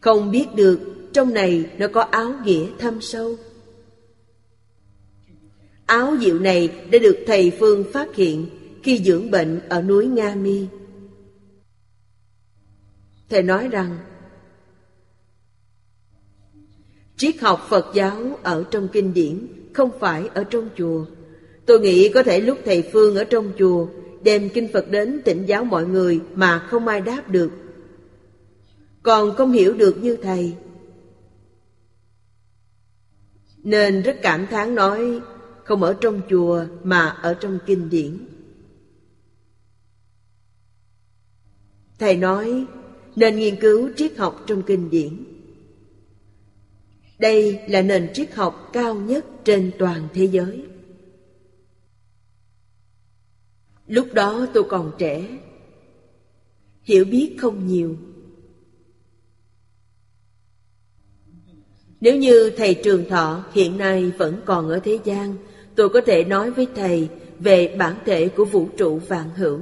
Không 0.02 0.32
biết 0.32 0.46
được 0.56 0.80
trong 1.14 1.34
này 1.34 1.66
nó 1.78 1.88
có 1.88 2.02
áo 2.02 2.34
nghĩa 2.46 2.68
thâm 2.80 3.02
sâu. 3.02 3.36
Áo 5.86 6.18
diệu 6.20 6.40
này 6.40 6.68
đã 6.92 7.00
được 7.00 7.18
thầy 7.28 7.52
Phương 7.60 7.84
phát 7.94 8.16
hiện 8.16 8.46
khi 8.84 8.98
dưỡng 8.98 9.32
bệnh 9.32 9.60
ở 9.70 9.82
núi 9.82 10.08
Nga 10.08 10.36
Mi. 10.36 10.66
Thầy 13.30 13.44
nói 13.44 13.68
rằng 13.68 13.98
Triết 17.20 17.40
học 17.40 17.66
Phật 17.70 17.86
giáo 17.94 18.40
ở 18.44 18.64
trong 18.72 18.88
kinh 18.88 19.14
điển, 19.14 19.48
Không 19.74 19.90
phải 20.00 20.30
ở 20.34 20.44
trong 20.44 20.70
chùa. 20.78 21.06
Tôi 21.66 21.80
nghĩ 21.80 22.10
có 22.14 22.24
thể 22.24 22.42
lúc 22.42 22.58
thầy 22.66 22.90
Phương 22.94 23.16
ở 23.16 23.24
trong 23.24 23.52
chùa, 23.58 23.88
Đem 24.24 24.50
kinh 24.50 24.68
Phật 24.74 24.92
đến 24.92 25.22
tỉnh 25.26 25.46
giáo 25.46 25.64
mọi 25.64 25.86
người 25.86 26.20
Mà 26.34 26.68
không 26.70 26.88
ai 26.88 27.02
đáp 27.02 27.30
được. 27.30 27.52
Còn 29.04 29.36
không 29.36 29.52
hiểu 29.52 29.74
được 29.74 29.98
như 30.04 30.16
thầy. 30.16 30.56
Nên 33.58 34.02
rất 34.02 34.20
cảm 34.22 34.48
thán 34.48 34.76
nói, 34.76 35.20
Không 35.64 35.84
ở 35.84 35.94
trong 36.02 36.22
chùa 36.30 36.66
mà 36.84 37.08
ở 37.10 37.34
trong 37.34 37.60
kinh 37.66 37.90
điển. 37.90 38.18
Thầy 42.00 42.16
nói, 42.16 42.66
nên 43.16 43.36
nghiên 43.36 43.56
cứu 43.56 43.90
triết 43.96 44.18
học 44.18 44.44
trong 44.48 44.62
kinh 44.62 44.90
điển 44.90 45.29
đây 47.20 47.60
là 47.68 47.82
nền 47.82 48.14
triết 48.14 48.34
học 48.34 48.70
cao 48.74 48.96
nhất 48.96 49.26
trên 49.44 49.72
toàn 49.80 50.08
thế 50.14 50.26
giới. 50.26 50.66
Lúc 53.88 54.14
đó 54.14 54.48
tôi 54.54 54.64
còn 54.70 54.92
trẻ, 54.98 55.38
hiểu 56.82 57.06
biết 57.06 57.36
không 57.40 57.68
nhiều. 57.68 57.98
Nếu 62.02 62.16
như 62.16 62.52
thầy 62.58 62.74
Trường 62.84 63.10
Thọ 63.10 63.46
hiện 63.54 63.78
nay 63.78 64.12
vẫn 64.18 64.42
còn 64.46 64.70
ở 64.70 64.80
thế 64.84 65.00
gian, 65.04 65.36
tôi 65.76 65.90
có 65.90 66.02
thể 66.06 66.24
nói 66.24 66.52
với 66.52 66.68
thầy 66.76 67.10
về 67.40 67.76
bản 67.80 67.96
thể 68.06 68.30
của 68.30 68.46
vũ 68.46 68.70
trụ 68.78 69.00
vạn 69.00 69.30
hữu. 69.30 69.60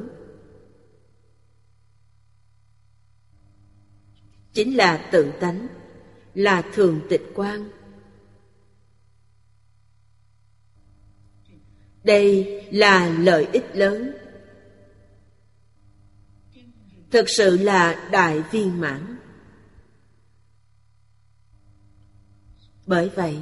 Chính 4.54 4.78
là 4.78 5.10
tự 5.12 5.32
tánh 5.40 5.68
là 6.38 6.62
thường 6.74 7.02
tịch 7.10 7.32
quan 7.36 7.70
đây 12.04 12.62
là 12.72 13.18
lợi 13.20 13.48
ích 13.52 13.66
lớn. 13.74 14.12
Thực 17.12 17.30
sự 17.30 17.58
là 17.58 18.10
đại 18.12 18.44
viên 18.52 18.80
mãn. 18.80 19.18
Bởi 22.86 23.10
vậy, 23.16 23.38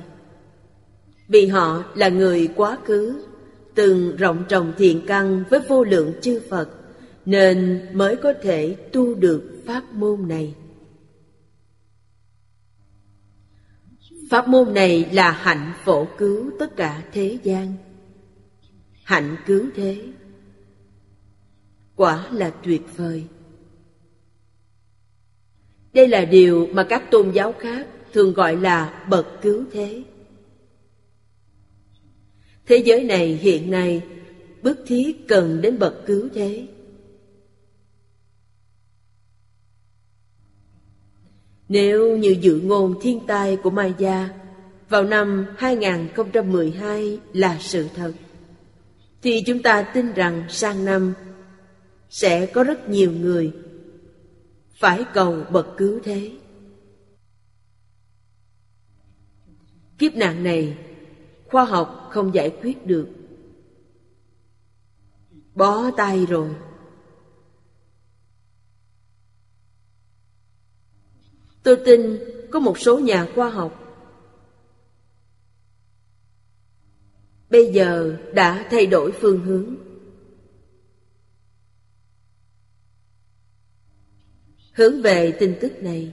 vì 1.28 1.48
họ 1.48 1.84
là 1.96 2.10
người 2.10 2.48
quá 2.56 2.78
khứ, 2.86 3.26
từng 3.76 4.16
rộng 4.16 4.46
trồng 4.50 4.74
thiện 4.78 5.02
căn 5.08 5.44
với 5.50 5.60
vô 5.68 5.84
lượng 5.84 6.14
chư 6.22 6.42
phật, 6.50 6.70
nên 7.26 7.88
mới 7.94 8.16
có 8.16 8.34
thể 8.42 8.76
tu 8.94 9.16
được 9.16 9.64
pháp 9.66 9.94
môn 9.94 10.28
này. 10.28 10.56
Pháp 14.30 14.48
môn 14.48 14.74
này 14.74 15.10
là 15.12 15.32
hạnh 15.32 15.74
phổ 15.84 16.08
cứu 16.18 16.52
tất 16.60 16.76
cả 16.76 17.04
thế 17.12 17.38
gian. 17.44 17.74
Hạnh 19.04 19.36
cứu 19.46 19.66
thế. 19.76 20.02
Quả 21.96 22.28
là 22.32 22.50
tuyệt 22.50 22.82
vời. 22.96 23.24
Đây 25.94 26.08
là 26.08 26.26
điều 26.26 26.68
mà 26.72 26.84
các 26.84 27.12
tôn 27.12 27.32
giáo 27.32 27.54
khác 27.60 27.88
thường 28.14 28.34
gọi 28.34 28.56
là 28.56 29.06
bậc 29.10 29.28
cứu 29.42 29.64
thế. 29.72 30.04
Thế 32.66 32.78
giới 32.78 33.04
này 33.04 33.28
hiện 33.28 33.72
nay, 33.72 34.02
bức 34.62 34.80
thiết 34.88 35.28
cần 35.28 35.62
đến 35.62 35.80
bậc 35.80 35.96
cứu 36.06 36.30
thế. 36.34 36.68
Nếu 41.70 42.18
như 42.18 42.36
dự 42.42 42.60
ngôn 42.60 42.96
thiên 43.02 43.20
tai 43.28 43.58
của 43.58 43.70
Maya 43.70 44.30
vào 44.90 45.04
năm 45.04 45.46
2012 45.58 47.20
là 47.34 47.58
sự 47.60 47.88
thật, 47.96 48.14
thì 49.22 49.44
chúng 49.46 49.62
ta 49.62 49.82
tin 49.94 50.14
rằng 50.14 50.44
sang 50.50 50.86
năm 50.86 51.14
sẽ 52.10 52.46
có 52.46 52.64
rất 52.64 52.90
nhiều 52.90 53.12
người 53.12 53.54
phải 54.76 55.06
cầu 55.14 55.44
bậc 55.52 55.68
cứu 55.78 56.00
thế. 56.04 56.32
Kiếp 59.98 60.16
nạn 60.16 60.44
này 60.44 60.78
khoa 61.48 61.66
học 61.66 62.08
không 62.12 62.34
giải 62.34 62.50
quyết 62.62 62.86
được. 62.86 63.08
Bó 65.56 65.92
tay 65.98 66.26
rồi. 66.26 66.50
Tôi 71.66 71.78
tin 71.86 72.20
có 72.52 72.60
một 72.60 72.80
số 72.80 73.00
nhà 73.00 73.28
khoa 73.36 73.50
học 73.50 73.86
bây 77.50 77.74
giờ 77.74 78.18
đã 78.34 78.68
thay 78.72 78.86
đổi 78.86 79.12
phương 79.12 79.40
hướng. 79.40 79.76
Hướng 84.74 85.02
về 85.02 85.32
tin 85.40 85.56
tức 85.62 85.84
này, 85.84 86.12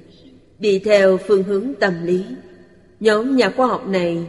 đi 0.59 0.79
theo 0.79 1.19
phương 1.27 1.43
hướng 1.43 1.73
tâm 1.81 2.07
lý, 2.07 2.25
nhóm 3.01 3.37
nhà 3.37 3.53
khoa 3.57 3.67
học 3.67 3.87
này 3.87 4.27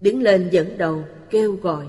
đứng 0.00 0.22
lên 0.22 0.48
dẫn 0.52 0.78
đầu 0.78 1.04
kêu 1.30 1.52
gọi. 1.52 1.88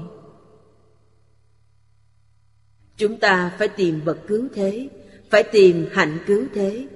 Chúng 2.97 3.19
ta 3.19 3.55
phải 3.59 3.67
tìm 3.67 4.01
vật 4.01 4.17
cứu 4.27 4.47
thế, 4.53 4.89
phải 5.29 5.43
tìm 5.43 5.87
hạnh 5.91 6.17
cứu 6.27 6.43
thế, 6.53 6.87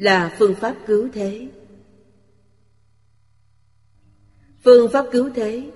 là 0.00 0.36
phương 0.38 0.54
pháp 0.54 0.76
cứu 0.86 1.08
thế. 1.12 1.48
Phương 4.64 4.92
pháp 4.92 5.06
cứu 5.12 5.30
thế. 5.34 5.70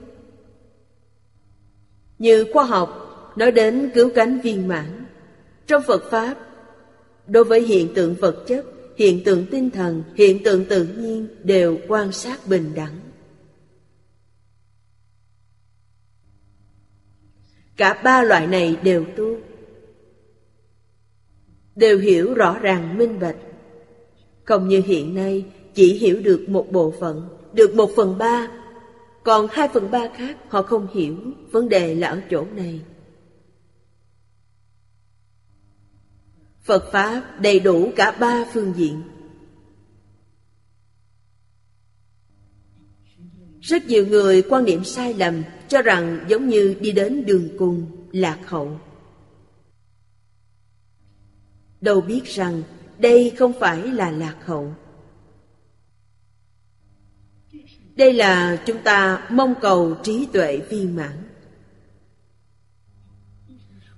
Như 2.19 2.47
khoa 2.53 2.65
học 2.65 2.91
nói 3.37 3.53
đến 3.53 3.91
cứu 3.95 4.11
cánh 4.15 4.41
viên 4.41 4.69
mãn. 4.69 5.07
Trong 5.67 5.83
phật 5.87 6.03
pháp, 6.11 6.35
đối 7.27 7.45
với 7.45 7.63
hiện 7.63 7.95
tượng 7.95 8.15
vật 8.15 8.45
chất, 8.47 8.67
hiện 8.97 9.25
tượng 9.25 9.47
tinh 9.51 9.71
thần, 9.71 10.03
hiện 10.15 10.43
tượng 10.45 10.65
tự 10.65 10.85
nhiên 10.85 11.29
đều 11.43 11.79
quan 11.89 12.13
sát 12.13 12.47
bình 12.47 12.75
đẳng. 12.75 13.01
Cả 17.77 18.01
ba 18.05 18.23
loại 18.23 18.47
này 18.47 18.77
đều 18.83 19.05
tu, 19.17 19.37
đều 21.77 21.99
hiểu 21.99 22.35
rõ 22.35 22.59
ràng, 22.59 22.99
minh 22.99 23.21
bạch 23.21 23.37
không 24.45 24.69
như 24.69 24.83
hiện 24.87 25.15
nay 25.15 25.45
chỉ 25.75 25.99
hiểu 25.99 26.21
được 26.23 26.45
một 26.49 26.67
bộ 26.73 26.95
phận, 27.01 27.29
được 27.53 27.75
một 27.75 27.91
phần 27.97 28.19
ba, 28.19 28.49
còn 29.23 29.47
hai 29.51 29.69
phần 29.69 29.91
ba 29.91 30.09
khác 30.17 30.37
họ 30.49 30.63
không 30.63 30.87
hiểu, 30.95 31.17
vấn 31.51 31.69
đề 31.69 31.95
là 31.95 32.09
ở 32.09 32.23
chỗ 32.31 32.45
này. 32.55 32.81
Phật 36.63 36.93
Pháp 36.93 37.41
đầy 37.41 37.61
đủ 37.61 37.91
cả 37.97 38.17
ba 38.21 38.45
phương 38.53 38.73
diện. 38.77 39.03
Rất 43.61 43.87
nhiều 43.87 44.07
người 44.07 44.43
quan 44.43 44.65
niệm 44.65 44.85
sai 44.85 45.15
lầm 45.15 45.43
cho 45.69 45.83
rằng 45.83 46.25
giống 46.29 46.49
như 46.49 46.77
đi 46.81 46.93
đến 46.93 47.25
đường 47.27 47.49
cùng, 47.59 48.07
lạc 48.13 48.39
hậu. 48.45 48.81
Đâu 51.81 52.01
biết 52.01 52.25
rằng 52.25 52.63
đây 52.99 53.33
không 53.39 53.53
phải 53.61 53.79
là 53.79 54.11
lạc 54.11 54.37
hậu 54.45 54.75
đây 57.97 58.13
là 58.13 58.63
chúng 58.67 58.83
ta 58.83 59.27
mong 59.31 59.55
cầu 59.61 59.97
trí 60.03 60.27
tuệ 60.33 60.61
viên 60.69 60.97
mãn 60.97 61.29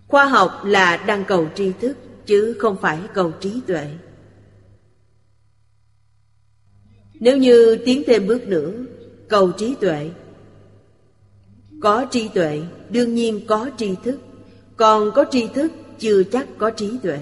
khoa 0.06 0.24
học 0.24 0.50
là 0.64 0.96
đang 0.96 1.24
cầu 1.24 1.48
tri 1.54 1.72
thức 1.80 1.96
chứ 2.26 2.56
không 2.58 2.76
phải 2.80 2.98
cầu 3.14 3.32
trí 3.40 3.60
tuệ 3.66 3.92
nếu 7.14 7.36
như 7.36 7.78
tiến 7.86 8.02
thêm 8.06 8.26
bước 8.26 8.48
nữa 8.48 8.72
cầu 9.28 9.52
trí 9.52 9.74
tuệ 9.80 10.10
Có 11.80 12.06
trí 12.10 12.28
tuệ, 12.28 12.62
đương 12.90 13.14
nhiên 13.14 13.40
có 13.46 13.70
tri 13.76 13.94
thức. 14.04 14.18
Còn 14.76 15.10
có 15.14 15.24
tri 15.30 15.48
thức, 15.54 15.72
chưa 15.98 16.22
chắc 16.22 16.48
có 16.58 16.70
trí 16.70 16.98
tuệ. 17.02 17.18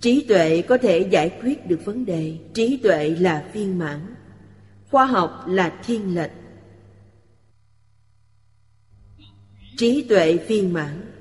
Trí 0.00 0.26
tuệ 0.28 0.62
có 0.62 0.78
thể 0.78 1.08
giải 1.10 1.38
quyết 1.42 1.66
được 1.66 1.80
vấn 1.84 2.04
đề. 2.04 2.38
Trí 2.54 2.80
tuệ 2.82 3.10
là 3.10 3.50
viên 3.52 3.78
mãn. 3.78 4.14
Khoa 4.90 5.06
học 5.06 5.44
là 5.46 5.80
thiên 5.84 6.14
lệch. 6.14 6.30
Trí 9.76 10.06
tuệ 10.08 10.36
viên 10.36 10.72
mãn 10.72 11.12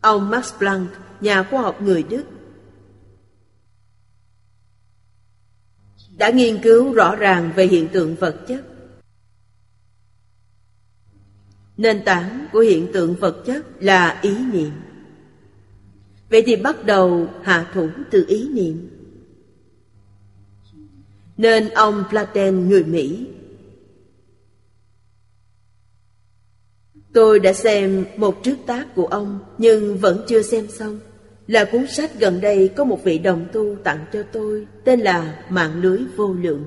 Ông 0.00 0.30
Max 0.30 0.52
Planck, 0.58 0.92
nhà 1.20 1.42
khoa 1.42 1.62
học 1.62 1.82
người 1.82 2.02
Đức, 2.02 2.24
đã 6.16 6.30
nghiên 6.30 6.62
cứu 6.62 6.92
rõ 6.92 7.16
ràng 7.16 7.52
về 7.56 7.66
hiện 7.66 7.88
tượng 7.92 8.14
vật 8.14 8.44
chất. 8.48 8.69
Nền 11.80 12.04
tảng 12.04 12.46
của 12.52 12.58
hiện 12.58 12.92
tượng 12.92 13.14
vật 13.14 13.42
chất 13.46 13.82
là 13.82 14.20
ý 14.22 14.38
niệm. 14.52 14.70
Vậy 16.30 16.42
thì 16.46 16.56
bắt 16.56 16.84
đầu 16.84 17.28
hạ 17.42 17.70
thủ 17.74 17.88
từ 18.10 18.24
ý 18.28 18.48
niệm. 18.48 18.90
Nên 21.36 21.68
ông 21.68 22.04
Platen 22.10 22.68
người 22.68 22.84
Mỹ, 22.84 23.26
Tôi 27.12 27.40
đã 27.40 27.52
xem 27.52 28.04
một 28.16 28.42
trước 28.42 28.56
tác 28.66 28.94
của 28.94 29.06
ông, 29.06 29.38
nhưng 29.58 29.98
vẫn 29.98 30.24
chưa 30.28 30.42
xem 30.42 30.68
xong. 30.68 31.00
Là 31.46 31.64
cuốn 31.64 31.86
sách 31.86 32.10
gần 32.18 32.40
đây 32.40 32.68
có 32.76 32.84
một 32.84 33.04
vị 33.04 33.18
đồng 33.18 33.46
tu 33.52 33.76
tặng 33.84 34.04
cho 34.12 34.22
tôi, 34.22 34.66
tên 34.84 35.00
là 35.00 35.44
Mạng 35.48 35.80
lưới 35.82 35.98
vô 36.16 36.32
lượng. 36.32 36.64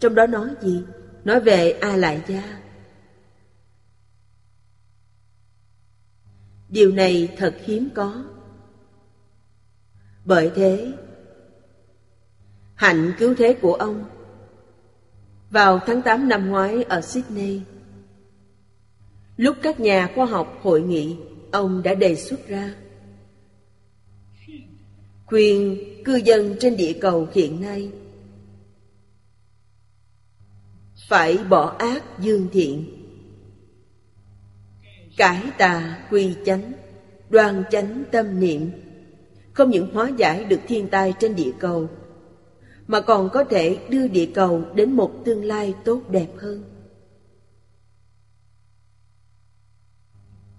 Trong 0.00 0.14
đó 0.14 0.26
nói 0.26 0.48
gì? 0.62 0.82
Nói 1.24 1.40
về 1.40 1.70
A 1.70 1.96
Lại 1.96 2.22
Gia. 2.28 2.65
Điều 6.76 6.92
này 6.92 7.28
thật 7.36 7.56
hiếm 7.64 7.88
có. 7.94 8.24
Bởi 10.24 10.50
thế, 10.54 10.92
hạnh 12.74 13.12
cứu 13.18 13.34
thế 13.38 13.54
của 13.62 13.74
ông 13.74 14.04
vào 15.50 15.80
tháng 15.86 16.02
8 16.02 16.28
năm 16.28 16.46
ngoái 16.46 16.82
ở 16.82 17.00
Sydney 17.00 17.60
Lúc 19.36 19.56
các 19.62 19.80
nhà 19.80 20.10
khoa 20.14 20.26
học 20.26 20.58
hội 20.62 20.82
nghị, 20.82 21.16
ông 21.50 21.82
đã 21.82 21.94
đề 21.94 22.14
xuất 22.14 22.48
ra 22.48 22.74
khuyên 25.26 25.78
cư 26.04 26.16
dân 26.16 26.56
trên 26.60 26.76
địa 26.76 26.98
cầu 27.00 27.28
hiện 27.32 27.60
nay 27.60 27.90
phải 31.08 31.38
bỏ 31.48 31.76
ác 31.78 32.04
dương 32.18 32.48
thiện 32.52 32.95
cải 35.16 35.42
tà 35.58 36.06
quy 36.10 36.36
chánh, 36.44 36.72
đoan 37.30 37.64
chánh 37.70 38.04
tâm 38.12 38.40
niệm. 38.40 38.70
Không 39.52 39.70
những 39.70 39.94
hóa 39.94 40.10
giải 40.16 40.44
được 40.44 40.60
thiên 40.68 40.88
tai 40.88 41.14
trên 41.20 41.36
địa 41.36 41.52
cầu, 41.58 41.88
mà 42.86 43.00
còn 43.00 43.28
có 43.32 43.44
thể 43.44 43.78
đưa 43.90 44.08
địa 44.08 44.30
cầu 44.34 44.64
đến 44.74 44.92
một 44.92 45.12
tương 45.24 45.44
lai 45.44 45.74
tốt 45.84 46.02
đẹp 46.10 46.28
hơn. 46.36 46.64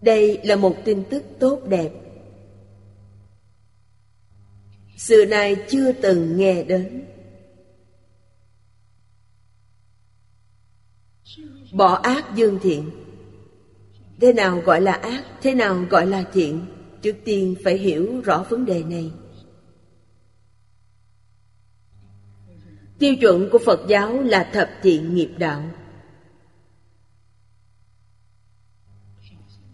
Đây 0.01 0.39
là 0.43 0.55
một 0.55 0.75
tin 0.85 1.03
tức 1.09 1.23
tốt 1.39 1.61
đẹp. 1.67 1.91
Xưa 4.97 5.25
nay 5.25 5.55
chưa 5.69 5.91
từng 5.91 6.37
nghe 6.37 6.63
đến. 6.63 7.05
Bỏ 11.73 11.93
ác 11.93 12.25
dương 12.35 12.59
thiện. 12.61 12.91
Thế 14.21 14.33
nào 14.33 14.61
gọi 14.61 14.81
là 14.81 14.91
ác, 14.91 15.23
Thế 15.41 15.53
nào 15.53 15.85
gọi 15.89 16.07
là 16.07 16.23
thiện? 16.33 16.65
Trước 17.01 17.15
tiên 17.25 17.55
phải 17.63 17.77
hiểu 17.77 18.21
rõ 18.21 18.45
vấn 18.49 18.65
đề 18.65 18.83
này. 18.83 19.11
Tiêu 22.99 23.15
chuẩn 23.21 23.49
của 23.51 23.59
Phật 23.65 23.79
giáo 23.89 24.21
là 24.21 24.49
thập 24.53 24.69
thiện 24.81 25.15
nghiệp 25.15 25.29
đạo. 25.37 25.63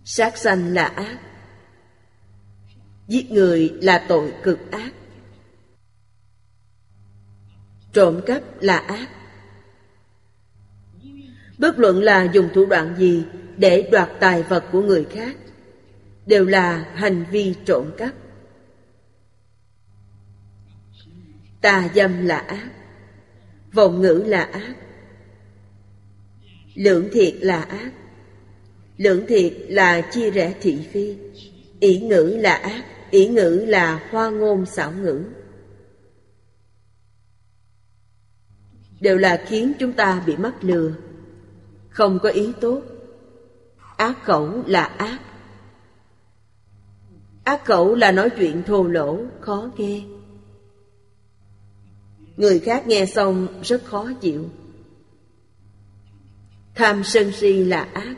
Sát 0.03 0.38
sanh 0.38 0.74
là 0.74 0.86
ác. 0.86 1.20
Giết 3.07 3.32
người 3.32 3.74
là 3.82 4.06
tội 4.10 4.34
cực 4.44 4.72
ác. 4.72 4.94
Trộm 7.94 8.22
cắp 8.26 8.44
là 8.61 8.78
ác. 8.78 9.10
Bất 11.57 11.80
luận 11.80 12.03
là 12.03 12.24
dùng 12.34 12.49
thủ 12.53 12.65
đoạn 12.65 12.95
gì 12.98 13.26
để 13.57 13.89
đoạt 13.91 14.09
tài 14.19 14.43
vật 14.43 14.63
của 14.71 14.81
người 14.81 15.05
khác, 15.11 15.35
Đều 16.25 16.45
là 16.45 16.85
hành 16.93 17.25
vi 17.31 17.55
trộm 17.65 17.91
cắp. 17.97 18.13
Tà 21.61 21.89
dâm 21.95 22.25
là 22.25 22.38
ác, 22.38 22.69
Vọng 23.73 24.01
ngữ 24.01 24.23
là 24.27 24.43
ác, 24.43 24.75
Lưỡng 26.75 27.09
thiệt 27.11 27.34
là 27.39 27.61
ác, 27.61 27.91
Lưỡng 28.97 29.25
thiệt 29.27 29.53
là 29.67 30.01
chia 30.01 30.31
rẽ 30.31 30.55
thị 30.61 30.88
phi, 30.91 31.17
ỷ 31.80 31.99
ngữ 31.99 32.38
là 32.39 32.53
ác, 32.53 32.84
ỷ 33.11 33.27
ngữ 33.27 33.65
là 33.67 34.07
hoa 34.11 34.30
ngôn 34.30 34.65
xảo 34.65 34.91
ngữ. 34.91 35.23
Đều 38.99 39.17
là 39.17 39.45
khiến 39.47 39.73
chúng 39.80 39.93
ta 39.93 40.23
bị 40.25 40.38
mắc 40.38 40.63
lừa, 40.63 40.91
không 41.89 42.19
có 42.23 42.30
ý 42.30 42.51
tốt 42.61 42.93
ác 43.98 44.24
khẩu 44.24 44.64
là 44.68 44.84
ác. 44.84 45.20
Ác 47.44 47.65
khẩu 47.65 47.95
là 47.95 48.11
nói 48.11 48.30
chuyện 48.30 48.64
thô 48.64 48.84
lỗ, 48.84 49.20
khó 49.41 49.70
nghe. 49.78 50.03
Người 52.38 52.60
khác 52.60 52.88
nghe 52.88 53.06
xong 53.06 53.48
rất 53.64 53.86
khó 53.86 54.11
chịu. 54.22 54.49
Tham 56.76 57.03
sân 57.03 57.32
si 57.32 57.64
là 57.64 57.84
ác. 57.94 58.15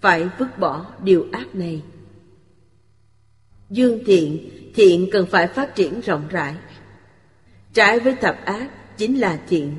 Phải 0.00 0.28
vứt 0.38 0.58
bỏ 0.58 0.86
điều 1.02 1.26
ác 1.32 1.54
này. 1.54 1.82
Dương 3.70 3.98
thiện 4.06 4.50
thiện 4.74 5.08
cần 5.12 5.26
phải 5.30 5.46
phát 5.46 5.74
triển 5.74 6.00
rộng 6.00 6.28
rãi. 6.28 6.54
Trái 7.72 8.00
với 8.00 8.16
thập 8.20 8.44
ác 8.44 8.70
chính 8.96 9.20
là 9.20 9.40
thiện. 9.48 9.76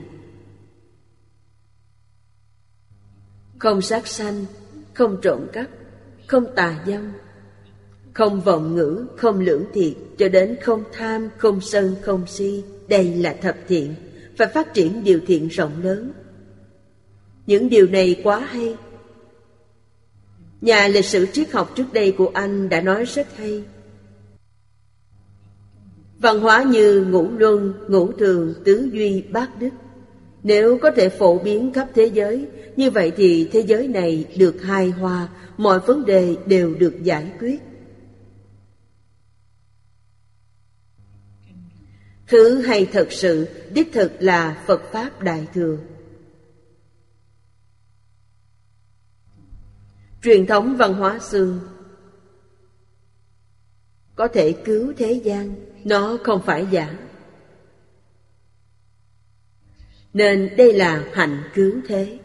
Không 3.60 3.82
sát 3.82 4.08
sanh 4.08 4.46
không 4.94 5.18
trộm 5.22 5.48
cắp 5.54 5.68
không 6.28 6.46
tà 6.56 6.84
dâm 6.88 7.12
không 8.16 8.42
vọng 8.42 8.76
ngữ 8.76 9.06
không 9.18 9.40
lưỡng 9.40 9.66
thiệt 9.74 9.94
cho 10.18 10.30
đến 10.30 10.58
không 10.62 10.84
tham 10.92 11.30
không 11.38 11.62
sân 11.62 11.96
không 12.02 12.28
si. 12.28 12.64
Đây 12.88 13.14
là 13.14 13.36
thập 13.42 13.58
thiện 13.68 13.96
phải 14.38 14.48
phát 14.48 14.74
triển 14.74 15.04
điều 15.04 15.20
thiện 15.28 15.48
rộng 15.48 15.84
lớn. 15.84 16.12
Những 17.48 17.70
điều 17.70 17.88
này 17.88 18.22
quá 18.24 18.40
hay. 18.40 18.76
Nhà 20.62 20.88
lịch 20.88 21.06
sử 21.06 21.26
triết 21.26 21.52
học 21.52 21.72
trước 21.76 21.94
đây 21.94 22.12
của 22.12 22.32
anh 22.34 22.70
đã 22.70 22.82
nói 22.82 23.06
rất 23.06 23.38
hay. 23.38 23.64
Văn 26.20 26.40
hóa 26.40 26.64
như 26.64 27.06
ngũ 27.10 27.30
luân, 27.38 27.74
ngũ 27.88 28.12
thường, 28.12 28.54
tứ 28.66 28.90
duy, 28.92 29.22
bát 29.22 29.60
đức 29.60 29.70
nếu 30.46 30.80
có 30.82 30.92
thể 30.92 31.10
phổ 31.10 31.40
biến 31.40 31.74
khắp 31.74 31.90
thế 31.96 32.06
giới, 32.06 32.48
Như 32.76 32.92
vậy 32.92 33.12
thì 33.18 33.50
thế 33.52 33.60
giới 33.60 33.88
này 33.88 34.26
được 34.38 34.62
hài 34.62 34.90
hòa, 34.90 35.28
Mọi 35.58 35.80
vấn 35.80 36.06
đề 36.06 36.36
đều 36.46 36.76
được 36.76 37.04
giải 37.04 37.32
quyết. 37.40 37.62
Thứ 42.28 42.62
hay 42.62 42.86
thật 42.92 43.08
sự, 43.12 43.48
đích 43.74 43.94
thực 43.94 44.12
là 44.20 44.64
Phật 44.68 44.82
Pháp 44.92 45.22
Đại 45.22 45.48
Thừa. 45.54 45.78
Truyền 50.24 50.46
thống 50.46 50.76
văn 50.78 50.94
hóa 50.94 51.20
xưa, 51.20 51.60
có 54.16 54.28
thể 54.28 54.52
cứu 54.52 54.94
thế 54.98 55.22
gian, 55.24 55.56
nó 55.84 56.18
không 56.24 56.42
phải 56.46 56.68
giả 56.72 56.98
nên 60.16 60.50
đây 60.58 60.74
là 60.74 61.04
hạnh 61.14 61.44
cứu 61.54 61.74
thế. 61.88 62.20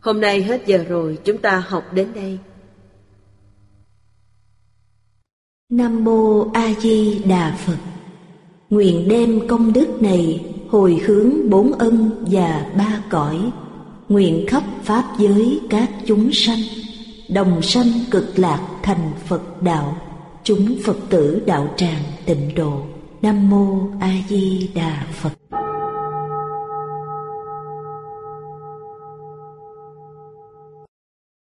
Hôm 0.00 0.20
nay 0.20 0.42
hết 0.42 0.66
giờ 0.66 0.84
rồi, 0.88 1.18
chúng 1.24 1.38
ta 1.38 1.64
học 1.68 1.84
đến 1.92 2.08
đây. 2.14 2.38
Nam 5.68 6.04
mô 6.04 6.50
a 6.52 6.74
di 6.80 7.22
đà 7.24 7.56
phật. 7.58 7.76
Nguyện 8.70 9.08
đem 9.08 9.48
công 9.48 9.72
đức 9.72 10.02
này 10.02 10.54
hồi 10.68 11.00
hướng 11.06 11.50
bốn 11.50 11.72
ân 11.72 12.24
và 12.30 12.72
ba 12.76 13.02
cõi. 13.10 13.50
Nguyện 14.08 14.44
khắp 14.48 14.62
pháp 14.82 15.04
giới 15.18 15.60
các 15.70 15.90
chúng 16.06 16.30
sanh, 16.32 16.60
đồng 17.28 17.62
sanh 17.62 17.88
cực 18.10 18.38
lạc 18.38 18.68
thành 18.82 19.12
phật 19.26 19.62
đạo. 19.62 19.96
Chúng 20.42 20.78
Phật 20.84 20.96
tử 21.10 21.42
đạo 21.46 21.74
tràng 21.76 22.02
tịnh 22.26 22.54
độ. 22.54 22.97
Nam 23.22 23.50
mô 23.50 23.90
A 24.00 24.10
Di 24.28 24.70
Đà 24.74 25.06
Phật. 25.12 25.47